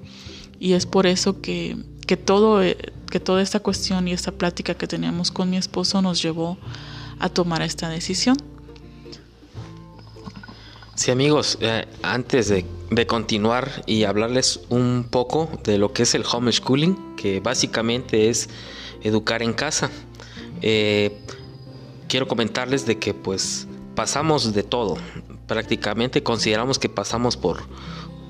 Y 0.59 0.73
es 0.73 0.85
por 0.85 1.05
eso 1.05 1.41
que, 1.41 1.77
que, 2.07 2.15
todo, 2.15 2.63
eh, 2.63 2.77
que 3.11 3.19
toda 3.19 3.41
esta 3.41 3.59
cuestión 3.59 4.07
y 4.07 4.13
esta 4.13 4.31
plática 4.31 4.75
que 4.75 4.87
teníamos 4.87 5.29
con 5.29 5.49
mi 5.49 5.57
esposo 5.57 6.01
nos 6.01 6.21
llevó 6.21 6.57
a 7.19 7.27
tomar 7.27 7.61
esta 7.61 7.89
decisión. 7.89 8.37
Sí 10.95 11.11
amigos, 11.11 11.57
eh, 11.59 11.85
antes 12.01 12.47
de, 12.47 12.65
de, 12.91 13.07
continuar 13.07 13.83
y 13.85 14.03
hablarles 14.05 14.61
un 14.69 15.05
poco 15.09 15.49
de 15.65 15.77
lo 15.77 15.91
que 15.91 16.03
es 16.03 16.15
el 16.15 16.23
homeschooling, 16.29 17.15
que 17.15 17.39
básicamente 17.41 18.29
es 18.29 18.49
educar 19.03 19.41
en 19.43 19.53
casa. 19.53 19.89
Eh, 20.61 21.17
quiero 22.07 22.27
comentarles 22.27 22.85
de 22.85 22.97
que 22.97 23.13
pues 23.13 23.67
pasamos 23.95 24.53
de 24.53 24.63
todo. 24.63 24.97
Prácticamente 25.47 26.23
consideramos 26.23 26.79
que 26.79 26.89
pasamos 26.89 27.37
por, 27.37 27.63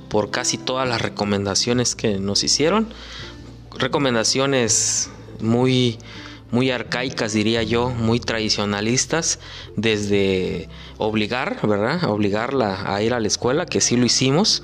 por 0.09 0.31
casi 0.31 0.57
todas 0.57 0.87
las 0.87 1.01
recomendaciones 1.01 1.95
que 1.95 2.19
nos 2.19 2.43
hicieron. 2.43 2.87
Recomendaciones 3.77 5.09
muy 5.41 5.97
muy 6.51 6.71
arcaicas, 6.71 7.33
diría 7.33 7.63
yo, 7.63 7.89
muy 7.89 8.19
tradicionalistas, 8.19 9.39
desde 9.75 10.67
obligar, 10.99 11.65
¿verdad? 11.65 12.03
Obligarla 12.03 12.93
a 12.93 13.01
ir 13.01 13.13
a 13.13 13.19
la 13.21 13.27
escuela, 13.27 13.65
que 13.65 13.79
sí 13.81 13.95
lo 13.95 14.05
hicimos. 14.05 14.63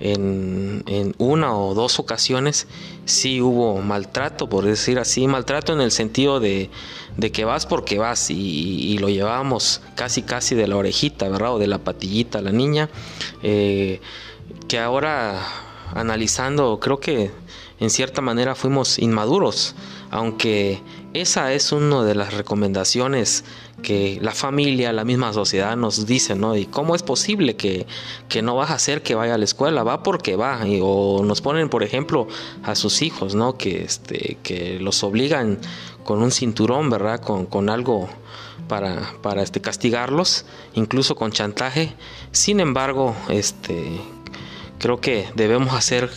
En, 0.00 0.84
una 1.18 1.56
o 1.56 1.74
dos 1.74 1.98
ocasiones 2.00 2.66
sí 3.04 3.40
hubo 3.40 3.80
maltrato, 3.80 4.48
por 4.48 4.64
decir 4.64 4.98
así, 4.98 5.26
maltrato 5.28 5.72
en 5.72 5.80
el 5.80 5.92
sentido 5.92 6.40
de, 6.40 6.70
que 7.32 7.44
vas 7.44 7.66
porque 7.66 7.98
vas 7.98 8.30
y, 8.30 8.98
lo 8.98 9.08
llevábamos 9.08 9.80
casi 9.94 10.22
casi 10.22 10.54
de 10.56 10.66
la 10.66 10.76
orejita, 10.76 11.28
¿verdad? 11.28 11.54
O 11.54 11.58
de 11.58 11.68
la 11.68 11.78
patillita 11.78 12.40
a 12.40 12.42
la 12.42 12.52
niña, 12.52 12.90
eh, 13.42 14.00
que 14.68 14.80
ahora 14.80 15.40
analizando 15.94 16.80
creo 16.80 16.98
que 16.98 17.30
en 17.78 17.90
cierta 17.90 18.20
manera 18.22 18.56
fuimos 18.56 18.98
inmaduros, 18.98 19.76
aunque 20.10 20.80
esa 21.20 21.52
es 21.52 21.72
una 21.72 22.02
de 22.04 22.14
las 22.14 22.34
recomendaciones 22.34 23.44
que 23.82 24.18
la 24.20 24.32
familia, 24.32 24.92
la 24.92 25.04
misma 25.04 25.32
sociedad 25.32 25.76
nos 25.76 26.06
dice, 26.06 26.34
¿no? 26.34 26.56
Y 26.56 26.66
cómo 26.66 26.94
es 26.94 27.02
posible 27.02 27.56
que, 27.56 27.86
no 28.42 28.56
vas 28.56 28.70
a 28.70 28.74
hacer 28.74 29.02
que 29.02 29.14
vaya 29.14 29.34
a 29.34 29.38
la 29.38 29.44
escuela, 29.44 29.82
va 29.82 30.02
porque 30.02 30.36
va, 30.36 30.60
o 30.82 31.22
nos 31.24 31.40
ponen, 31.40 31.68
por 31.68 31.82
ejemplo, 31.82 32.26
a 32.62 32.74
sus 32.74 33.02
hijos, 33.02 33.34
¿no? 33.34 33.56
Que, 33.56 33.82
este, 33.82 34.38
que 34.42 34.78
los 34.78 35.02
obligan 35.04 35.58
con 36.04 36.22
un 36.22 36.30
cinturón, 36.30 36.90
¿verdad? 36.90 37.20
Con, 37.20 37.46
con 37.46 37.70
algo 37.70 38.08
para, 38.68 39.14
para 39.22 39.42
este, 39.42 39.60
castigarlos, 39.60 40.44
incluso 40.74 41.16
con 41.16 41.32
chantaje. 41.32 41.94
Sin 42.32 42.60
embargo, 42.60 43.14
este, 43.28 44.00
creo 44.78 45.00
que 45.00 45.28
debemos 45.34 45.74
hacer, 45.74 46.10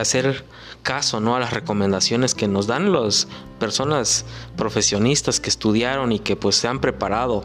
hacer 0.00 0.44
caso 0.82 1.20
¿no? 1.20 1.36
a 1.36 1.40
las 1.40 1.52
recomendaciones 1.52 2.34
que 2.34 2.48
nos 2.48 2.66
dan 2.66 2.92
las 2.92 3.28
personas 3.58 4.24
profesionistas 4.56 5.40
que 5.40 5.50
estudiaron 5.50 6.12
y 6.12 6.18
que 6.18 6.36
pues 6.36 6.56
se 6.56 6.68
han 6.68 6.80
preparado 6.80 7.44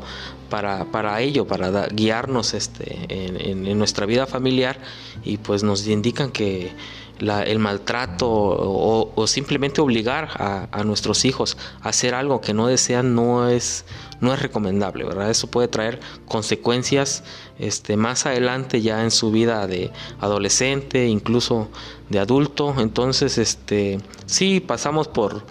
para, 0.50 0.86
para 0.86 1.20
ello, 1.22 1.48
para 1.48 1.88
guiarnos 1.88 2.54
este, 2.54 3.08
en, 3.10 3.78
nuestra 3.78 4.06
vida 4.06 4.28
familiar 4.28 4.78
y 5.24 5.38
pues 5.38 5.64
nos 5.64 5.88
indican 5.88 6.32
que 6.32 6.72
el 7.20 7.60
maltrato 7.60 8.28
o, 8.30 9.28
simplemente 9.28 9.82
obligar 9.82 10.30
a, 10.36 10.68
a, 10.72 10.84
nuestros 10.84 11.26
hijos 11.26 11.58
a 11.82 11.90
hacer 11.90 12.14
algo 12.14 12.42
que 12.42 12.54
no 12.54 12.68
desean 12.68 13.16
no 13.16 13.48
es, 13.50 13.86
no 14.20 14.34
es 14.34 14.42
recomendable, 14.42 15.06
¿verdad? 15.06 15.32
Eso 15.32 15.48
puede 15.48 15.68
traer 15.68 16.00
consecuencias 16.28 17.24
este, 17.60 17.98
más 17.98 18.26
adelante 18.26 18.82
ya 18.82 19.04
en 19.04 19.12
su 19.12 19.32
vida 19.32 19.68
de 19.68 19.92
adolescente, 20.20 21.08
incluso 21.08 21.70
de 22.10 22.20
adulto. 22.20 22.76
Entonces, 22.78 23.38
este, 23.38 24.00
sí, 24.26 24.60
pasamos 24.60 25.08
por, 25.08 25.44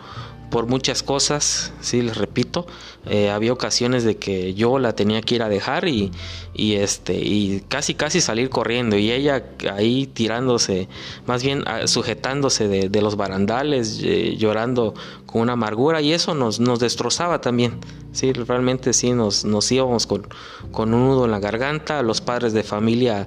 por 0.53 0.67
muchas 0.67 1.03
cosas, 1.03 1.73
sí, 1.81 2.03
les 2.03 2.19
repito, 2.19 2.67
eh, 3.07 3.31
había 3.31 3.55
ocasiones 3.55 4.05
de 4.05 4.19
que 4.19 4.53
yo 4.53 4.79
la 4.79 4.95
tenía 4.95 5.23
que 5.23 5.37
ir 5.37 5.43
a 5.43 5.49
dejar 5.49 5.89
y, 5.89 6.13
y, 6.53 6.75
este 6.75 7.15
y 7.15 7.65
casi 7.69 7.95
casi 7.95 8.21
salir 8.21 8.51
corriendo 8.51 8.99
y 8.99 9.11
ella 9.11 9.43
ahí 9.73 10.07
tirándose, 10.07 10.91
más 11.27 11.43
bien 11.43 11.65
ah, 11.67 11.87
sujetándose 11.87 12.69
de, 12.69 13.03
los 13.03 13.17
barandales, 13.17 14.01
eh, 14.05 14.37
llorando 14.37 14.93
con 15.25 15.41
una 15.41 15.55
amargura 15.55 16.03
y 16.03 16.13
eso 16.13 16.35
nos, 16.35 16.61
nos 16.61 16.81
destrozaba 16.81 17.41
también, 17.41 17.79
sí, 18.13 18.35
realmente 18.35 18.93
sí 18.93 19.13
nos, 19.13 19.47
nos 19.47 19.73
íbamos 19.73 20.07
con, 20.07 20.29
con 20.71 20.93
un 20.93 21.09
nudo 21.09 21.25
en 21.25 21.31
la 21.31 21.41
garganta, 21.41 22.03
los 22.03 22.21
padres 22.21 22.53
de 22.53 22.63
familia 22.63 23.27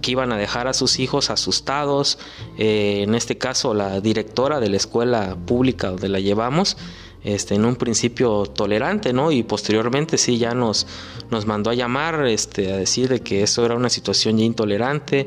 que 0.00 0.12
iban 0.12 0.32
a 0.32 0.36
dejar 0.36 0.68
a 0.68 0.72
sus 0.72 0.98
hijos 0.98 1.30
asustados. 1.30 2.18
Eh, 2.58 3.02
en 3.02 3.14
este 3.14 3.38
caso, 3.38 3.74
la 3.74 4.00
directora 4.00 4.60
de 4.60 4.68
la 4.68 4.76
escuela 4.76 5.36
pública 5.46 5.90
donde 5.90 6.08
la 6.08 6.20
llevamos, 6.20 6.76
este, 7.24 7.54
en 7.54 7.64
un 7.64 7.76
principio 7.76 8.44
tolerante, 8.46 9.12
¿no? 9.12 9.32
Y 9.32 9.42
posteriormente 9.42 10.18
sí 10.18 10.38
ya 10.38 10.54
nos, 10.54 10.86
nos 11.30 11.46
mandó 11.46 11.70
a 11.70 11.74
llamar, 11.74 12.26
este, 12.26 12.72
a 12.72 12.76
decir 12.76 13.08
de 13.08 13.20
que 13.20 13.42
eso 13.42 13.64
era 13.64 13.74
una 13.74 13.88
situación 13.88 14.38
ya 14.38 14.44
intolerante. 14.44 15.26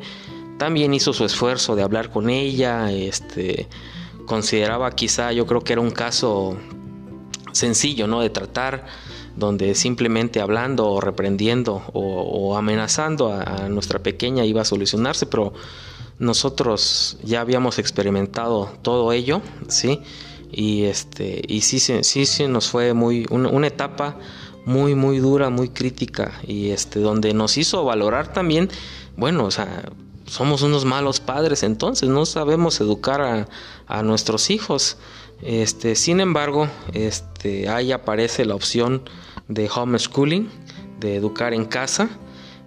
También 0.58 0.94
hizo 0.94 1.12
su 1.14 1.26
esfuerzo 1.26 1.76
de 1.76 1.84
hablar 1.84 2.10
con 2.10 2.30
ella, 2.30 2.92
este, 2.92 3.68
consideraba 4.26 4.92
quizá, 4.92 5.32
yo 5.32 5.46
creo 5.46 5.62
que 5.62 5.74
era 5.74 5.82
un 5.82 5.92
caso 5.92 6.58
sencillo, 7.52 8.08
¿no? 8.08 8.22
De 8.22 8.30
tratar, 8.30 8.86
donde 9.38 9.76
simplemente 9.76 10.42
hablando 10.42 10.90
o 10.90 11.00
reprendiendo 11.00 11.84
o, 11.94 12.58
amenazando 12.58 13.32
a, 13.32 13.70
nuestra 13.70 14.00
pequeña 14.00 14.44
iba 14.46 14.62
a 14.62 14.66
solucionarse, 14.66 15.28
pero 15.28 15.54
nosotros 16.20 17.18
ya 17.24 17.42
habíamos 17.42 17.78
experimentado 17.78 18.72
todo 18.82 19.14
ello, 19.14 19.42
¿sí? 19.68 20.02
Y, 20.52 20.84
este, 20.84 21.42
y 21.48 21.62
sí, 21.62 21.80
sí, 21.80 22.26
sí 22.26 22.48
nos 22.48 22.70
fue 22.70 22.94
muy, 22.94 23.28
una, 23.30 23.68
etapa 23.68 24.18
muy, 24.66 24.96
muy 24.96 25.20
dura, 25.20 25.50
muy 25.50 25.70
crítica, 25.70 26.34
y 26.46 26.70
este, 26.70 27.00
donde 27.00 27.34
nos 27.34 27.58
hizo 27.58 27.84
valorar 27.84 28.34
también, 28.34 28.70
bueno, 29.16 29.46
o 29.46 29.52
sea, 29.52 29.84
somos 30.26 30.62
unos 30.64 30.84
malos 30.84 31.20
padres 31.20 31.64
entonces, 31.64 32.10
no 32.10 32.26
sabemos 32.26 32.82
educar 32.82 33.22
a, 33.22 33.48
a 33.88 34.04
nuestros 34.04 34.50
hijos. 34.50 34.98
Este, 35.42 35.96
sin 35.96 36.20
embargo, 36.20 36.68
este, 36.94 37.70
ahí 37.70 37.92
aparece 37.92 38.46
la 38.46 38.56
opción 38.56 39.04
de 39.48 39.70
homeschooling, 39.70 40.50
de 41.00 41.16
educar 41.16 41.54
en 41.54 41.66
casa, 41.66 42.10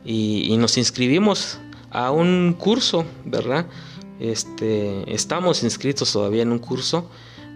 y, 0.04 0.56
nos 0.56 0.78
inscribimos 0.78 1.58
a 1.90 2.10
un 2.10 2.54
curso, 2.58 3.04
¿verdad? 3.24 3.66
Este, 4.18 5.12
estamos 5.12 5.62
inscritos 5.62 6.12
todavía 6.12 6.42
en 6.42 6.52
un 6.52 6.58
curso 6.58 7.10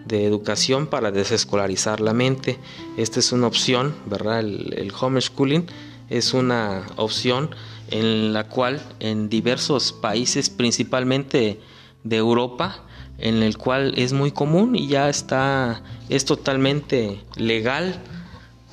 de 0.05 0.25
educación 0.25 0.87
para 0.87 1.11
desescolarizar 1.11 2.01
la 2.01 2.13
mente. 2.13 2.59
Esta 2.97 3.19
es 3.19 3.31
una 3.31 3.47
opción, 3.47 3.95
¿verdad? 4.05 4.41
El, 4.41 4.73
el 4.77 4.93
homeschooling 4.99 5.65
es 6.09 6.33
una 6.33 6.85
opción 6.97 7.55
en 7.89 8.33
la 8.33 8.47
cual 8.47 8.81
en 8.99 9.29
diversos 9.29 9.91
países, 9.91 10.49
principalmente 10.49 11.59
de 12.03 12.15
Europa, 12.17 12.84
en 13.17 13.43
el 13.43 13.57
cual 13.57 13.93
es 13.97 14.13
muy 14.13 14.31
común 14.31 14.75
y 14.75 14.87
ya 14.87 15.09
está, 15.09 15.81
es 16.09 16.25
totalmente 16.25 17.21
legal, 17.35 18.01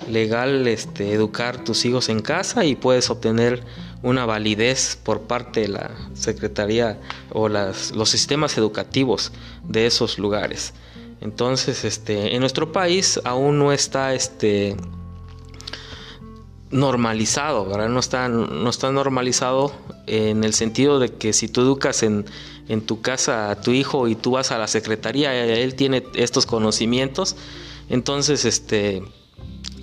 legal 0.08 0.66
este, 0.66 1.12
educar 1.12 1.62
tus 1.64 1.84
hijos 1.84 2.08
en 2.08 2.20
casa 2.20 2.64
y 2.64 2.74
puedes 2.74 3.10
obtener 3.10 3.62
una 4.02 4.26
validez 4.26 4.98
por 5.02 5.22
parte 5.22 5.60
de 5.60 5.68
la 5.68 5.90
Secretaría 6.14 6.98
o 7.30 7.48
las, 7.48 7.92
los 7.92 8.10
sistemas 8.10 8.58
educativos 8.58 9.32
de 9.64 9.86
esos 9.86 10.18
lugares. 10.18 10.74
Entonces, 11.20 11.84
este, 11.84 12.34
en 12.34 12.40
nuestro 12.40 12.72
país 12.72 13.20
aún 13.24 13.60
no 13.60 13.72
está 13.72 14.12
este, 14.12 14.76
normalizado, 16.72 17.64
¿verdad? 17.66 17.88
No 17.88 18.00
está, 18.00 18.28
no 18.28 18.68
está 18.68 18.90
normalizado 18.90 19.72
en 20.08 20.42
el 20.42 20.52
sentido 20.52 20.98
de 20.98 21.10
que 21.10 21.32
si 21.32 21.46
tú 21.46 21.60
educas 21.60 22.02
en, 22.02 22.24
en 22.72 22.80
tu 22.80 23.02
casa 23.02 23.50
a 23.50 23.60
tu 23.60 23.72
hijo 23.72 24.08
y 24.08 24.14
tú 24.14 24.32
vas 24.32 24.50
a 24.50 24.56
la 24.56 24.66
secretaría, 24.66 25.34
él 25.44 25.74
tiene 25.74 26.02
estos 26.14 26.46
conocimientos, 26.46 27.36
entonces 27.90 28.46
este 28.46 29.02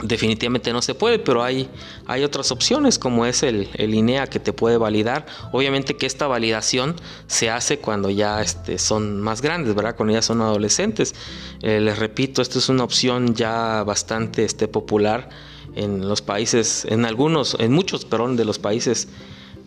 definitivamente 0.02 0.72
no 0.74 0.82
se 0.82 0.96
puede, 0.96 1.20
pero 1.20 1.44
hay, 1.44 1.70
hay 2.08 2.24
otras 2.24 2.52
opciones 2.52 2.98
como 2.98 3.26
es 3.26 3.44
el, 3.44 3.70
el, 3.74 3.94
INEA 3.94 4.28
que 4.28 4.40
te 4.40 4.54
puede 4.54 4.78
validar. 4.78 5.26
Obviamente 5.52 5.98
que 5.98 6.06
esta 6.06 6.26
validación 6.26 6.96
se 7.28 7.50
hace 7.50 7.80
cuando 7.80 8.10
ya 8.10 8.42
este, 8.42 8.80
son 8.80 9.20
más 9.20 9.42
grandes, 9.42 9.76
¿verdad? 9.76 9.98
Cuando 9.98 10.14
ya 10.14 10.22
son 10.22 10.42
adolescentes. 10.42 11.14
Eh, 11.62 11.82
les 11.82 12.00
repito, 12.00 12.42
esto 12.42 12.60
es 12.60 12.70
una 12.70 12.86
opción 12.86 13.36
ya 13.36 13.84
bastante 13.84 14.46
este, 14.46 14.70
popular 14.70 15.30
en 15.76 16.08
los 16.08 16.22
países, 16.22 16.86
en 16.86 17.04
algunos, 17.04 17.58
en 17.60 17.74
muchos, 17.74 18.06
perdón, 18.06 18.38
de 18.38 18.46
los 18.46 18.58
países 18.58 19.10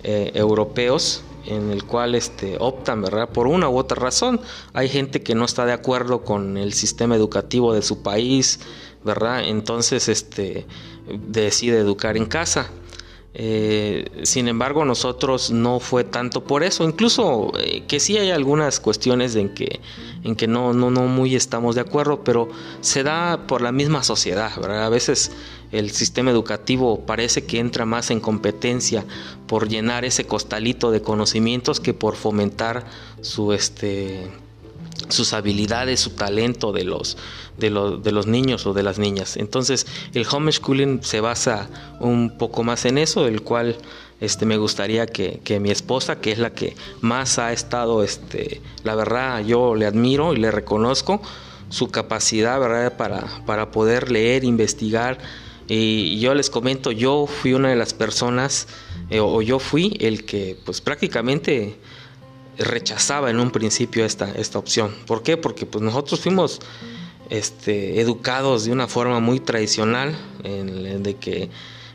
eh, 0.02 0.32
europeos 0.34 1.22
en 1.47 1.70
el 1.70 1.84
cual 1.84 2.14
este, 2.14 2.57
optan, 2.59 3.03
¿verdad? 3.03 3.28
Por 3.28 3.47
una 3.47 3.68
u 3.68 3.76
otra 3.76 3.97
razón. 4.01 4.40
Hay 4.72 4.88
gente 4.88 5.22
que 5.22 5.34
no 5.34 5.45
está 5.45 5.66
de 5.66 5.72
acuerdo 5.72 6.24
con 6.24 6.57
el 6.57 6.72
sistema 6.72 7.16
educativo 7.16 7.74
de 7.74 7.82
su 7.82 8.03
país, 8.03 8.61
¿verdad? 9.05 9.45
Entonces, 9.45 10.09
este, 10.09 10.66
decide 11.28 11.78
educar 11.78 12.16
en 12.16 12.26
casa. 12.26 12.70
Eh, 13.34 14.10
sin 14.24 14.46
embargo, 14.46 14.84
nosotros 14.84 15.50
no 15.50 15.80
fue 15.80 16.04
tanto 16.04 16.44
por 16.44 16.62
eso, 16.62 16.84
incluso 16.84 17.52
eh, 17.58 17.84
que 17.88 17.98
sí 17.98 18.18
hay 18.18 18.30
algunas 18.30 18.78
cuestiones 18.78 19.34
en 19.36 19.54
que, 19.54 19.80
en 20.22 20.36
que 20.36 20.46
no, 20.46 20.74
no, 20.74 20.90
no 20.90 21.02
muy 21.06 21.34
estamos 21.34 21.74
de 21.74 21.80
acuerdo, 21.80 22.24
pero 22.24 22.50
se 22.82 23.02
da 23.02 23.46
por 23.46 23.62
la 23.62 23.72
misma 23.72 24.02
sociedad, 24.02 24.54
¿verdad? 24.60 24.84
A 24.84 24.90
veces 24.90 25.32
el 25.70 25.90
sistema 25.90 26.30
educativo 26.30 27.06
parece 27.06 27.46
que 27.46 27.58
entra 27.58 27.86
más 27.86 28.10
en 28.10 28.20
competencia 28.20 29.06
por 29.46 29.68
llenar 29.68 30.04
ese 30.04 30.26
costalito 30.26 30.90
de 30.90 31.00
conocimientos 31.00 31.80
que 31.80 31.94
por 31.94 32.16
fomentar 32.16 32.84
su 33.22 33.54
este 33.54 34.30
sus 35.09 35.32
habilidades, 35.32 36.00
su 36.00 36.11
talento 36.11 36.72
de 36.72 36.84
los, 36.84 37.16
de, 37.59 37.70
de 38.03 38.12
los 38.12 38.26
niños 38.26 38.66
o 38.66 38.72
de 38.72 38.82
las 38.82 38.98
niñas. 38.98 39.36
Entonces 39.36 39.86
el 40.14 40.26
homeschooling 40.30 41.03
se 41.03 41.20
basa 41.20 41.68
un 42.00 42.36
poco 42.38 42.62
más 42.62 42.84
en 42.84 42.98
eso, 42.98 43.26
el 43.26 43.42
cual 43.42 43.76
este, 44.20 44.46
me 44.46 44.57
gustaría 44.57 45.07
que, 45.07 45.40
que, 45.42 45.59
mi 45.59 45.70
esposa, 45.70 46.20
que 46.20 46.30
es 46.30 46.38
la 46.38 46.50
que 46.50 46.76
más 47.00 47.38
ha 47.38 47.53
estado, 47.53 48.05
este, 48.05 48.61
la 48.84 48.94
verdad 48.94 49.44
yo 49.44 49.74
le 49.74 49.84
admiro 49.84 50.32
y 50.32 50.36
le 50.36 50.50
reconozco 50.53 51.20
su 51.70 51.90
capacidad 51.90 52.61
¿verdad? 52.61 52.96
Para, 52.96 53.42
para 53.46 53.70
poder 53.72 54.12
leer, 54.12 54.44
investigar. 54.44 55.18
Y 55.66 56.20
yo 56.20 56.34
les 56.34 56.50
comento, 56.50 56.92
yo 56.92 57.26
fui 57.26 57.55
una 57.55 57.70
de 57.70 57.76
las 57.76 57.94
personas, 57.94 58.68
eh, 59.11 59.20
o 59.20 59.42
yo 59.42 59.59
fui 59.59 59.96
el 60.00 60.24
que 60.24 60.57
pues 60.64 60.80
prácticamente 60.80 61.78
rechazaba 62.59 63.30
en 63.30 63.40
un 63.40 63.50
principio 63.50 64.05
esta, 64.05 64.30
esta 64.32 64.59
opción. 64.59 64.94
¿Por 65.07 65.22
qué? 65.22 65.36
Porque 65.36 65.66
pues 65.66 65.82
nosotros 65.82 66.20
fuimos 66.20 66.61
este, 67.30 68.00
educados 68.00 68.64
de 68.64 68.72
una 68.72 68.88
forma 68.88 69.20
muy 69.20 69.40
tradicional, 69.40 70.14
en, 70.44 71.03
de 71.03 71.14
que 71.14 71.50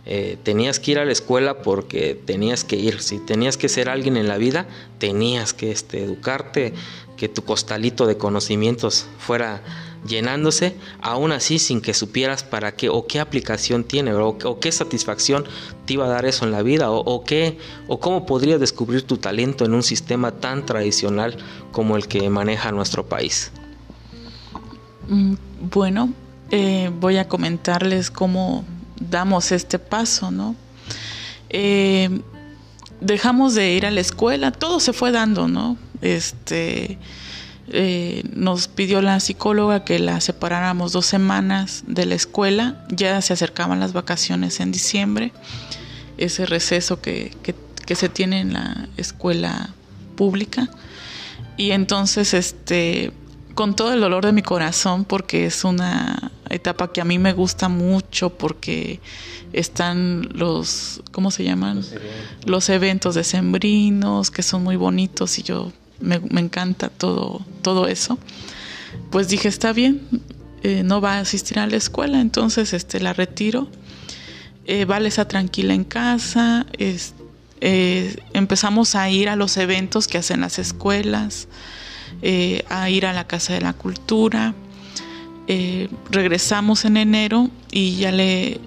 eh, 0.05 0.38
tenías 0.41 0.80
que 0.80 0.91
ir 0.91 0.99
a 0.99 1.05
la 1.05 1.12
escuela 1.12 1.62
porque 1.62 2.16
tenías 2.16 2.64
que 2.64 2.78
ir. 2.78 3.01
Si 3.01 3.20
tenías 3.20 3.58
que 3.58 3.70
ser 3.70 3.89
alguien 3.89 4.18
en 4.18 4.28
la 4.28 4.38
vida, 4.38 4.68
tenías 4.99 5.53
que 5.53 5.72
este, 5.72 6.03
educarte, 6.03 6.74
que 7.18 7.28
tu 7.28 7.43
costalito 7.43 8.05
de 8.05 8.18
conocimientos 8.18 9.05
fuera 9.20 9.62
llenándose, 10.08 10.76
aún 11.01 11.32
así 11.32 11.60
sin 11.60 11.82
que 11.82 11.93
supieras 11.93 12.43
para 12.43 12.76
qué 12.76 12.89
o 12.89 13.05
qué 13.08 13.20
aplicación 13.20 13.84
tiene 13.84 14.14
o, 14.14 14.60
qué 14.60 14.72
satisfacción 14.72 15.45
te 15.86 15.93
iba 15.93 16.05
a 16.05 16.10
dar 16.10 16.26
eso 16.26 16.45
en 16.45 16.51
la 16.51 16.64
vida 16.64 16.89
o, 16.89 17.24
qué 17.24 17.58
o 17.88 17.99
cómo 17.99 18.26
podrías 18.26 18.60
descubrir 18.60 19.03
tu 19.03 19.18
talento 19.18 19.66
en 19.66 19.74
un 19.74 19.84
sistema 19.84 20.32
tan 20.32 20.66
tradicional 20.66 21.38
como 21.72 21.97
el 21.97 22.08
que 22.08 22.30
maneja 22.30 22.72
nuestro 22.72 23.05
país. 23.05 23.51
Mm, 25.08 25.36
bueno, 25.72 26.14
eh, 26.51 26.91
voy 26.99 27.18
a 27.18 27.28
comentarles 27.28 28.10
cómo 28.12 28.66
damos 28.99 29.51
este 29.51 29.80
paso, 29.80 30.32
¿no? 30.32 30.55
Eh, 31.49 32.22
dejamos 32.99 33.53
de 33.53 33.74
ir 33.74 33.86
a 33.86 33.91
la 33.91 34.01
escuela, 34.01 34.51
todo 34.51 34.80
se 34.80 34.93
fue 34.93 35.12
dando, 35.12 35.47
¿no? 35.47 35.78
Este 36.01 36.97
eh, 37.70 38.24
nos 38.34 38.70
pidió 38.70 39.01
la 39.01 39.20
psicóloga 39.20 39.84
que 39.84 39.99
la 39.99 40.22
separáramos 40.22 40.93
dos 40.93 41.05
semanas 41.05 41.84
de 41.86 42.05
la 42.05 42.15
escuela, 42.15 42.86
ya 42.89 43.22
se 43.22 43.34
acercaban 43.34 43.82
las 43.82 43.91
vacaciones 43.91 44.61
en 44.61 44.72
diciembre, 44.72 45.34
ese 46.18 46.45
receso 46.45 47.01
que, 47.01 47.36
que, 47.43 47.95
se 47.95 48.09
tiene 48.09 48.41
en 48.41 48.53
la 48.53 48.88
escuela 48.97 49.74
pública. 50.15 50.70
Y 51.57 51.72
entonces, 51.72 52.34
este, 52.34 53.11
con 53.53 53.76
todo 53.76 53.93
el 53.93 53.99
dolor 53.99 54.26
de 54.26 54.34
mi 54.34 54.41
corazón, 54.43 55.03
porque 55.03 55.45
es 55.45 55.63
una 55.63 56.32
etapa 56.49 56.91
que 56.91 57.01
a 57.01 57.05
mí 57.05 57.20
me 57.20 57.34
gusta 57.34 57.70
mucho, 57.70 58.30
porque 58.30 58.99
están 59.51 60.30
los, 60.34 61.01
¿cómo 61.11 61.32
se 61.32 61.43
llaman? 61.43 61.78
Los 61.78 61.91
eventos, 61.91 62.45
los 62.45 62.70
eventos 62.70 63.15
decembrinos, 63.15 64.32
que 64.32 64.43
son 64.43 64.63
muy 64.63 64.76
bonitos 64.76 65.39
y 65.39 65.43
yo 65.43 65.72
me, 66.00 66.16
encanta 66.39 66.89
todo, 66.89 67.45
todo 67.62 67.88
eso, 67.88 68.18
pues 69.12 69.28
dije, 69.28 69.48
está 69.48 69.74
bien, 69.74 70.02
eh, 70.64 70.84
no 70.84 71.02
va 71.02 71.14
a 71.14 71.20
asistir 71.20 71.60
a 71.60 71.68
la 71.68 71.76
escuela, 71.78 72.20
entonces 72.20 72.74
este, 72.74 73.00
la 73.00 73.14
retiro. 73.14 73.70
Eh, 74.66 74.86
vale, 74.86 75.08
está 75.08 75.28
tranquila 75.28 75.74
en 75.74 75.84
casa. 75.84 76.66
Eh, 77.60 78.16
empezamos 78.34 78.95
a 78.95 79.10
ir 79.10 79.30
a 79.30 79.36
los 79.36 79.56
eventos 79.58 80.08
que 80.08 80.18
hacen 80.18 80.41
las 80.41 80.60
escuelas, 80.60 81.48
a 82.70 82.89
ir 82.89 83.06
a 83.06 83.14
la 83.14 83.28
Casa 83.28 83.54
de 83.54 83.62
la 83.62 83.74
Cultura. 83.74 84.54
regresamos 86.12 86.86
en 86.86 86.98
enero 86.98 87.50
y 87.72 87.95
ya 87.95 88.12
le... 88.12 88.60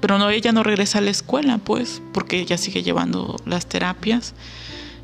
Pero 0.00 0.18
no, 0.18 0.30
ella 0.30 0.52
no 0.52 0.62
regresa 0.62 0.98
a 0.98 1.00
la 1.00 1.10
escuela, 1.10 1.58
pues, 1.58 2.00
porque 2.12 2.38
ella 2.38 2.56
sigue 2.56 2.84
llevando 2.84 3.34
las 3.44 3.66
terapias 3.66 4.32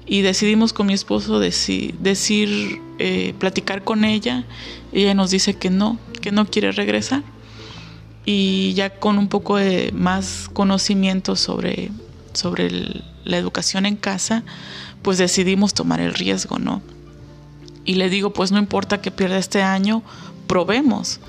y 0.07 0.23
decidimos 0.23 0.73
con 0.73 0.87
mi 0.87 0.93
esposo 0.93 1.39
decir, 1.39 1.95
decir 1.99 2.81
eh, 2.99 3.35
platicar 3.39 3.85
con 3.85 4.05
ella. 4.05 4.45
Ella 4.93 5.15
nos 5.15 5.31
dice 5.31 5.55
que 5.55 5.71
no, 5.71 5.99
que 6.21 6.33
no 6.33 6.47
quiere 6.47 6.73
regresar. 6.73 7.23
y 8.27 8.73
ya 8.73 8.89
con 8.89 9.19
un 9.19 9.29
poco 9.29 9.57
de 9.57 9.93
más 9.93 10.49
conocimiento 10.53 11.37
sobre, 11.37 11.91
sobre 12.33 12.71
la 13.25 13.37
educación 13.37 13.85
en 13.85 13.97
casa, 13.97 14.45
pues 15.03 15.19
decidimos 15.19 15.75
tomar 15.75 16.01
el 16.01 16.15
riesgo, 16.15 16.59
¿no? 16.59 16.81
Y 17.85 17.97
le 17.97 18.09
digo, 18.09 18.33
pues 18.33 18.51
no 18.51 18.59
importa 18.59 19.03
que 19.03 19.11
pierda 19.11 19.37
este 19.37 19.63
año, 19.63 20.03
probemos. 20.47 21.21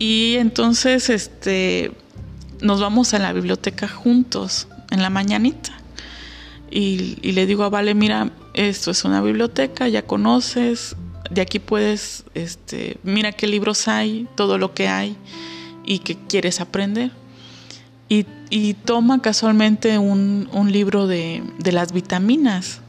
Y 0.00 0.34
entonces, 0.38 1.08
este, 1.08 1.92
nos 2.60 2.80
vamos 2.80 3.14
a 3.14 3.20
la 3.20 3.32
biblioteca 3.32 3.86
juntos 3.86 4.66
en 4.90 5.02
la 5.02 5.10
mañanita. 5.10 5.75
Y, 6.70 7.32
le 7.32 7.46
digo 7.46 7.64
a 7.64 7.68
Vale, 7.68 7.94
mira, 7.94 8.30
esto 8.54 8.90
es 8.90 9.04
una 9.04 9.22
biblioteca, 9.22 9.88
ya 9.88 10.02
conoces, 10.02 10.96
de 11.30 11.40
aquí 11.40 11.58
puedes, 11.58 12.24
este, 12.34 12.98
mira 13.02 13.32
qué 13.32 13.46
libros 13.46 13.88
hay, 13.88 14.28
todo 14.34 14.58
lo 14.58 14.74
que 14.74 14.88
hay 14.88 15.16
y 15.84 16.00
que 16.00 16.16
quieres 16.16 16.60
aprender. 16.60 17.12
Y, 18.08 18.26
y 18.50 18.74
toma 18.74 19.20
casualmente 19.20 19.98
un, 19.98 20.48
un 20.52 20.70
libro 20.70 21.06
de, 21.06 21.42
de, 21.58 21.72
las 21.72 21.92
vitaminas. 21.92 22.80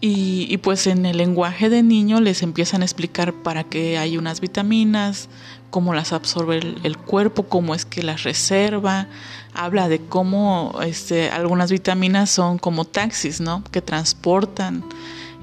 Y, 0.00 0.46
y, 0.48 0.58
pues 0.58 0.86
en 0.86 1.06
el 1.06 1.16
lenguaje 1.16 1.68
de 1.68 1.82
niño 1.82 2.20
les 2.20 2.42
empiezan 2.42 2.82
a 2.82 2.84
explicar 2.84 3.32
para 3.32 3.64
qué 3.64 3.98
hay 3.98 4.16
unas 4.16 4.40
vitaminas, 4.40 5.28
cómo 5.70 5.94
las 5.94 6.12
absorbe 6.12 6.58
el, 6.58 6.78
el 6.84 6.96
cuerpo, 6.96 7.44
cómo 7.44 7.74
es 7.74 7.84
que 7.84 8.02
las 8.02 8.22
reserva. 8.22 9.08
Habla 9.54 9.88
de 9.88 10.00
cómo 10.00 10.78
este, 10.84 11.30
algunas 11.30 11.70
vitaminas 11.70 12.30
son 12.30 12.58
como 12.58 12.84
taxis, 12.84 13.40
¿no? 13.40 13.62
Que 13.70 13.80
transportan 13.80 14.84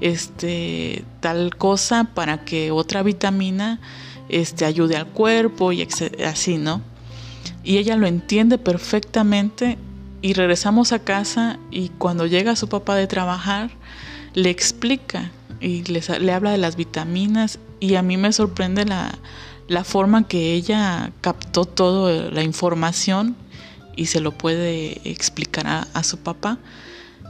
este, 0.00 1.04
tal 1.20 1.56
cosa 1.56 2.04
para 2.14 2.44
que 2.44 2.70
otra 2.70 3.02
vitamina 3.02 3.80
este, 4.28 4.64
ayude 4.64 4.96
al 4.96 5.06
cuerpo 5.06 5.72
y 5.72 5.86
así, 6.26 6.58
¿no? 6.58 6.82
Y 7.64 7.78
ella 7.78 7.96
lo 7.96 8.06
entiende 8.06 8.58
perfectamente 8.58 9.78
y 10.20 10.34
regresamos 10.34 10.92
a 10.92 10.98
casa 10.98 11.58
y 11.70 11.88
cuando 11.90 12.26
llega 12.26 12.56
su 12.56 12.68
papá 12.68 12.96
de 12.96 13.06
trabajar, 13.06 13.70
le 14.34 14.50
explica 14.50 15.30
y 15.60 15.84
le, 15.84 16.32
habla 16.32 16.50
de 16.50 16.58
las 16.58 16.76
vitaminas 16.76 17.58
y 17.78 17.94
a 17.94 18.02
mí 18.02 18.16
me 18.16 18.32
sorprende 18.32 18.84
la, 18.84 19.18
la 19.68 19.84
forma 19.84 20.26
que 20.26 20.54
ella 20.54 21.12
captó 21.20 21.64
toda 21.64 22.30
la 22.30 22.42
información 22.42 23.36
y 23.96 24.06
se 24.06 24.20
lo 24.20 24.32
puede 24.32 25.00
explicar 25.08 25.86
a, 25.92 26.02
su 26.02 26.18
papá. 26.18 26.58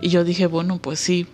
Y 0.00 0.08
yo 0.08 0.24
dije, 0.24 0.46
bueno, 0.46 0.78
pues 0.78 1.00
sí, 1.00 1.26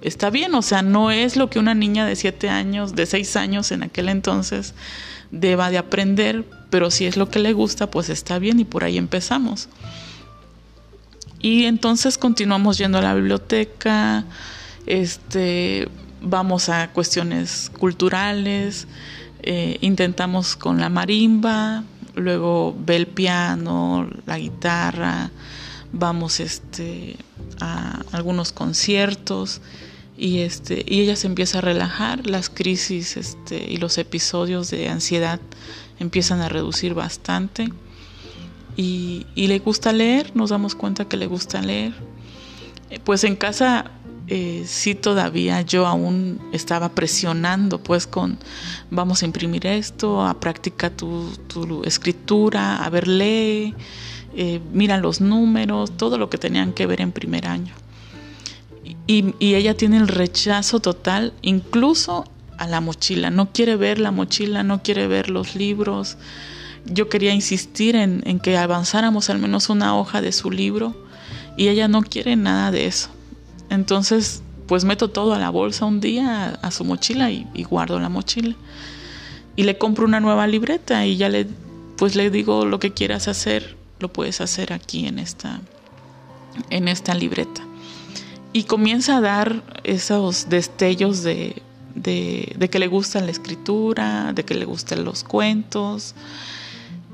está 0.00 0.30
bien, 0.30 0.54
o 0.54 0.62
sea, 0.62 0.82
no 0.82 1.10
es 1.10 1.36
lo 1.36 1.50
que 1.50 1.58
una 1.58 1.74
niña 1.74 2.06
de 2.06 2.16
siete 2.16 2.48
años, 2.48 2.94
de 2.94 3.06
seis 3.06 3.36
años 3.36 3.72
en 3.72 3.82
aquel 3.82 4.08
entonces 4.08 4.74
deba 5.30 5.70
de 5.70 5.78
aprender, 5.78 6.44
pero 6.70 6.90
si 6.90 7.06
es 7.06 7.16
lo 7.16 7.30
que 7.30 7.38
le 7.38 7.52
gusta, 7.52 7.90
pues 7.90 8.10
está 8.10 8.38
bien 8.38 8.60
y 8.60 8.64
por 8.64 8.84
ahí 8.84 8.98
empezamos. 8.98 9.68
Y 11.40 11.64
entonces 11.64 12.18
continuamos 12.18 12.78
yendo 12.78 12.98
a 12.98 13.02
la 13.02 13.14
biblioteca, 13.14 14.24
este, 14.86 15.88
vamos 16.20 16.68
a 16.68 16.92
cuestiones 16.92 17.70
culturales, 17.78 18.86
eh, 19.42 19.78
intentamos 19.80 20.54
con 20.54 20.78
la 20.78 20.88
marimba, 20.88 21.82
luego 22.14 22.74
ve 22.78 22.96
el 22.96 23.06
piano, 23.06 24.08
la 24.26 24.38
guitarra, 24.38 25.30
vamos 25.92 26.40
este, 26.40 27.16
a 27.60 28.02
algunos 28.12 28.52
conciertos 28.52 29.60
y 30.16 30.40
este 30.40 30.84
y 30.86 31.00
ella 31.00 31.16
se 31.16 31.26
empieza 31.26 31.58
a 31.58 31.60
relajar 31.62 32.26
las 32.26 32.50
crisis 32.50 33.16
este 33.16 33.70
y 33.70 33.78
los 33.78 33.96
episodios 33.98 34.70
de 34.70 34.88
ansiedad 34.88 35.40
empiezan 35.98 36.40
a 36.42 36.48
reducir 36.48 36.94
bastante 36.94 37.72
y, 38.76 39.26
y 39.34 39.46
le 39.46 39.58
gusta 39.58 39.92
leer 39.92 40.32
nos 40.34 40.50
damos 40.50 40.74
cuenta 40.74 41.06
que 41.06 41.16
le 41.16 41.26
gusta 41.26 41.60
leer. 41.62 41.92
Eh, 42.90 43.00
pues 43.02 43.24
en 43.24 43.36
casa 43.36 43.90
eh, 44.34 44.64
sí 44.66 44.94
todavía 44.94 45.60
yo 45.60 45.86
aún 45.86 46.40
estaba 46.54 46.88
presionando 46.88 47.82
pues 47.82 48.06
con 48.06 48.38
vamos 48.90 49.22
a 49.22 49.26
imprimir 49.26 49.66
esto 49.66 50.24
a 50.24 50.40
practicar 50.40 50.90
tu, 50.92 51.28
tu 51.48 51.84
escritura 51.84 52.82
a 52.82 52.88
ver 52.88 53.08
lee 53.08 53.74
eh, 54.34 54.58
mira 54.72 54.96
los 54.96 55.20
números 55.20 55.94
todo 55.98 56.16
lo 56.16 56.30
que 56.30 56.38
tenían 56.38 56.72
que 56.72 56.86
ver 56.86 57.02
en 57.02 57.12
primer 57.12 57.46
año 57.46 57.74
y, 59.06 59.34
y, 59.38 59.54
ella 59.54 59.76
tiene 59.76 59.98
el 59.98 60.08
rechazo 60.08 60.80
total, 60.80 61.34
incluso 61.42 62.24
a 62.56 62.66
la 62.66 62.80
mochila. 62.80 63.30
No 63.30 63.52
quiere 63.52 63.76
ver 63.76 63.98
la 63.98 64.10
mochila, 64.10 64.62
no 64.62 64.82
quiere 64.82 65.06
ver 65.06 65.30
los 65.30 65.54
libros. 65.54 66.16
Yo 66.84 67.08
quería 67.08 67.32
insistir 67.32 67.94
en, 67.94 68.22
en 68.26 68.40
que 68.40 68.56
avanzáramos 68.56 69.30
al 69.30 69.38
menos 69.38 69.68
una 69.68 69.96
hoja 69.96 70.20
de 70.20 70.32
su 70.32 70.50
libro 70.50 70.96
y 71.56 71.68
ella 71.68 71.86
no 71.86 72.02
quiere 72.02 72.34
nada 72.36 72.70
de 72.70 72.86
eso. 72.86 73.11
Entonces, 73.72 74.42
pues 74.66 74.84
meto 74.84 75.08
todo 75.08 75.34
a 75.34 75.38
la 75.38 75.50
bolsa 75.50 75.84
un 75.84 76.00
día, 76.00 76.58
a, 76.62 76.70
su 76.70 76.84
mochila 76.84 77.30
y, 77.30 77.64
guardo 77.64 77.98
la 77.98 78.08
mochila. 78.08 78.54
Y 79.56 79.64
le 79.64 79.78
compro 79.78 80.04
una 80.04 80.20
nueva 80.20 80.46
libreta 80.46 81.04
y 81.06 81.16
ya 81.16 81.28
le, 81.28 81.46
pues 81.96 82.16
le 82.16 82.30
digo 82.30 82.64
lo 82.64 82.78
que 82.78 82.92
quieras 82.92 83.28
hacer, 83.28 83.76
lo 83.98 84.12
puedes 84.12 84.40
hacer 84.40 84.72
aquí 84.72 85.06
en 85.06 85.18
esta, 85.18 85.60
en 86.70 86.88
esta 86.88 87.14
libreta 87.14 87.62
y 88.52 88.64
comienza 88.64 89.16
a 89.16 89.20
dar 89.20 89.62
esos 89.84 90.48
destellos 90.48 91.22
de, 91.22 91.62
de, 91.94 92.54
de, 92.58 92.70
que 92.70 92.78
le 92.78 92.86
gusta 92.86 93.20
la 93.20 93.30
escritura, 93.30 94.32
de 94.34 94.44
que 94.44 94.54
le 94.54 94.64
gustan 94.64 95.04
los 95.04 95.24
cuentos. 95.24 96.14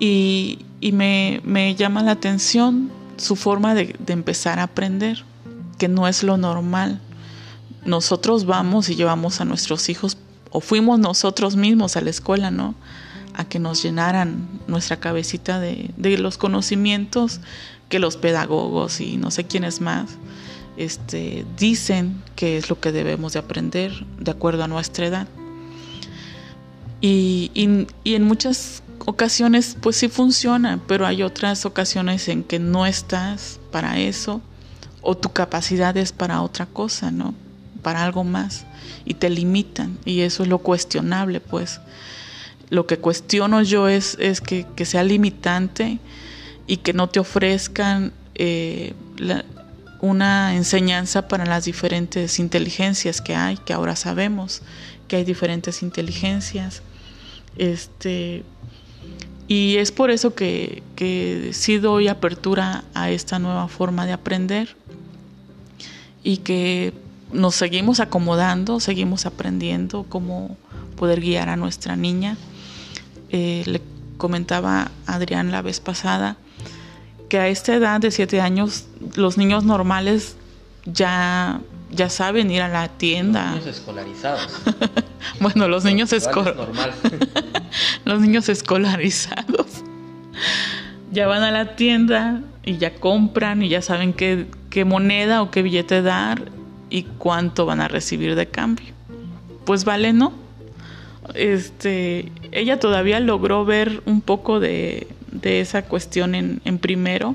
Y, 0.00 0.60
y 0.80 0.92
me, 0.92 1.40
me, 1.44 1.74
llama 1.74 2.02
la 2.02 2.12
atención 2.12 2.90
su 3.16 3.36
forma 3.36 3.74
de, 3.74 3.94
de, 3.98 4.12
empezar 4.12 4.58
a 4.58 4.64
aprender, 4.64 5.24
que 5.78 5.88
no 5.88 6.08
es 6.08 6.22
lo 6.22 6.36
normal. 6.36 7.00
Nosotros 7.84 8.44
vamos 8.44 8.90
y 8.90 8.96
llevamos 8.96 9.40
a 9.40 9.44
nuestros 9.44 9.88
hijos, 9.88 10.18
o 10.50 10.60
fuimos 10.60 10.98
nosotros 10.98 11.56
mismos 11.56 11.96
a 11.96 12.00
la 12.00 12.10
escuela, 12.10 12.50
¿no? 12.50 12.74
A 13.34 13.44
que 13.44 13.58
nos 13.58 13.82
llenaran 13.82 14.48
nuestra 14.66 14.98
cabecita 14.98 15.60
de, 15.60 15.92
los 16.18 16.36
conocimientos 16.36 17.40
que 17.88 17.98
los 17.98 18.16
pedagogos 18.16 19.00
y 19.00 19.16
no 19.16 19.30
sé 19.30 19.44
quiénes 19.44 19.80
más 19.80 20.10
este, 20.76 21.46
dicen 21.56 22.22
que 22.36 22.58
es 22.58 22.68
lo 22.68 22.78
que 22.78 22.92
debemos 22.92 23.32
de 23.32 23.38
aprender 23.38 23.92
de 24.18 24.30
acuerdo 24.30 24.64
a 24.64 24.68
nuestra 24.68 25.06
edad. 25.06 25.28
Y, 27.00 27.50
y, 27.54 28.14
en 28.14 28.24
muchas 28.24 28.82
ocasiones 29.06 29.76
pues 29.80 29.96
sí 29.96 30.08
funciona, 30.08 30.80
pero 30.86 31.06
hay 31.06 31.22
otras 31.22 31.64
ocasiones 31.64 32.28
en 32.28 32.42
que 32.42 32.58
no 32.58 32.86
estás 32.86 33.60
para 33.70 33.98
eso 33.98 34.42
o 35.08 35.16
tu 35.16 35.30
capacidad 35.32 35.96
es 35.96 36.12
para 36.12 36.42
otra 36.42 36.66
cosa, 36.66 37.10
¿no? 37.10 37.34
Para 37.80 38.04
algo 38.04 38.24
más 38.24 38.66
y 39.06 39.14
te 39.14 39.30
limitan 39.30 39.96
y 40.04 40.20
eso 40.20 40.42
es 40.42 40.50
lo 40.50 40.58
cuestionable 40.58 41.40
pues. 41.40 41.80
Lo 42.68 42.86
que 42.86 42.98
cuestiono 42.98 43.62
yo 43.62 43.88
es, 43.88 44.18
es 44.20 44.42
que, 44.42 44.66
que 44.76 44.84
sea 44.84 45.02
limitante 45.02 45.98
y 46.66 46.76
que 46.76 46.92
no 46.92 47.08
te 47.08 47.20
ofrezcan 47.20 48.12
eh, 48.34 48.92
una 50.02 50.54
enseñanza 50.54 51.26
para 51.26 51.46
las 51.46 51.64
diferentes 51.64 52.38
inteligencias 52.38 53.22
que 53.22 53.34
hay, 53.34 53.56
que 53.56 53.72
ahora 53.72 53.96
sabemos 53.96 54.60
que 55.08 55.16
hay 55.16 55.24
diferentes 55.24 55.82
inteligencias. 55.82 56.82
Este, 57.56 58.44
y 59.48 59.76
es 59.78 59.90
por 59.90 60.10
eso 60.10 60.34
que, 60.34 60.82
que 60.94 61.50
sí 61.52 61.78
doy 61.78 62.06
apertura 62.08 62.84
a 62.94 63.10
esta 63.10 63.38
nueva 63.38 63.66
forma 63.68 64.06
de 64.06 64.12
aprender 64.12 64.76
y 66.22 66.36
que 66.38 66.92
nos 67.32 67.54
seguimos 67.54 68.00
acomodando, 68.00 68.78
seguimos 68.78 69.26
aprendiendo 69.26 70.04
cómo 70.08 70.56
poder 70.96 71.20
guiar 71.20 71.48
a 71.48 71.56
nuestra 71.56 71.96
niña. 71.96 72.36
Eh, 73.30 73.62
le 73.66 73.80
comentaba 74.18 74.90
Adrián 75.06 75.50
la 75.50 75.62
vez 75.62 75.80
pasada 75.80 76.36
que 77.28 77.38
a 77.38 77.48
esta 77.48 77.74
edad 77.74 78.00
de 78.00 78.10
7 78.10 78.40
años 78.40 78.86
los 79.14 79.38
niños 79.38 79.64
normales 79.64 80.36
ya, 80.86 81.60
ya 81.90 82.10
saben 82.10 82.50
ir 82.50 82.62
a 82.62 82.68
la 82.68 82.88
tienda. 82.88 83.52
Los 83.52 83.60
niños 83.60 83.76
escolarizados. 83.76 84.62
bueno, 85.40 85.68
los 85.68 85.84
niños 85.84 86.12
escolarizados. 86.12 87.12
los 88.04 88.20
niños 88.20 88.48
escolarizados. 88.48 89.84
Ya 91.10 91.26
van 91.26 91.42
a 91.42 91.50
la 91.50 91.76
tienda 91.76 92.42
y 92.64 92.76
ya 92.76 92.94
compran 92.94 93.62
y 93.62 93.68
ya 93.68 93.82
saben 93.82 94.12
qué, 94.12 94.46
qué 94.70 94.84
moneda 94.84 95.42
o 95.42 95.50
qué 95.50 95.62
billete 95.62 96.02
dar 96.02 96.50
y 96.90 97.04
cuánto 97.04 97.66
van 97.66 97.80
a 97.80 97.88
recibir 97.88 98.34
de 98.34 98.46
cambio. 98.46 98.92
Pues 99.64 99.84
vale, 99.84 100.12
¿no? 100.12 100.32
Este, 101.34 102.30
ella 102.52 102.78
todavía 102.78 103.20
logró 103.20 103.64
ver 103.64 104.02
un 104.06 104.20
poco 104.20 104.60
de, 104.60 105.08
de 105.30 105.60
esa 105.60 105.82
cuestión 105.82 106.34
en, 106.34 106.60
en 106.64 106.78
primero 106.78 107.34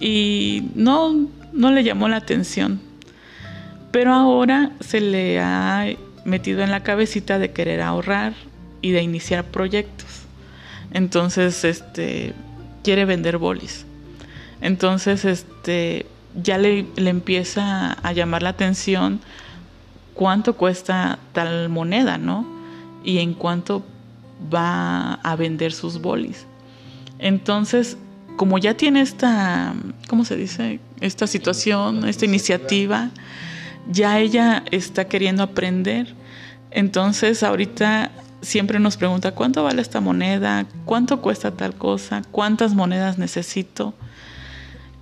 y 0.00 0.64
no, 0.74 1.28
no 1.52 1.70
le 1.70 1.84
llamó 1.84 2.08
la 2.08 2.16
atención. 2.16 2.87
Pero 3.90 4.12
ahora 4.12 4.72
se 4.80 5.00
le 5.00 5.40
ha 5.40 5.86
metido 6.24 6.62
en 6.62 6.70
la 6.70 6.82
cabecita 6.82 7.38
de 7.38 7.52
querer 7.52 7.80
ahorrar 7.80 8.34
y 8.82 8.90
de 8.90 9.02
iniciar 9.02 9.44
proyectos. 9.44 10.08
Entonces, 10.92 11.64
este, 11.64 12.34
quiere 12.84 13.04
vender 13.04 13.38
bolis. 13.38 13.86
Entonces, 14.60 15.24
este, 15.24 16.06
ya 16.42 16.58
le, 16.58 16.86
le 16.96 17.10
empieza 17.10 17.92
a 17.92 18.12
llamar 18.12 18.42
la 18.42 18.50
atención 18.50 19.20
cuánto 20.14 20.54
cuesta 20.54 21.18
tal 21.32 21.68
moneda, 21.68 22.18
¿no? 22.18 22.46
Y 23.04 23.18
en 23.18 23.34
cuánto 23.34 23.84
va 24.52 25.14
a 25.14 25.36
vender 25.36 25.72
sus 25.72 26.00
bolis. 26.00 26.46
Entonces, 27.18 27.96
como 28.36 28.58
ya 28.58 28.74
tiene 28.74 29.00
esta, 29.00 29.74
¿cómo 30.08 30.24
se 30.24 30.36
dice? 30.36 30.80
Esta 31.00 31.26
situación, 31.26 32.08
esta 32.08 32.24
iniciativa, 32.24 33.10
ya 33.88 34.18
ella 34.18 34.64
está 34.70 35.06
queriendo 35.06 35.42
aprender. 35.42 36.14
Entonces, 36.70 37.42
ahorita 37.42 38.10
siempre 38.40 38.78
nos 38.78 38.96
pregunta, 38.96 39.32
¿cuánto 39.32 39.64
vale 39.64 39.82
esta 39.82 40.00
moneda? 40.00 40.66
¿Cuánto 40.84 41.20
cuesta 41.20 41.50
tal 41.50 41.74
cosa? 41.74 42.22
¿Cuántas 42.30 42.74
monedas 42.74 43.18
necesito? 43.18 43.94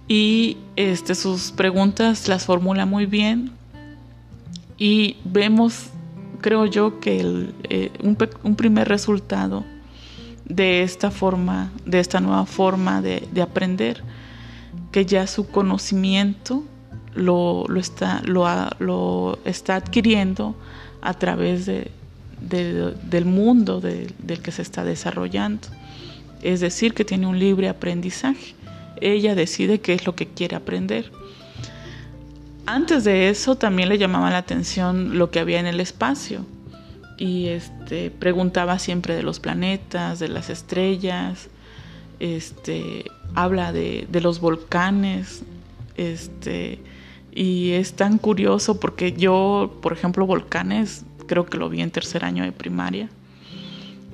Y 0.09 0.59
este, 0.77 1.15
sus 1.15 1.51
preguntas 1.51 2.29
las 2.29 2.45
formula 2.45 2.87
muy 2.87 3.07
bien 3.07 3.53
y 4.79 5.17
vemos, 5.25 5.89
creo 6.41 6.67
yo, 6.67 7.01
que 7.01 7.49
eh, 7.65 7.91
un, 8.03 8.57
primer 8.57 8.89
resultado 8.89 9.65
de 10.45 10.83
esta 10.83 11.11
forma, 11.11 11.73
de 11.85 11.99
esta 11.99 12.21
nueva 12.21 12.47
forma 12.47 13.03
de, 13.03 13.27
aprender, 13.43 14.03
que 14.93 15.05
ya 15.05 15.27
su 15.27 15.49
conocimiento 15.49 16.63
lo, 17.17 17.67
está, 17.77 18.23
lo, 18.25 19.39
está 19.45 19.77
adquiriendo 19.77 20.55
a 21.01 21.15
través 21.15 21.67
de, 21.67 21.91
del 22.41 23.25
mundo 23.25 23.81
del 23.81 24.41
que 24.43 24.53
se 24.53 24.63
está 24.63 24.85
desarrollando. 24.85 25.69
Es 26.43 26.61
decir, 26.61 26.95
que 26.95 27.05
tiene 27.05 27.27
un 27.27 27.39
libre 27.39 27.69
aprendizaje. 27.69 28.55
Ella 29.01 29.35
decide 29.35 29.81
qué 29.81 29.95
es 29.95 30.07
lo 30.07 30.15
que 30.15 30.29
quiere 30.29 30.57
aprender. 30.57 31.11
Antes 32.67 33.05
de 33.05 33.29
eso 33.29 33.57
también 33.57 33.89
le 33.89 33.99
llamaba 33.99 34.31
la 34.31 34.39
atención 34.39 35.19
lo 35.19 35.31
que 35.31 35.41
había 35.41 35.61
en 35.61 35.67
el 35.67 35.81
espacio 35.81 36.45
y 37.17 37.47
este 37.49 38.11
preguntaba 38.11 38.79
siempre 38.79 39.15
de 39.15 39.23
los 39.23 39.41
planetas, 39.41 40.19
de 40.19 40.29
las 40.29 40.51
estrellas, 40.51 41.49
este 42.21 43.05
habla 43.35 43.73
de, 43.73 44.07
de 44.11 44.21
los 44.21 44.41
volcanes, 44.41 45.43
este 45.97 46.81
y 47.37 47.73
es 47.73 47.93
tan 47.93 48.17
curioso 48.17 48.81
porque 48.81 49.13
yo, 49.13 49.79
por 49.83 49.93
ejemplo, 49.93 50.27
volcanes 50.27 51.05
creo 51.27 51.45
que 51.45 51.59
lo 51.59 51.69
vi 51.69 51.83
en 51.83 51.91
tercer 51.91 52.25
año 52.25 52.43
de 52.43 52.51
primaria 52.51 53.11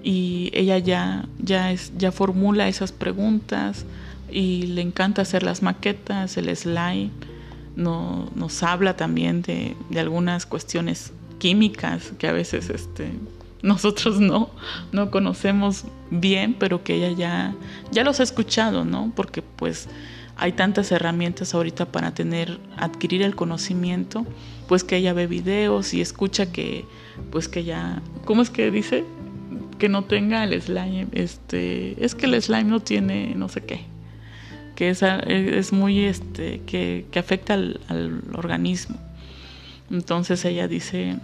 y 0.03 0.51
ella 0.53 0.79
ya 0.79 1.29
ya 1.39 1.71
es 1.71 1.93
ya 1.97 2.11
formula 2.11 2.67
esas 2.67 2.91
preguntas 2.91 3.87
y 4.29 4.67
le 4.67 4.83
encanta 4.83 5.23
hacer 5.23 5.45
las 5.45 5.63
maquetas, 5.63 6.37
el 6.37 6.55
slide 6.57 7.11
no, 7.77 8.29
nos 8.35 8.63
habla 8.63 8.97
también 8.97 9.43
de, 9.43 9.77
algunas 9.97 10.45
cuestiones 10.45 11.13
químicas 11.39 12.13
que 12.19 12.27
a 12.27 12.33
veces 12.33 12.71
este, 12.71 13.13
nosotros 13.63 14.21
no, 14.21 14.51
no 14.91 15.11
conocemos 15.11 15.85
bien, 16.11 16.55
pero 16.59 16.83
que 16.83 16.95
ella 16.97 17.17
ya, 17.17 17.55
ya 17.93 18.05
los 18.05 18.21
ha 18.21 18.23
escuchado, 18.23 18.85
¿no? 18.85 19.13
Porque 19.15 19.43
pues 19.43 19.89
hay 20.37 20.53
tantas 20.53 20.91
herramientas 20.93 21.55
ahorita 21.55 21.87
para 21.87 22.15
tener, 22.15 22.59
adquirir 22.77 23.23
el 23.23 23.35
conocimiento, 23.35 24.27
pues 24.69 24.85
que 24.85 24.97
ella 24.97 25.13
ve 25.13 25.27
videos 25.27 25.95
y 25.95 26.01
escucha 26.01 26.51
que, 26.53 26.85
pues 27.31 27.49
que 27.49 27.65
ya, 27.65 28.03
¿cómo 28.25 28.43
es 28.43 28.51
que 28.51 28.71
dice? 28.71 29.05
Que 29.79 29.89
no 29.89 30.05
tenga 30.05 30.45
el 30.45 30.61
slime, 30.61 31.09
este, 31.13 32.03
es 32.05 32.15
que 32.15 32.27
el 32.27 32.41
slime 32.41 32.65
no 32.65 32.81
tiene 32.81 33.35
no 33.35 33.49
sé 33.49 33.63
qué 33.63 33.93
que 34.75 34.91
es, 34.91 35.03
es 35.03 35.73
muy 35.73 36.01
este 36.01 36.61
que, 36.67 37.07
afecta 37.17 37.55
al, 37.55 38.23
organismo 38.35 38.97
entonces 39.91 40.45
ella 40.45 40.69
dice 40.69 41.17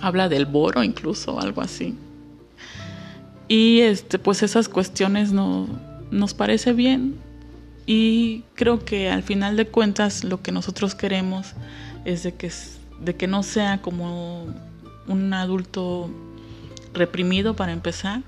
habla 0.00 0.28
del 0.28 0.46
boro 0.46 0.82
incluso 0.82 1.40
algo 1.40 1.60
así 1.60 1.94
y 3.48 3.80
este 3.80 4.18
pues 4.18 4.42
esas 4.42 4.68
cuestiones 4.68 5.32
no 5.32 5.68
nos 6.10 6.34
parece 6.34 6.72
bien 6.72 7.16
y 7.86 8.44
creo 8.54 8.84
que 8.84 9.10
al 9.10 9.22
final 9.22 9.56
de 9.56 9.66
cuentas 9.66 10.24
lo 10.24 10.42
que 10.42 10.52
nosotros 10.52 10.94
queremos 10.94 11.54
es 12.04 12.22
de 12.22 12.34
que 12.34 12.50
de 13.00 13.16
que 13.16 13.26
no 13.26 13.42
sea 13.42 13.82
como 13.82 14.46
un 15.08 15.34
adulto 15.34 16.08
reprimido 16.94 17.56
para 17.56 17.72
empezar 17.72 18.22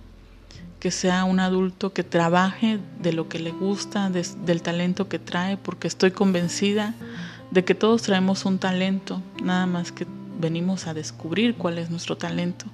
que 0.81 0.91
sea 0.91 1.25
un 1.25 1.41
adulto 1.41 1.93
que 1.93 2.05
trabaje 2.05 2.79
de 3.01 3.13
lo 3.13 3.29
que 3.29 3.39
le 3.39 3.51
gusta, 3.51 4.11
del 4.11 4.63
talento 4.63 5.09
que 5.09 5.19
trae, 5.19 5.57
porque 5.57 5.89
estoy 5.89 6.11
convencida 6.11 6.95
de 7.51 7.65
que 7.65 7.75
todos 7.75 8.03
traemos 8.03 8.45
un 8.45 8.59
talento, 8.59 9.23
nada 9.43 9.67
más 9.67 9.91
que 9.91 10.07
venimos 10.39 10.87
a 10.87 10.95
descubrir 10.95 11.55
cuál 11.57 11.79
es 11.79 11.91
nuestro 11.91 12.17
talento. 12.17 12.67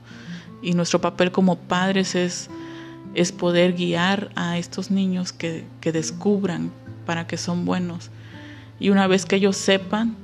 Y 0.63 0.73
nuestro 0.73 1.01
papel 1.01 1.33
como 1.33 1.57
padres 1.57 2.15
es, 2.15 2.51
es 3.15 3.33
poder 3.33 3.75
guiar 3.75 4.31
a 4.35 4.59
estos 4.59 4.91
niños 4.91 5.33
que, 5.33 5.65
descubran 5.81 6.71
para 7.07 7.27
que 7.27 7.37
son 7.37 7.65
buenos. 7.65 8.11
Y 8.81 8.91
una 8.91 9.07
vez 9.07 9.27
que 9.27 9.37
ellos 9.37 9.57
sepan, 9.57 10.17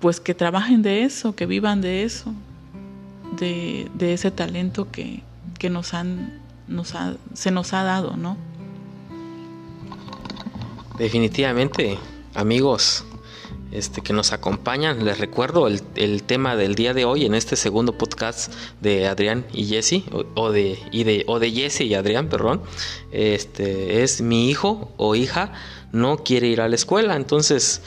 pues 0.00 0.20
que 0.20 0.34
trabajen 0.34 0.82
de 0.82 1.04
eso, 1.04 1.34
que 1.34 1.46
vivan 1.46 1.80
de 1.80 2.04
eso, 2.04 2.32
de, 3.38 3.90
de 3.94 4.12
ese 4.14 4.30
talento 4.30 4.90
que, 4.90 5.22
que 5.58 5.70
nos 5.70 5.94
han 5.94 6.40
se 7.34 7.50
nos 7.50 7.72
ha 7.72 7.82
dado, 7.82 8.16
¿no? 8.16 8.36
Definitivamente, 10.98 11.98
amigos 12.34 13.04
este, 13.72 14.00
que 14.00 14.12
nos 14.12 14.32
acompañan, 14.32 15.04
les 15.04 15.18
recuerdo 15.18 15.68
el, 15.68 16.22
tema 16.22 16.56
del 16.56 16.74
día 16.74 16.94
de 16.94 17.04
hoy 17.04 17.24
en 17.24 17.34
este 17.34 17.56
segundo 17.56 17.96
podcast 17.96 18.52
de 18.80 19.06
Adrián 19.06 19.46
y 19.52 19.66
Jesse, 19.66 20.02
o, 20.34 20.50
de, 20.50 20.78
y 20.90 21.04
de, 21.04 21.24
o 21.26 21.38
de 21.38 21.50
Jesse 21.50 21.82
y 21.82 21.94
Adrián, 21.94 22.28
perdón, 22.28 22.62
este, 23.12 24.02
es 24.02 24.20
mi 24.20 24.50
hijo 24.50 24.92
o 24.96 25.14
hija 25.14 25.52
no 25.92 26.18
quiere 26.18 26.48
ir 26.48 26.60
a 26.60 26.68
la 26.68 26.74
escuela, 26.74 27.16
entonces 27.16 27.82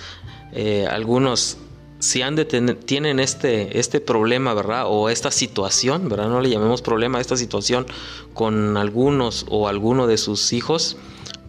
eh, 0.53 0.87
algunos 0.89 1.57
si 2.03 2.21
han 2.21 2.35
de 2.35 2.43
tienen 2.43 3.21
este, 3.21 3.79
este 3.79 4.01
problema, 4.01 4.53
¿verdad? 4.53 4.87
O 4.87 5.07
esta 5.07 5.31
situación, 5.31 6.09
¿verdad? 6.09 6.27
No 6.27 6.41
le 6.41 6.49
llamemos 6.49 6.81
problema, 6.81 7.21
esta 7.21 7.37
situación 7.37 7.85
con 8.33 8.75
algunos 8.75 9.45
o 9.49 9.69
alguno 9.69 10.05
de 10.05 10.17
sus 10.17 10.51
hijos, 10.51 10.97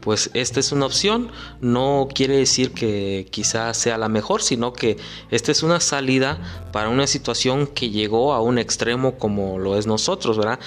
pues 0.05 0.31
esta 0.35 0.61
es 0.61 0.71
una 0.71 0.85
opción. 0.85 1.33
No 1.63 2.09
quiere 2.15 2.37
decir 2.37 2.73
que 2.73 3.27
quizás 3.31 3.79
sea 3.79 3.97
la 3.97 4.11
mejor, 4.11 4.43
sino 4.43 4.75
que 4.75 4.99
esta 5.31 5.51
es 5.51 5.63
una 5.63 5.81
salida 5.81 6.39
para 6.73 6.91
una 6.91 7.07
situación 7.07 7.67
que 7.67 7.89
llegó 7.89 8.35
a 8.35 8.43
un 8.43 8.59
extremo 8.59 9.17
como 9.19 9.59
lo 9.59 9.79
es 9.79 9.87
nosotros, 9.87 10.37
¿verdad? 10.37 10.61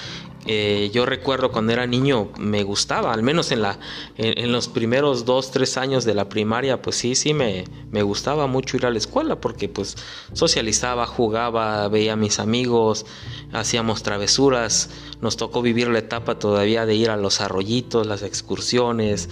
Eh, 0.46 0.90
yo 0.94 1.04
recuerdo 1.04 1.50
cuando 1.50 1.72
era 1.72 1.86
niño 1.86 2.30
me 2.38 2.62
gustaba, 2.62 3.12
al 3.12 3.22
menos 3.22 3.50
en, 3.52 3.60
la, 3.60 3.78
en, 4.16 4.50
los 4.52 4.68
primeros 4.68 5.24
dos, 5.24 5.50
tres 5.50 5.76
años 5.76 6.04
de 6.04 6.14
la 6.14 6.28
primaria, 6.28 6.80
pues 6.80 6.96
sí, 6.96 7.14
sí 7.14 7.34
me, 7.34 7.64
me, 7.90 8.02
gustaba 8.02 8.46
mucho 8.46 8.76
ir 8.76 8.86
a 8.86 8.90
la 8.90 8.98
escuela 8.98 9.40
porque 9.40 9.68
pues 9.68 9.96
socializaba, 10.32 11.06
jugaba, 11.06 11.88
veía 11.88 12.14
a 12.14 12.16
mis 12.16 12.38
amigos, 12.38 13.04
hacíamos 13.52 14.02
travesuras, 14.02 14.90
nos 15.20 15.36
tocó 15.36 15.60
vivir 15.60 15.88
la 15.88 15.98
etapa 15.98 16.38
todavía 16.38 16.86
de 16.86 16.94
ir 16.94 17.10
a 17.10 17.16
los 17.16 17.40
arroyitos, 17.40 18.06
las 18.06 18.22
excursiones, 18.22 19.28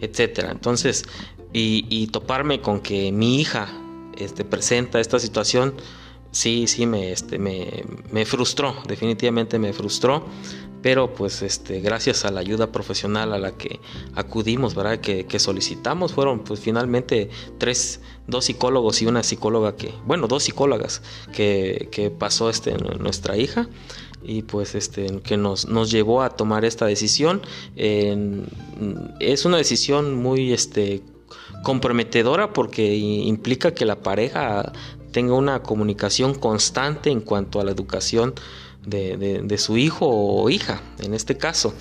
etcétera. 0.00 0.50
Entonces, 0.52 1.04
y, 1.52 1.86
y 1.88 2.08
toparme 2.08 2.60
con 2.60 2.80
que 2.80 3.10
mi 3.12 3.40
hija 3.40 3.68
este, 4.16 4.44
presenta 4.44 5.00
esta 5.00 5.18
situación, 5.18 5.74
sí, 6.30 6.66
sí 6.66 6.86
me, 6.86 7.12
este, 7.12 7.38
me, 7.38 7.84
me, 8.10 8.24
frustró, 8.24 8.74
definitivamente 8.86 9.58
me 9.58 9.72
frustró, 9.72 10.24
pero 10.82 11.12
pues 11.14 11.42
este, 11.42 11.80
gracias 11.80 12.24
a 12.24 12.30
la 12.30 12.40
ayuda 12.40 12.72
profesional 12.72 13.32
a 13.32 13.38
la 13.38 13.52
que 13.52 13.80
acudimos, 14.14 14.74
¿verdad? 14.74 14.98
Que, 14.98 15.26
que, 15.26 15.38
solicitamos, 15.38 16.12
fueron 16.12 16.40
pues 16.40 16.60
finalmente 16.60 17.30
tres, 17.58 18.00
dos 18.26 18.46
psicólogos 18.46 19.02
y 19.02 19.06
una 19.06 19.22
psicóloga 19.22 19.76
que, 19.76 19.92
bueno, 20.06 20.26
dos 20.26 20.44
psicólogas 20.44 21.02
que, 21.32 21.88
que 21.90 22.10
pasó 22.10 22.50
este, 22.50 22.76
nuestra 22.98 23.36
hija 23.36 23.68
y 24.22 24.42
pues 24.42 24.74
este 24.74 25.20
que 25.22 25.36
nos, 25.36 25.66
nos 25.66 25.90
llevó 25.90 26.22
a 26.22 26.30
tomar 26.30 26.64
esta 26.64 26.86
decisión 26.86 27.40
es 27.74 29.44
una 29.44 29.56
decisión 29.56 30.14
muy 30.14 30.52
este 30.52 31.02
comprometedora 31.62 32.52
porque 32.52 32.96
implica 32.96 33.72
que 33.72 33.84
la 33.84 33.96
pareja 33.96 34.72
tenga 35.12 35.34
una 35.34 35.62
comunicación 35.62 36.34
constante 36.34 37.10
en 37.10 37.20
cuanto 37.20 37.60
a 37.60 37.64
la 37.64 37.70
educación 37.70 38.34
de, 38.86 39.56
su 39.58 39.76
hijo 39.76 40.06
o 40.08 40.48
hija, 40.50 40.80
en 40.98 41.14
este 41.14 41.36
caso. 41.36 41.74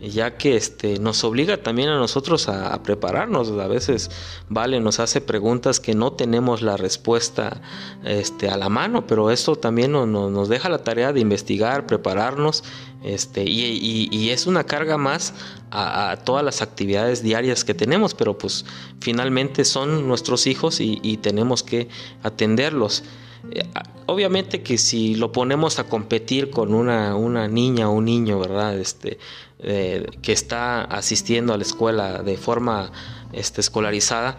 Ya 0.00 0.36
que 0.36 0.56
este, 0.56 0.98
nos 0.98 1.24
obliga 1.24 1.58
también 1.58 1.88
a 1.88 1.96
nosotros 1.96 2.48
a, 2.48 2.82
prepararnos. 2.82 3.50
A 3.50 3.66
veces, 3.66 4.10
vale, 4.48 4.80
nos 4.80 5.00
hace 5.00 5.20
preguntas 5.20 5.80
que 5.80 5.94
no 5.94 6.12
tenemos 6.12 6.62
la 6.62 6.76
respuesta 6.76 7.60
este, 8.04 8.48
a 8.48 8.56
la 8.56 8.68
mano, 8.68 9.06
pero 9.06 9.30
esto 9.30 9.56
también 9.56 9.92
nos 9.92 10.48
deja 10.48 10.68
la 10.68 10.78
tarea 10.84 11.12
de 11.12 11.20
investigar, 11.20 11.86
prepararnos, 11.86 12.64
este, 13.02 13.44
y, 13.44 14.30
es 14.30 14.46
una 14.46 14.64
carga 14.64 14.96
más 14.96 15.34
a, 15.70 16.18
todas 16.24 16.44
las 16.44 16.62
actividades 16.62 17.22
diarias 17.22 17.64
que 17.64 17.74
tenemos, 17.74 18.14
pero 18.14 18.38
pues 18.38 18.64
finalmente 19.00 19.64
son 19.64 20.06
nuestros 20.06 20.46
hijos 20.46 20.80
y 20.80 21.16
tenemos 21.18 21.62
que 21.62 21.88
atenderlos. 22.22 23.04
Eh, 23.52 23.66
obviamente 24.06 24.62
que 24.62 24.76
si 24.76 25.14
lo 25.14 25.32
ponemos 25.32 25.78
a 25.78 25.84
competir 25.84 26.50
con 26.50 26.74
una, 26.74 27.14
una 27.14 27.48
niña 27.48 27.88
o 27.88 27.92
un 27.92 28.04
niño, 28.04 28.38
¿verdad? 28.38 28.78
Este, 28.78 29.18
eh, 29.62 30.06
que 30.22 30.32
está 30.32 30.82
asistiendo 30.82 31.52
a 31.52 31.56
la 31.56 31.62
escuela 31.62 32.22
de 32.22 32.36
forma 32.36 32.90
este, 33.32 33.60
escolarizada, 33.60 34.38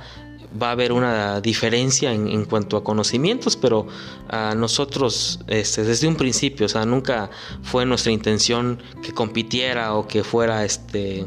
va 0.62 0.70
a 0.70 0.72
haber 0.72 0.92
una 0.92 1.40
diferencia 1.40 2.14
en, 2.14 2.46
cuanto 2.46 2.76
a 2.76 2.84
conocimientos, 2.84 3.56
pero 3.56 3.88
a 4.28 4.54
nosotros 4.56 5.40
este, 5.48 5.84
desde 5.84 6.08
un 6.08 6.16
principio, 6.16 6.66
o 6.66 6.70
sea, 6.70 6.86
nunca 6.86 7.30
fue 7.64 7.86
nuestra 7.86 8.12
intención 8.12 8.82
que 9.02 9.14
compitiera 9.14 9.94
o 9.96 10.08
que 10.08 10.24
fuera 10.24 10.66
este 10.66 11.26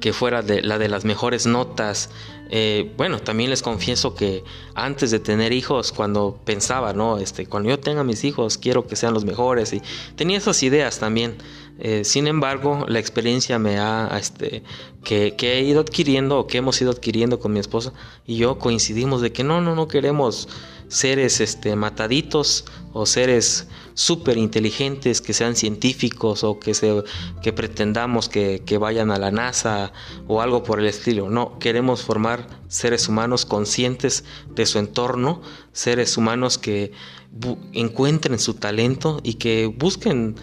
que 0.00 0.12
fuera 0.12 0.42
de, 0.42 0.62
la 0.62 0.78
de 0.78 0.88
las 0.88 1.04
mejores 1.04 1.44
notas 1.46 2.10
eh, 2.50 2.92
bueno, 2.96 3.20
también 3.20 3.50
les 3.50 3.62
confieso 3.62 4.14
que 4.14 4.42
antes 4.74 5.10
de 5.10 5.18
tener 5.18 5.52
hijos, 5.52 5.92
cuando 5.92 6.38
pensaba, 6.44 6.92
¿no? 6.92 7.18
Este, 7.18 7.46
cuando 7.46 7.68
yo 7.68 7.78
tenga 7.78 8.04
mis 8.04 8.24
hijos, 8.24 8.56
quiero 8.56 8.86
que 8.86 8.96
sean 8.96 9.12
los 9.12 9.24
mejores 9.24 9.72
y 9.72 9.82
tenía 10.16 10.38
esas 10.38 10.62
ideas 10.62 10.98
también. 10.98 11.36
Eh, 11.78 12.04
sin 12.04 12.26
embargo, 12.26 12.84
la 12.88 12.98
experiencia 12.98 13.58
me 13.58 13.78
ha, 13.78 14.16
este, 14.18 14.62
que, 15.04 15.34
que, 15.36 15.58
he 15.58 15.62
ido 15.62 15.80
adquiriendo 15.80 16.38
o 16.38 16.46
que 16.46 16.58
hemos 16.58 16.80
ido 16.80 16.90
adquiriendo 16.90 17.38
con 17.38 17.52
mi 17.52 17.60
esposa 17.60 17.92
y 18.26 18.36
yo 18.36 18.58
coincidimos 18.58 19.22
de 19.22 19.32
que 19.32 19.44
no, 19.44 19.60
no, 19.60 19.74
no 19.76 19.86
queremos 19.86 20.48
seres 20.88 21.40
este, 21.40 21.76
mataditos 21.76 22.64
o 22.92 23.06
seres 23.06 23.68
súper 23.94 24.38
inteligentes, 24.38 25.20
que 25.20 25.32
sean 25.32 25.54
científicos 25.54 26.44
o 26.44 26.58
que, 26.58 26.72
se, 26.74 27.04
que 27.42 27.52
pretendamos 27.52 28.28
que, 28.28 28.62
vayan 28.80 29.10
a 29.10 29.18
la 29.18 29.30
NASA 29.30 29.92
o 30.26 30.40
algo 30.40 30.62
por 30.62 30.80
el 30.80 30.86
estilo. 30.86 31.28
No, 31.30 31.58
queremos 31.58 32.02
formar 32.02 32.46
seres 32.68 33.08
humanos 33.08 33.44
conscientes 33.44 34.24
de 34.54 34.66
su 34.66 34.78
entorno, 34.78 35.42
seres 35.72 36.16
humanos 36.16 36.58
que 36.58 36.92
encuentren 37.72 38.38
su 38.38 38.54
talento 38.54 39.20
y 39.22 39.34
que 39.34 39.66
busquen 39.66 40.36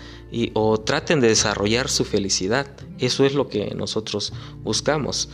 o 0.53 0.79
traten 0.79 1.21
de 1.21 1.29
desarrollar 1.29 1.89
su 1.89 2.05
felicidad. 2.05 2.67
Eso 2.99 3.25
es 3.25 3.33
lo 3.33 3.47
que 3.47 3.73
nosotros 3.75 4.33
buscamos. 4.63 5.29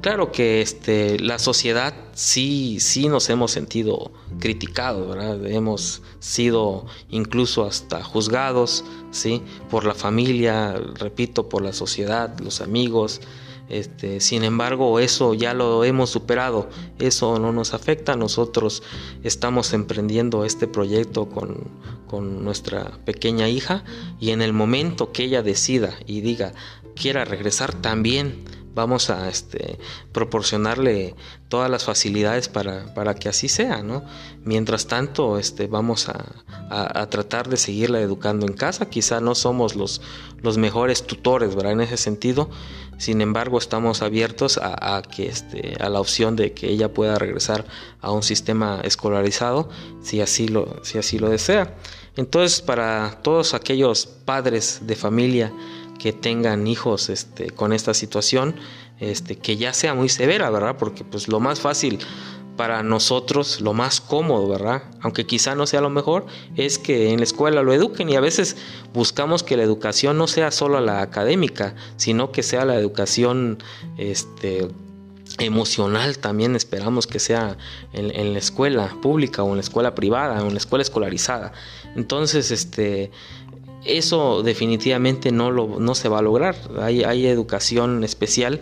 Claro 0.00 0.32
que 0.32 0.62
este, 0.62 1.18
la 1.18 1.38
sociedad 1.38 1.94
sí, 2.14 2.78
sí 2.80 3.08
nos 3.08 3.28
hemos 3.28 3.50
sentido 3.50 4.12
criticados. 4.38 5.16
Hemos 5.44 6.02
sido 6.20 6.86
incluso 7.10 7.64
hasta 7.64 8.02
juzgados, 8.02 8.84
¿sí? 9.10 9.42
Por 9.68 9.84
la 9.84 9.94
familia, 9.94 10.72
repito, 10.94 11.50
por 11.50 11.62
la 11.62 11.74
sociedad, 11.74 12.38
los 12.40 12.62
amigos. 12.62 13.20
Este, 13.70 14.20
sin 14.20 14.44
embargo, 14.44 14.98
eso 14.98 15.32
ya 15.32 15.54
lo 15.54 15.84
hemos 15.84 16.10
superado, 16.10 16.68
eso 16.98 17.38
no 17.38 17.52
nos 17.52 17.72
afecta. 17.72 18.16
Nosotros 18.16 18.82
estamos 19.22 19.72
emprendiendo 19.72 20.44
este 20.44 20.66
proyecto 20.66 21.26
con, 21.28 21.68
con 22.06 22.44
nuestra 22.44 22.98
pequeña 23.04 23.48
hija 23.48 23.84
y 24.18 24.30
en 24.30 24.42
el 24.42 24.52
momento 24.52 25.12
que 25.12 25.24
ella 25.24 25.42
decida 25.42 25.94
y 26.06 26.20
diga, 26.20 26.52
quiera 26.94 27.24
regresar 27.24 27.72
también 27.72 28.44
vamos 28.74 29.10
a 29.10 29.28
este, 29.28 29.78
proporcionarle 30.12 31.14
todas 31.48 31.70
las 31.70 31.84
facilidades 31.84 32.48
para, 32.48 32.94
para, 32.94 33.14
que 33.14 33.28
así 33.28 33.48
sea, 33.48 33.82
¿no? 33.82 34.04
Mientras 34.44 34.86
tanto, 34.86 35.38
este, 35.38 35.66
vamos 35.66 36.08
a, 36.08 36.24
a, 36.70 37.06
tratar 37.10 37.48
de 37.48 37.56
seguirla 37.56 38.00
educando 38.00 38.46
en 38.46 38.52
casa. 38.52 38.88
Quizá 38.88 39.20
no 39.20 39.34
somos 39.34 39.74
los, 39.74 40.00
los 40.42 40.56
mejores 40.58 41.04
tutores, 41.04 41.54
¿verdad? 41.54 41.72
En 41.72 41.80
ese 41.80 41.96
sentido. 41.96 42.50
Sin 43.00 43.22
embargo, 43.22 43.56
estamos 43.56 44.02
abiertos 44.02 44.60
a, 44.62 45.00
que, 45.00 45.26
este, 45.26 45.74
a 45.80 45.88
la 45.88 46.00
opción 46.00 46.36
de 46.36 46.52
que 46.52 46.68
ella 46.68 46.92
pueda 46.92 47.18
regresar 47.18 47.64
a 48.02 48.12
un 48.12 48.22
sistema 48.22 48.82
escolarizado, 48.84 49.70
si 50.02 50.20
así 50.20 50.48
lo, 50.48 50.84
si 50.84 50.98
así 50.98 51.18
lo 51.18 51.30
desea. 51.30 51.74
Entonces, 52.16 52.60
para 52.60 53.22
todos 53.22 53.54
aquellos 53.54 54.04
padres 54.04 54.80
de 54.82 54.96
familia, 54.96 55.50
que 55.98 56.12
tengan 56.12 56.66
hijos 56.66 57.08
este, 57.08 57.48
con 57.52 57.72
esta 57.72 57.94
situación, 57.94 58.54
este, 58.98 59.36
que 59.36 59.56
ya 59.56 59.72
sea 59.72 59.94
muy 59.94 60.10
severa, 60.10 60.50
¿verdad? 60.50 60.76
Porque 60.78 61.02
pues 61.02 61.26
lo 61.26 61.40
más 61.40 61.58
fácil 61.58 62.00
para 62.60 62.82
nosotros, 62.82 63.62
lo 63.62 63.72
más 63.72 64.02
cómodo, 64.02 64.46
¿verdad? 64.46 64.82
Aunque 65.00 65.24
quizá 65.24 65.54
no 65.54 65.66
sea 65.66 65.80
lo 65.80 65.88
mejor, 65.88 66.26
es 66.56 66.78
que 66.78 67.08
en 67.08 67.16
la 67.16 67.24
escuela 67.24 67.62
lo 67.62 67.72
eduquen 67.72 68.10
y 68.10 68.16
a 68.16 68.20
veces 68.20 68.58
buscamos 68.92 69.42
que 69.42 69.56
la 69.56 69.62
educación 69.62 70.18
no 70.18 70.26
sea 70.26 70.50
solo 70.50 70.78
la 70.82 71.00
académica, 71.00 71.74
sino 71.96 72.32
que 72.32 72.42
sea 72.42 72.66
la 72.66 72.74
educación 72.74 73.62
este, 73.96 74.68
emocional 75.38 76.18
también 76.18 76.54
esperamos 76.54 77.06
que 77.06 77.18
sea 77.18 77.56
en, 77.94 78.34
la 78.34 78.38
escuela 78.38 78.94
pública 79.00 79.42
o 79.42 79.48
en 79.48 79.54
la 79.54 79.62
escuela 79.62 79.94
privada 79.94 80.42
o 80.44 80.46
en 80.46 80.52
la 80.52 80.58
escuela 80.58 80.82
escolarizada. 80.82 81.54
Entonces, 81.96 82.50
este, 82.50 83.10
eso 83.86 84.42
definitivamente 84.42 85.32
no, 85.32 85.50
lo, 85.50 85.80
no 85.80 85.94
se 85.94 86.10
va 86.10 86.18
a 86.18 86.22
lograr. 86.22 86.56
Hay, 86.78 87.04
hay 87.04 87.26
educación 87.26 88.04
especial 88.04 88.60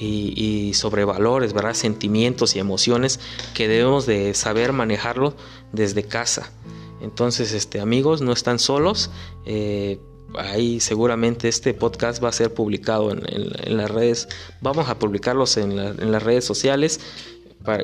y, 0.00 0.72
sobre 0.74 1.04
valores, 1.04 1.52
¿verdad? 1.52 1.74
sentimientos 1.74 2.54
y 2.54 2.58
emociones 2.58 3.18
que 3.54 3.68
debemos 3.68 4.06
de 4.06 4.34
saber 4.34 4.72
manejarlo 4.72 5.34
desde 5.72 6.04
casa. 6.04 6.52
Entonces, 7.00 7.52
este, 7.52 7.80
amigos, 7.80 8.20
no 8.20 8.32
están 8.32 8.58
solos. 8.58 9.10
Eh, 9.44 10.00
ahí 10.36 10.78
seguramente 10.80 11.48
este 11.48 11.74
podcast 11.74 12.22
va 12.22 12.28
a 12.28 12.32
ser 12.32 12.54
publicado 12.54 13.10
en, 13.10 13.76
las 13.76 13.90
redes. 13.90 14.28
Vamos 14.60 14.88
a 14.88 14.98
publicarlos 14.98 15.56
en, 15.56 15.78
en 15.78 16.12
las 16.12 16.22
redes 16.22 16.44
sociales 16.44 17.00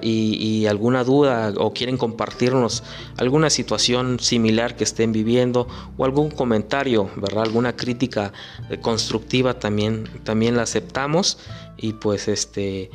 y, 0.03 0.67
alguna 0.67 1.05
duda 1.05 1.53
o 1.57 1.73
quieren 1.73 1.97
compartirnos 1.97 2.83
alguna 3.19 3.51
situación 3.51 4.19
similar 4.19 4.77
que 4.77 4.85
estén 4.85 5.13
viviendo 5.13 5.69
o 5.97 6.05
algún 6.05 6.31
comentario, 6.31 7.11
¿verdad? 7.17 7.45
Alguna 7.45 7.77
crítica 7.77 8.33
constructiva 8.81 9.59
también, 9.59 10.09
también 10.25 10.57
la 10.57 10.63
aceptamos 10.63 11.39
y 11.77 11.95
pues 11.95 12.29
este 12.29 12.91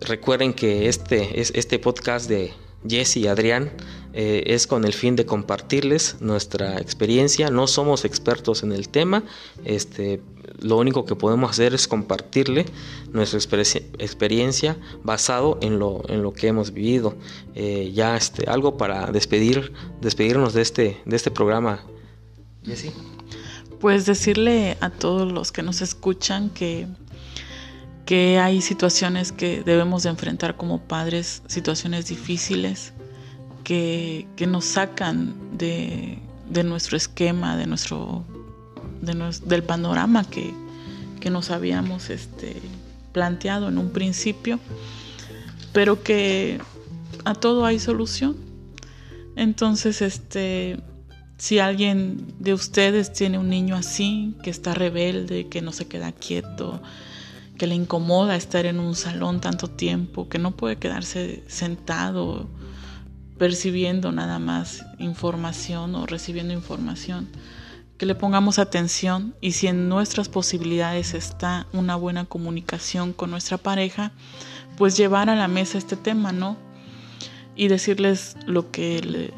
recuerden 0.00 0.52
que 0.52 0.88
este, 0.88 1.40
este 1.40 1.78
podcast 1.78 2.28
de 2.28 2.52
Jesse 2.88 3.18
y 3.18 3.26
Adrián 3.28 3.70
eh, 4.12 4.42
es 4.46 4.66
con 4.66 4.84
el 4.84 4.92
fin 4.92 5.16
de 5.16 5.24
compartirles 5.24 6.16
nuestra 6.20 6.78
experiencia. 6.78 7.50
No 7.50 7.66
somos 7.66 8.04
expertos 8.04 8.62
en 8.62 8.72
el 8.72 8.88
tema, 8.88 9.22
este, 9.64 10.20
lo 10.60 10.78
único 10.78 11.04
que 11.04 11.16
podemos 11.16 11.50
hacer 11.50 11.74
es 11.74 11.88
compartirle 11.88 12.66
nuestra 13.12 13.38
experiencia 13.98 14.76
basado 15.02 15.58
en 15.60 15.78
lo, 15.78 16.02
en 16.08 16.22
lo 16.22 16.32
que 16.32 16.48
hemos 16.48 16.72
vivido. 16.72 17.14
Eh, 17.54 17.90
ya 17.94 18.16
este, 18.16 18.48
algo 18.48 18.76
para 18.76 19.10
despedir, 19.10 19.72
despedirnos 20.00 20.52
de 20.54 20.62
este, 20.62 21.00
de 21.04 21.16
este 21.16 21.30
programa. 21.30 21.84
Jesse. 22.64 22.92
Pues 23.80 24.06
decirle 24.06 24.76
a 24.80 24.90
todos 24.90 25.32
los 25.32 25.50
que 25.50 25.62
nos 25.62 25.80
escuchan 25.80 26.50
que 26.50 26.86
que 28.12 28.38
hay 28.38 28.60
situaciones 28.60 29.32
que 29.32 29.62
debemos 29.62 30.02
de 30.02 30.10
enfrentar 30.10 30.58
como 30.58 30.82
padres, 30.82 31.42
situaciones 31.46 32.08
difíciles 32.08 32.92
que, 33.64 34.26
nos 34.46 34.66
sacan 34.66 35.34
de, 35.56 36.18
nuestro 36.62 36.98
esquema, 36.98 37.56
de 37.56 37.66
nuestro, 37.66 38.26
del 39.00 39.62
panorama 39.62 40.24
que, 40.24 40.52
nos 41.30 41.50
habíamos 41.50 42.10
este, 42.10 42.60
planteado 43.12 43.70
en 43.70 43.78
un 43.78 43.88
principio, 43.88 44.60
pero 45.72 46.02
que 46.02 46.60
a 47.24 47.32
todo 47.32 47.64
hay 47.64 47.78
solución. 47.78 48.36
Entonces, 49.36 50.02
este, 50.02 50.80
si 51.38 51.60
alguien 51.60 52.26
de 52.38 52.52
ustedes 52.52 53.10
tiene 53.14 53.38
un 53.38 53.48
niño 53.48 53.74
así, 53.74 54.36
que 54.42 54.50
está 54.50 54.74
rebelde, 54.74 55.48
que 55.48 55.62
no 55.62 55.72
se 55.72 55.86
queda 55.86 56.12
quieto, 56.12 56.82
que 57.58 57.66
le 57.66 57.74
incomoda 57.74 58.36
estar 58.36 58.66
en 58.66 58.80
un 58.80 58.94
salón 58.94 59.40
tanto 59.40 59.68
tiempo, 59.68 60.28
que 60.28 60.38
no 60.38 60.52
puede 60.56 60.76
quedarse 60.76 61.44
sentado 61.48 62.48
percibiendo 63.38 64.12
nada 64.12 64.38
más 64.38 64.84
información 64.98 65.94
o 65.94 66.06
recibiendo 66.06 66.54
información, 66.54 67.28
que 67.98 68.06
le 68.06 68.14
pongamos 68.14 68.58
atención 68.58 69.34
y 69.40 69.52
si 69.52 69.66
en 69.66 69.88
nuestras 69.88 70.28
posibilidades 70.28 71.14
está 71.14 71.66
una 71.72 71.96
buena 71.96 72.24
comunicación 72.24 73.12
con 73.12 73.30
nuestra 73.30 73.58
pareja, 73.58 74.12
pues 74.76 74.96
llevar 74.96 75.28
a 75.28 75.36
la 75.36 75.48
mesa 75.48 75.78
este 75.78 75.96
tema, 75.96 76.32
¿no? 76.32 76.56
Y 77.54 77.68
decirles 77.68 78.36
lo 78.46 78.70
que 78.70 79.32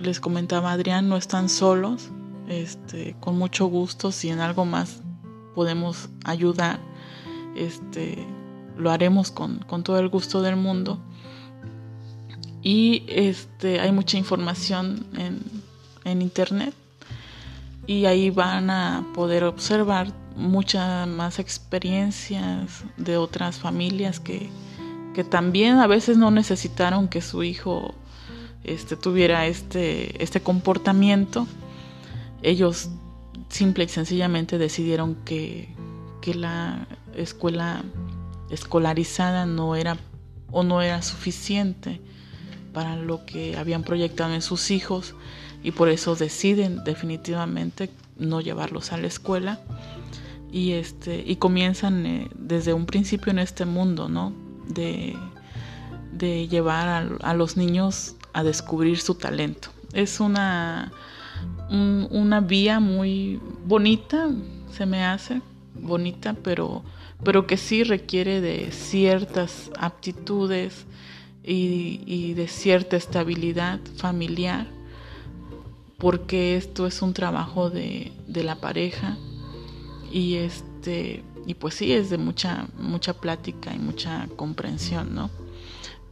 les 0.00 0.20
comentaba 0.20 0.72
Adrián, 0.72 1.08
no 1.08 1.16
están 1.16 1.48
solos, 1.48 2.10
este, 2.48 3.16
con 3.20 3.38
mucho 3.38 3.66
gusto, 3.66 4.12
si 4.12 4.30
en 4.30 4.40
algo 4.40 4.64
más 4.64 5.02
podemos 5.54 6.08
ayudar, 6.24 6.80
este, 7.56 8.26
lo 8.76 8.90
haremos 8.90 9.30
con, 9.30 9.58
con 9.60 9.82
todo 9.82 9.98
el 9.98 10.08
gusto 10.08 10.42
del 10.42 10.56
mundo. 10.56 10.98
Y 12.62 13.04
este, 13.08 13.80
hay 13.80 13.92
mucha 13.92 14.16
información 14.18 15.06
en, 15.16 15.40
en 16.04 16.22
internet 16.22 16.74
y 17.86 18.04
ahí 18.04 18.30
van 18.30 18.70
a 18.70 19.04
poder 19.14 19.44
observar 19.44 20.12
muchas 20.36 21.08
más 21.08 21.38
experiencias 21.38 22.84
de 22.96 23.16
otras 23.16 23.58
familias 23.58 24.20
que, 24.20 24.48
que 25.14 25.24
también 25.24 25.78
a 25.78 25.86
veces 25.86 26.16
no 26.16 26.30
necesitaron 26.30 27.08
que 27.08 27.20
su 27.20 27.42
hijo 27.42 27.94
este, 28.64 28.96
tuviera 28.96 29.46
este, 29.46 30.22
este 30.22 30.40
comportamiento. 30.40 31.46
Ellos 32.42 32.90
simple 33.48 33.84
y 33.84 33.88
sencillamente 33.88 34.58
decidieron 34.58 35.16
que, 35.24 35.68
que 36.20 36.34
la 36.34 36.86
escuela 37.16 37.84
escolarizada 38.50 39.46
no 39.46 39.76
era 39.76 39.96
o 40.50 40.62
no 40.62 40.82
era 40.82 41.02
suficiente 41.02 42.00
para 42.72 42.96
lo 42.96 43.24
que 43.24 43.56
habían 43.56 43.82
proyectado 43.82 44.34
en 44.34 44.42
sus 44.42 44.70
hijos 44.70 45.14
y 45.62 45.70
por 45.72 45.88
eso 45.88 46.14
deciden 46.14 46.84
definitivamente 46.84 47.90
no 48.16 48.40
llevarlos 48.40 48.92
a 48.92 48.98
la 48.98 49.06
escuela. 49.06 49.60
Y 50.50 50.72
este 50.72 51.24
y 51.26 51.36
comienzan 51.36 52.04
eh, 52.04 52.28
desde 52.34 52.74
un 52.74 52.84
principio 52.84 53.32
en 53.32 53.38
este 53.38 53.64
mundo 53.64 54.08
no 54.08 54.34
de, 54.68 55.16
de 56.12 56.46
llevar 56.48 57.16
a, 57.22 57.34
los 57.34 57.56
niños 57.56 58.16
a 58.34 58.42
descubrir 58.42 58.98
su 59.00 59.14
talento. 59.14 59.68
Es 59.94 60.20
una 60.20 60.92
un, 61.70 62.06
una 62.10 62.40
vía 62.40 62.80
muy 62.80 63.40
bonita 63.64 64.28
se 64.72 64.84
me 64.84 65.04
hace 65.04 65.40
bonita 65.74 66.34
pero 66.34 66.82
pero 67.24 67.46
que 67.46 67.56
sí 67.56 67.84
requiere 67.84 68.40
de 68.40 68.70
ciertas 68.72 69.70
aptitudes 69.78 70.86
y, 71.44 72.34
de 72.34 72.48
cierta 72.48 72.96
estabilidad 72.96 73.80
familiar 73.96 74.66
porque 75.98 76.56
esto 76.56 76.86
es 76.86 77.02
un 77.02 77.14
trabajo 77.14 77.68
de, 77.70 78.12
de 78.26 78.44
la 78.44 78.56
pareja 78.56 79.16
y 80.12 80.36
este 80.36 81.24
y 81.46 81.54
pues 81.54 81.74
sí 81.74 81.92
es 81.92 82.10
de 82.10 82.18
mucha 82.18 82.68
mucha 82.78 83.14
plática 83.14 83.74
y 83.74 83.78
mucha 83.78 84.28
comprensión 84.36 85.14
no 85.14 85.30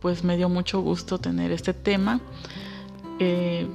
pues 0.00 0.24
me 0.24 0.36
dio 0.36 0.48
mucho 0.48 0.80
gusto 0.80 1.18
tener 1.18 1.52
este 1.52 1.74
tema. 1.74 2.20
Eh, 3.18 3.66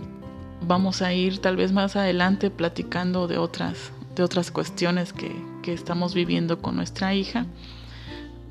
vamos 0.61 1.01
a 1.01 1.13
ir 1.13 1.39
tal 1.39 1.55
vez 1.55 1.71
más 1.71 1.95
adelante 1.95 2.49
platicando 2.49 3.27
de 3.27 3.37
otras 3.37 3.91
de 4.15 4.23
otras 4.23 4.49
cuestiones 4.49 5.13
que, 5.13 5.35
que 5.65 5.73
estamos 5.73 6.13
viviendo 6.13 6.61
con 6.61 6.75
nuestra 6.75 7.15
hija 7.15 7.47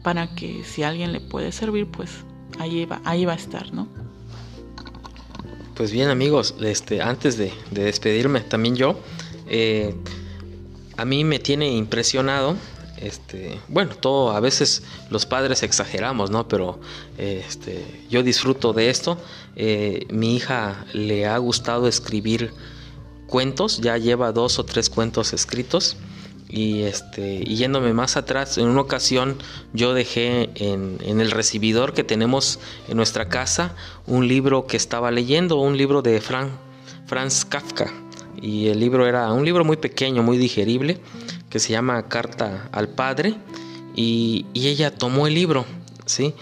para 0.02 0.34
que 0.34 0.64
si 0.64 0.82
alguien 0.82 1.12
le 1.12 1.20
puede 1.20 1.52
servir 1.52 1.86
pues 1.86 2.10
ahí 2.58 2.84
va 2.84 3.00
ahí 3.04 3.24
va 3.24 3.34
a 3.34 3.36
estar 3.36 3.72
no 3.72 3.86
pues 5.74 5.90
bien 5.90 6.08
amigos, 6.08 6.54
este, 6.60 7.02
antes 7.02 7.36
de, 7.36 7.52
despedirme 7.72 8.40
también 8.40 8.76
yo, 8.76 9.00
eh, 9.48 9.94
a 10.96 11.04
mí 11.04 11.24
me 11.24 11.40
tiene 11.40 11.68
impresionado, 11.72 12.56
este, 12.96 13.58
bueno, 13.66 13.96
todo, 13.96 14.30
a 14.30 14.38
veces 14.38 14.84
los 15.10 15.26
padres 15.26 15.64
exageramos, 15.64 16.30
¿no? 16.30 16.46
Pero 16.46 16.78
este, 17.18 17.84
yo 18.08 18.22
disfruto 18.22 18.72
de 18.72 18.88
esto. 18.88 19.18
Eh, 19.56 20.06
mi 20.10 20.36
hija 20.36 20.86
le 20.92 21.26
ha 21.26 21.36
gustado 21.38 21.88
escribir 21.88 22.52
cuentos, 23.26 23.80
ya 23.80 23.98
lleva 23.98 24.30
dos 24.30 24.60
o 24.60 24.64
tres 24.64 24.88
cuentos 24.88 25.32
escritos. 25.32 25.96
Y 26.54 26.84
este, 26.84 27.40
yéndome 27.40 27.92
más 27.94 28.16
atrás, 28.16 28.58
en 28.58 28.68
una 28.68 28.82
ocasión 28.82 29.38
yo 29.72 29.92
dejé 29.92 30.50
en, 30.54 31.00
el 31.02 31.32
recibidor 31.32 31.94
que 31.94 32.04
tenemos 32.04 32.60
en 32.86 32.96
nuestra 32.96 33.28
casa 33.28 33.74
un 34.06 34.28
libro 34.28 34.68
que 34.68 34.76
estaba 34.76 35.10
leyendo, 35.10 35.56
un 35.56 35.76
libro 35.76 36.00
de 36.00 36.20
Franz 36.20 37.44
Kafka. 37.44 37.92
Y 38.40 38.68
el 38.68 38.78
libro 38.78 39.08
era 39.08 39.32
un 39.32 39.44
libro 39.44 39.64
muy 39.64 39.78
pequeño, 39.78 40.22
muy 40.22 40.38
digerible, 40.38 41.00
que 41.50 41.58
se 41.58 41.72
llama 41.72 42.06
Carta 42.06 42.68
al 42.70 42.88
Padre. 42.88 43.34
Y, 43.96 44.46
y 44.54 44.68
ella 44.68 44.94
tomó 44.94 45.26
el 45.26 45.34
libro, 45.34 45.64
¿sí? 46.06 46.34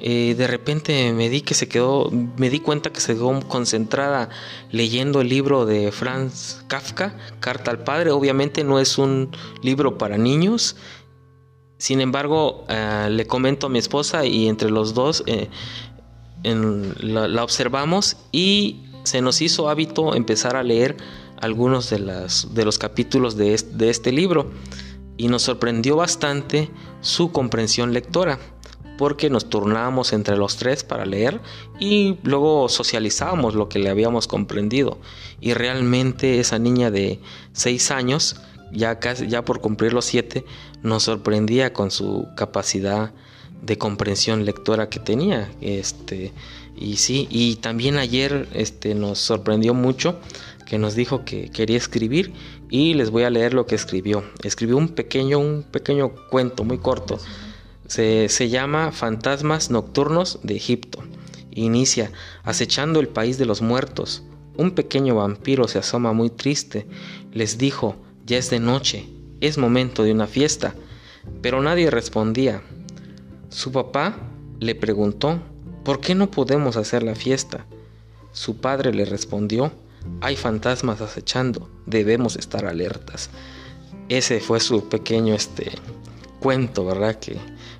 Eh, 0.00 0.36
de 0.38 0.46
repente 0.46 1.12
me 1.12 1.28
di 1.28 1.40
que 1.40 1.54
se 1.54 1.68
quedó, 1.68 2.10
me 2.36 2.50
di 2.50 2.60
cuenta 2.60 2.92
que 2.92 3.00
se 3.00 3.14
quedó 3.14 3.40
concentrada 3.48 4.28
leyendo 4.70 5.20
el 5.20 5.28
libro 5.28 5.66
de 5.66 5.90
Franz 5.90 6.62
Kafka, 6.68 7.16
Carta 7.40 7.70
al 7.70 7.82
Padre. 7.82 8.12
Obviamente 8.12 8.62
no 8.62 8.78
es 8.78 8.96
un 8.98 9.30
libro 9.62 9.98
para 9.98 10.16
niños. 10.16 10.76
Sin 11.78 12.00
embargo, 12.00 12.64
eh, 12.68 13.08
le 13.10 13.26
comento 13.26 13.66
a 13.66 13.70
mi 13.70 13.78
esposa 13.78 14.24
y 14.24 14.48
entre 14.48 14.70
los 14.70 14.94
dos 14.94 15.24
eh, 15.26 15.48
la, 16.44 17.42
observamos 17.42 18.16
y 18.30 18.84
se 19.02 19.20
nos 19.20 19.40
hizo 19.40 19.68
hábito 19.68 20.14
empezar 20.14 20.54
a 20.54 20.62
leer 20.62 20.96
algunos 21.40 21.90
de, 21.90 21.98
los 22.64 22.78
capítulos 22.78 23.36
de 23.36 23.54
este 23.80 24.12
libro 24.12 24.50
y 25.16 25.28
nos 25.28 25.42
sorprendió 25.42 25.96
bastante 25.96 26.70
su 27.00 27.32
comprensión 27.32 27.92
lectora 27.92 28.38
porque 28.98 29.30
nos 29.30 29.48
turnábamos 29.48 30.12
entre 30.12 30.36
los 30.36 30.56
tres 30.56 30.82
para 30.82 31.06
leer 31.06 31.40
y 31.78 32.18
luego 32.24 32.68
socializábamos 32.68 33.54
lo 33.54 33.68
que 33.68 33.78
le 33.78 33.88
habíamos 33.88 34.26
comprendido. 34.26 34.98
Y 35.40 35.54
realmente 35.54 36.40
esa 36.40 36.58
niña 36.58 36.90
de 36.90 37.20
seis 37.52 37.90
años, 37.92 38.36
ya, 38.72 38.98
casi, 38.98 39.28
ya 39.28 39.44
por 39.44 39.60
cumplir 39.60 39.94
los 39.94 40.04
siete, 40.04 40.44
nos 40.82 41.04
sorprendía 41.04 41.72
con 41.72 41.92
su 41.92 42.26
capacidad 42.36 43.12
de 43.62 43.78
comprensión 43.78 44.44
lectora 44.44 44.90
que 44.90 44.98
tenía. 44.98 45.48
Este, 45.60 46.32
y 46.76 46.96
sí, 46.96 47.28
y 47.30 47.56
también 47.56 47.98
ayer 47.98 48.48
este, 48.52 48.96
nos 48.96 49.20
sorprendió 49.20 49.74
mucho 49.74 50.18
que 50.66 50.76
nos 50.76 50.96
dijo 50.96 51.24
que 51.24 51.50
quería 51.50 51.78
escribir 51.78 52.32
y 52.68 52.94
les 52.94 53.10
voy 53.10 53.22
a 53.22 53.30
leer 53.30 53.54
lo 53.54 53.64
que 53.64 53.76
escribió. 53.76 54.24
Escribió 54.42 54.76
un 54.76 54.88
pequeño, 54.88 55.38
un 55.38 55.62
pequeño 55.62 56.12
cuento 56.30 56.64
muy 56.64 56.78
corto 56.78 57.18
se, 57.88 58.48
llama 58.50 58.92
Fantasmas 58.92 59.70
Nocturnos 59.70 60.40
de 60.42 60.56
Egipto. 60.56 61.02
Inicia 61.50 62.12
acechando 62.44 63.00
el 63.00 63.08
país 63.08 63.38
de 63.38 63.46
los 63.46 63.62
muertos. 63.62 64.22
Un 64.56 64.72
pequeño 64.72 65.14
vampiro 65.16 65.66
se 65.68 65.78
asoma 65.78 66.12
muy 66.12 66.28
triste. 66.28 66.86
Les 67.32 67.56
dijo, 67.56 67.96
ya 68.26 68.36
es 68.36 68.50
de 68.50 68.60
noche, 68.60 69.08
es 69.40 69.56
momento 69.56 70.04
de 70.04 70.12
una 70.12 70.26
fiesta. 70.26 70.74
Pero 71.40 71.62
nadie 71.62 71.90
respondía. 71.90 72.62
Su 73.48 73.72
papá 73.72 74.16
le 74.60 74.74
preguntó, 74.74 75.40
¿por 75.82 76.00
qué 76.00 76.14
no 76.14 76.30
podemos 76.30 76.76
hacer 76.76 77.02
la 77.02 77.14
fiesta? 77.14 77.64
Su 78.32 78.58
padre 78.58 78.92
le 78.92 79.06
respondió, 79.06 79.72
hay 80.20 80.36
fantasmas 80.36 81.00
acechando, 81.00 81.70
debemos 81.86 82.36
estar 82.36 82.66
alertas. 82.66 83.30
Ese 84.10 84.40
fue 84.40 84.60
su 84.60 84.88
pequeño 84.90 85.34
este 85.34 85.72
cuento, 86.40 86.84
¿verdad? 86.84 87.18
Que 87.18 87.38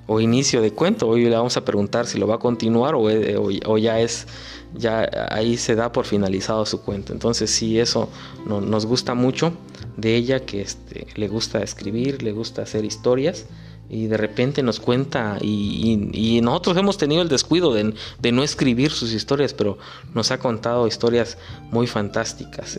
o 0.09 0.19
inicio 0.19 0.61
de 0.61 0.71
cuento. 0.71 1.07
Hoy 1.07 1.25
le 1.25 1.35
vamos 1.35 1.55
a 1.55 1.63
preguntar 1.63 2.07
si 2.07 2.17
lo 2.17 2.25
va 2.25 2.35
a 2.35 2.39
continuar 2.39 2.95
o, 2.95 3.11
eh, 3.11 3.37
o, 3.37 3.77
ya 3.77 3.99
es, 3.99 4.25
ya 4.73 5.07
ahí 5.29 5.55
se 5.55 5.75
da 5.75 5.91
por 5.91 6.05
finalizado 6.05 6.65
su 6.65 6.81
cuento. 6.81 7.13
Entonces 7.13 7.51
sí, 7.51 7.79
eso 7.79 8.09
nos 8.47 8.87
gusta 8.87 9.13
mucho 9.13 9.53
de 9.97 10.15
ella, 10.15 10.39
que 10.45 10.61
este, 10.61 11.05
le 11.15 11.27
gusta 11.27 11.61
escribir, 11.61 12.23
le 12.23 12.31
gusta 12.31 12.63
hacer 12.63 12.85
historias 12.85 13.45
y 13.87 14.07
de 14.07 14.17
repente 14.17 14.63
nos 14.63 14.79
cuenta 14.79 15.37
y, 15.41 16.39
nosotros 16.41 16.77
hemos 16.77 16.97
tenido 16.97 17.21
el 17.21 17.29
descuido 17.29 17.73
de, 17.73 17.93
de, 18.19 18.31
no 18.31 18.43
escribir 18.43 18.91
sus 18.91 19.13
historias, 19.13 19.53
pero 19.53 19.77
nos 20.13 20.31
ha 20.31 20.39
contado 20.39 20.87
historias 20.87 21.37
muy 21.71 21.85
fantásticas. 21.85 22.77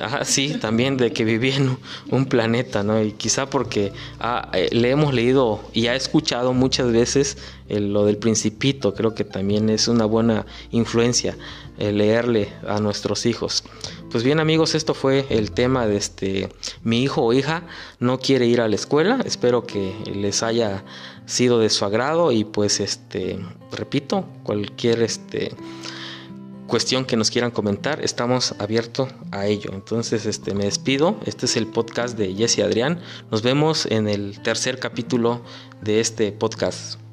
Ah, 0.00 0.24
sí, 0.24 0.54
también 0.60 0.96
de 0.96 1.12
que 1.12 1.24
vivía 1.24 1.56
en 1.56 1.78
un 2.10 2.26
planeta, 2.26 2.82
¿no? 2.82 3.00
Y 3.02 3.12
quizá 3.12 3.46
porque 3.48 3.92
ah, 4.18 4.50
eh, 4.52 4.68
le 4.72 4.90
hemos 4.90 5.14
leído 5.14 5.60
y 5.72 5.86
ha 5.86 5.94
escuchado 5.94 6.52
muchas 6.52 6.90
veces 6.90 7.38
lo 7.68 8.04
del 8.04 8.18
principito, 8.18 8.94
creo 8.94 9.14
que 9.14 9.24
también 9.24 9.70
es 9.70 9.88
una 9.88 10.04
buena 10.04 10.44
influencia 10.70 11.36
leerle 11.78 12.52
a 12.68 12.78
nuestros 12.78 13.26
hijos. 13.26 13.64
Pues 14.10 14.22
bien 14.22 14.38
amigos, 14.38 14.76
esto 14.76 14.94
fue 14.94 15.26
el 15.28 15.50
tema 15.50 15.88
de 15.88 15.96
este 15.96 16.48
mi 16.84 17.02
hijo 17.02 17.22
o 17.22 17.32
hija 17.32 17.64
no 17.98 18.20
quiere 18.20 18.46
ir 18.46 18.60
a 18.60 18.68
la 18.68 18.76
escuela. 18.76 19.18
Espero 19.24 19.66
que 19.66 19.92
les 20.14 20.44
haya 20.44 20.84
sido 21.26 21.58
de 21.58 21.70
su 21.70 21.84
agrado 21.84 22.30
y 22.30 22.44
pues 22.44 22.78
este 22.78 23.40
repito, 23.72 24.24
cualquier 24.44 25.02
este 25.02 25.52
cuestión 26.66 27.04
que 27.04 27.16
nos 27.16 27.30
quieran 27.30 27.50
comentar, 27.50 28.02
estamos 28.02 28.54
abiertos 28.58 29.10
a 29.30 29.46
ello. 29.46 29.70
Entonces, 29.72 30.26
este 30.26 30.54
me 30.54 30.64
despido. 30.64 31.16
Este 31.24 31.46
es 31.46 31.56
el 31.56 31.66
podcast 31.66 32.16
de 32.16 32.34
Jesse 32.34 32.60
Adrián. 32.60 33.00
Nos 33.30 33.42
vemos 33.42 33.86
en 33.86 34.08
el 34.08 34.42
tercer 34.42 34.78
capítulo 34.78 35.42
de 35.82 36.00
este 36.00 36.32
podcast. 36.32 37.03